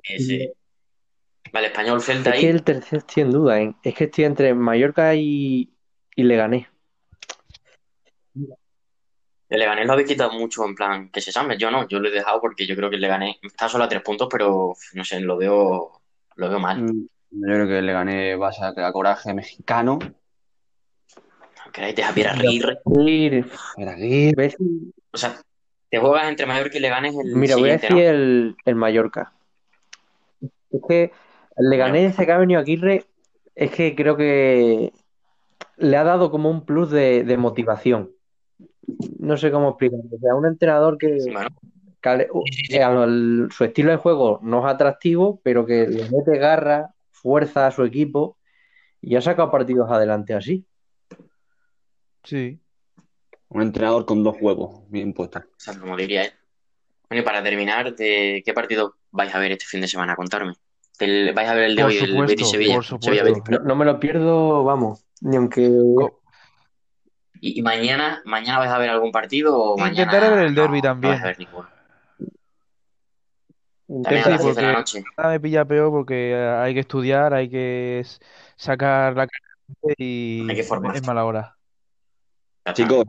Sí, 0.03 0.19
sí. 0.19 0.51
Vale, 1.51 1.67
Español, 1.67 1.97
Es 1.99 2.05
Celta 2.05 2.31
que 2.31 2.37
ahí. 2.37 2.45
el 2.45 2.63
tercer 2.63 2.99
estoy 2.99 3.23
en 3.23 3.31
duda, 3.31 3.61
¿eh? 3.61 3.75
Es 3.83 3.93
que 3.93 4.05
estoy 4.05 4.23
entre 4.25 4.53
Mallorca 4.53 5.13
y, 5.15 5.71
y 6.15 6.23
Leganés. 6.23 6.67
El 9.49 9.59
Leganés 9.59 9.85
lo 9.85 9.93
habéis 9.93 10.07
quitado 10.07 10.31
mucho 10.33 10.65
en 10.65 10.73
plan 10.73 11.09
que 11.11 11.21
se 11.21 11.31
sabe. 11.31 11.57
Yo 11.57 11.69
no, 11.69 11.87
yo 11.87 11.99
lo 11.99 12.07
he 12.07 12.11
dejado 12.11 12.41
porque 12.41 12.65
yo 12.65 12.75
creo 12.75 12.89
que 12.89 12.95
el 12.95 13.01
Leganés 13.01 13.35
está 13.43 13.69
solo 13.69 13.83
a 13.83 13.87
tres 13.89 14.01
puntos, 14.01 14.27
pero 14.31 14.73
no 14.93 15.03
sé, 15.05 15.19
lo 15.19 15.37
veo, 15.37 16.01
lo 16.37 16.49
veo 16.49 16.59
mal. 16.59 16.81
Mm, 16.81 17.07
Yo 17.31 17.45
creo 17.45 17.67
que 17.67 17.81
le 17.81 17.93
gané 17.93 18.35
base 18.35 18.61
a 18.63 18.91
coraje 18.91 19.33
mexicano. 19.33 19.99
¿Queréis 21.73 21.95
dejar 21.95 22.13
Pierre 22.13 22.29
Aguirre? 22.31 22.79
Ir- 22.85 23.45
Era 23.77 23.91
aquí. 23.93 24.33
voy 24.35 24.43
a 24.45 24.47
decir- 24.47 24.93
O 25.11 25.17
sea, 25.17 25.35
te 25.89 25.97
juegas 25.97 26.29
entre 26.29 26.45
Mallorca 26.45 26.77
y 26.77 26.81
Leganés 26.81 27.15
el 27.17 27.35
Mira, 27.35 27.55
voy 27.55 27.69
a 27.69 27.73
decir 27.73 27.91
¿no? 27.91 27.99
el, 27.99 28.55
el 28.65 28.75
Mallorca. 28.75 29.33
Es 30.71 30.81
que 30.87 31.11
Leganés 31.57 32.11
desde 32.11 32.25
que 32.25 32.31
ha 32.31 32.37
venido 32.37 32.59
Aguirre, 32.59 33.05
es 33.55 33.71
que 33.71 33.95
creo 33.95 34.15
que 34.17 34.91
le 35.77 35.97
ha 35.97 36.03
dado 36.03 36.31
como 36.31 36.49
un 36.49 36.65
plus 36.65 36.89
de, 36.91 37.23
de 37.23 37.37
motivación. 37.37 38.11
No 39.19 39.37
sé 39.37 39.51
cómo 39.51 39.69
explicarlo. 39.69 40.05
O 40.15 40.19
sea, 40.19 40.35
un 40.35 40.45
entrenador 40.45 40.97
que, 40.97 41.17
al- 42.81 43.49
su 43.51 43.63
estilo 43.63 43.91
de 43.91 43.97
juego 43.97 44.39
no 44.43 44.59
es 44.67 44.73
atractivo, 44.73 45.39
pero 45.43 45.65
que 45.65 45.87
le 45.87 46.09
mete 46.09 46.37
garra, 46.37 46.91
fuerza 47.11 47.67
a 47.67 47.71
su 47.71 47.83
equipo 47.83 48.37
y 49.01 49.15
ha 49.15 49.21
sacado 49.21 49.49
partidos 49.51 49.89
adelante 49.89 50.33
así. 50.33 50.65
Sí. 52.23 52.59
Un 53.49 53.61
entrenador 53.61 54.05
con 54.05 54.23
dos 54.23 54.35
huevos 54.39 54.89
bien 54.89 55.13
puestas. 55.13 55.43
o 55.45 55.47
sea, 55.59 55.77
como 55.79 55.95
diría 55.97 56.23
él. 56.25 56.31
Bueno, 57.09 57.21
y 57.21 57.25
para 57.25 57.43
terminar, 57.43 57.93
¿de 57.95 58.41
qué 58.45 58.53
partido 58.53 58.95
vais 59.11 59.33
a 59.35 59.39
ver 59.39 59.51
este 59.51 59.65
fin 59.65 59.81
de 59.81 59.87
semana? 59.87 60.15
Contarme. 60.15 60.53
El- 60.99 61.33
¿Vais 61.33 61.49
a 61.49 61.53
ver 61.53 61.65
el 61.65 61.75
de 61.75 61.81
Por 61.83 61.91
hoy, 61.91 61.97
el 61.97 62.07
supuesto, 62.07 62.27
Betis-Sevilla? 62.31 62.75
por 62.75 62.83
supuesto. 62.85 63.25
No, 63.29 63.43
perdón. 63.43 63.67
no 63.67 63.75
me 63.75 63.85
lo 63.85 63.99
pierdo, 63.99 64.63
vamos, 64.63 65.05
ni 65.21 65.35
aunque 65.37 65.61
¿Y, 67.41 67.59
y 67.59 67.61
mañana, 67.61 68.21
mañana 68.25 68.59
vais 68.59 68.71
a 68.71 68.77
ver 68.77 68.89
algún 68.89 69.11
partido 69.11 69.59
o 69.59 69.77
mañana 69.77 70.03
Intentaré 70.03 70.29
ver 70.35 70.45
el 70.45 70.55
no, 70.55 70.61
derbi 70.61 70.77
no 70.77 70.81
también. 70.83 71.11
vais 71.13 71.23
a 71.23 71.27
ver 71.27 71.39
ninguno? 71.39 71.67
También 73.87 74.23
a 74.25 74.29
las 74.29 74.39
Sí, 74.41 74.45
10 74.45 74.55
de 74.55 74.61
la 74.61 74.67
porque- 74.69 74.77
noche. 74.79 75.03
Nada 75.17 75.29
me 75.31 75.39
pilla 75.39 75.65
peor 75.65 75.91
porque 75.91 76.31
eh, 76.31 76.47
hay 76.47 76.73
que 76.73 76.79
estudiar, 76.79 77.33
hay 77.33 77.49
que 77.49 78.03
sacar 78.55 79.15
la 79.15 79.27
cara 79.27 79.93
y 79.97 80.47
Hay 80.49 80.55
que 80.55 80.63
formarse. 80.63 80.99
es 80.99 81.05
mala 81.07 81.25
hora. 81.25 81.57
Chicos, 82.71 83.05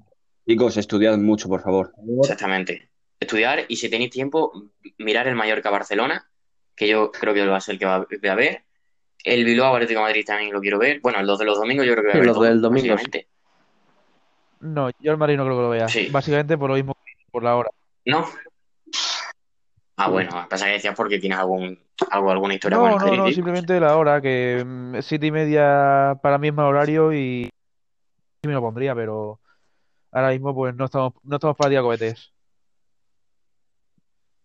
chicos, 0.47 0.77
estudiad 0.77 1.17
mucho, 1.19 1.49
por 1.49 1.63
favor. 1.63 1.93
Exactamente. 2.23 2.91
Estudiar 3.21 3.65
y 3.69 3.77
si 3.77 3.89
tenéis 3.89 4.11
tiempo, 4.11 4.53
mirar 4.99 5.29
el 5.29 5.37
Mallorca-Barcelona, 5.37 6.29
que 6.75 6.89
yo 6.89 7.13
creo 7.13 7.33
que 7.33 7.47
va 7.47 7.57
a 7.57 7.61
ser 7.61 7.75
el 7.75 7.79
que 7.79 7.87
va 7.87 7.99
voy 7.99 8.29
a 8.29 8.35
ver. 8.35 8.65
El 9.23 9.45
Bilbao 9.45 9.75
Atlético 9.75 10.01
de 10.01 10.07
Madrid 10.07 10.25
también 10.27 10.53
lo 10.53 10.61
quiero 10.61 10.79
ver. 10.79 11.01
Bueno, 11.01 11.23
los 11.23 11.39
de 11.39 11.45
los 11.45 11.57
domingos 11.57 11.87
yo 11.87 11.93
creo 11.93 12.03
que 12.03 12.09
voy 12.09 12.17
a 12.17 12.21
ver 12.21 12.27
los 12.27 12.41
del 12.41 12.61
domingo. 12.61 12.97
No, 14.61 14.91
yo 14.99 15.13
al 15.13 15.19
Madrid 15.19 15.37
no 15.37 15.45
creo 15.45 15.57
que 15.57 15.63
lo 15.63 15.71
vea. 15.71 15.89
Sí. 15.89 16.09
Básicamente 16.11 16.59
por 16.59 16.71
lo 16.71 16.77
mismo 16.77 16.97
por 17.31 17.43
la 17.43 17.57
hora. 17.57 17.71
¿No? 18.05 18.27
Ah, 19.97 20.09
bueno, 20.09 20.47
pasa 20.51 20.67
que 20.67 20.73
decías 20.73 20.95
porque 20.97 21.21
tienes 21.21 21.39
algún, 21.39 21.79
algo, 22.11 22.31
alguna 22.31 22.55
historia 22.55 22.79
con 22.79 22.91
No, 22.91 23.07
el 23.07 23.17
no, 23.17 23.25
no, 23.27 23.33
simplemente 23.33 23.79
la 23.79 23.97
hora, 23.97 24.21
que 24.21 24.63
mm, 24.65 24.97
siete 25.01 25.27
y 25.27 25.31
media 25.31 26.19
para 26.21 26.39
mí 26.39 26.49
es 26.49 26.55
mal 26.55 26.67
horario 26.67 27.13
y 27.13 27.49
sí 28.43 28.49
me 28.49 28.55
lo 28.55 28.61
pondría, 28.61 28.95
pero 28.95 29.41
ahora 30.15 30.31
mismo 30.31 30.55
pues 30.55 30.75
no 30.75 30.87
estamos, 30.87 31.13
no 31.23 31.37
estamos 31.37 31.57
para 31.57 31.71
día 31.71 31.83
cohetes. 31.83 32.33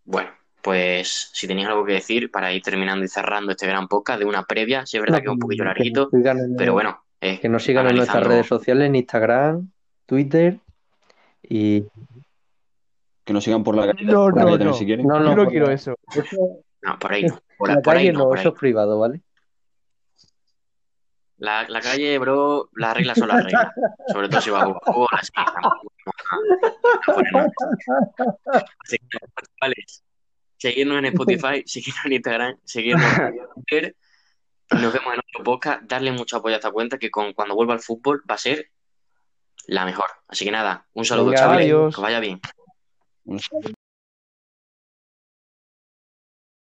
Bueno, 0.03 0.29
pues 0.62 1.29
si 1.34 1.47
tenéis 1.47 1.67
algo 1.67 1.86
que 1.86 1.93
decir 1.93 2.32
para 2.32 2.51
ir 2.51 2.62
terminando 2.62 3.05
y 3.05 3.08
cerrando 3.08 3.51
este 3.51 3.67
gran 3.67 3.88
podcast 3.88 4.19
de 4.19 4.25
una 4.25 4.43
previa, 4.43 4.86
sí 4.86 4.97
es 4.97 5.01
verdad 5.01 5.19
que 5.19 5.25
es 5.25 5.32
un 5.32 5.39
poquillo 5.39 5.63
larguito, 5.65 6.10
en- 6.12 6.55
pero 6.58 6.73
bueno, 6.73 7.03
eh, 7.21 7.39
que 7.39 7.49
nos 7.49 7.63
sigan 7.63 7.88
en 7.88 7.95
nuestras 7.97 8.23
redes 8.25 8.47
sociales, 8.47 8.88
en 8.88 8.95
Instagram, 8.95 9.71
Twitter 10.05 10.60
y 11.43 11.83
Que 13.23 13.33
nos 13.33 13.43
sigan 13.43 13.63
por 13.63 13.75
la 13.75 13.87
calle, 13.93 14.06
No, 14.06 14.31
no, 14.31 14.58
no. 14.58 14.73
si. 14.73 14.85
No, 14.98 15.19
no, 15.19 15.29
Yo 15.29 15.35
no 15.35 15.48
quiero 15.48 15.69
eso. 15.69 15.96
No, 16.81 16.98
por 16.98 17.12
ahí 17.13 17.23
no, 17.25 17.39
por, 17.58 17.69
la 17.69 17.81
por 17.81 17.96
ahí 17.96 18.06
calle 18.08 18.13
no, 18.13 18.19
no, 18.19 18.25
por 18.29 18.37
ahí. 18.37 18.41
eso 18.41 18.50
es 18.50 18.60
privado, 18.60 19.00
¿vale? 19.00 19.21
La, 21.40 21.65
la 21.69 21.79
calle, 21.81 22.17
bro, 22.19 22.69
las 22.75 22.96
reglas 22.96 23.17
son 23.17 23.29
las 23.29 23.44
reglas. 23.44 23.73
Sobre 24.12 24.29
todo 24.29 24.42
si 24.42 24.50
va 24.50 24.62
a 24.62 24.65
jugar 24.65 24.81
fútbol, 24.85 25.08
así. 25.12 25.31
Así 28.83 28.98
que, 28.98 29.17
chavales, 29.60 30.04
seguirnos 30.58 30.98
en 31.00 31.06
Spotify, 31.06 31.63
seguirnos 31.65 32.06
en 32.06 32.13
Instagram, 32.13 32.58
seguirnos 32.63 33.19
en 33.19 33.40
Twitter. 33.65 33.96
Nos 34.71 34.94
vemos 34.94 35.13
en 35.13 35.19
otro 35.19 35.44
podcast. 35.44 35.81
Darle 35.83 36.12
mucho 36.12 36.37
apoyo 36.37 36.56
a 36.56 36.58
esta 36.58 36.71
cuenta 36.71 36.98
que 36.98 37.10
con, 37.10 37.33
cuando 37.33 37.56
vuelva 37.56 37.73
al 37.73 37.79
fútbol 37.79 38.21
va 38.29 38.35
a 38.35 38.37
ser 38.37 38.69
la 39.67 39.85
mejor. 39.85 40.08
Así 40.27 40.46
que 40.46 40.52
nada, 40.52 40.87
un 40.94 41.06
saludo, 41.06 41.27
Venga, 41.27 41.40
chavales. 41.40 41.65
adiós. 41.65 41.96
Que 41.96 42.02
vaya 42.02 42.19
bien. 42.19 42.40
Un 43.25 43.40
saludo. 43.40 43.73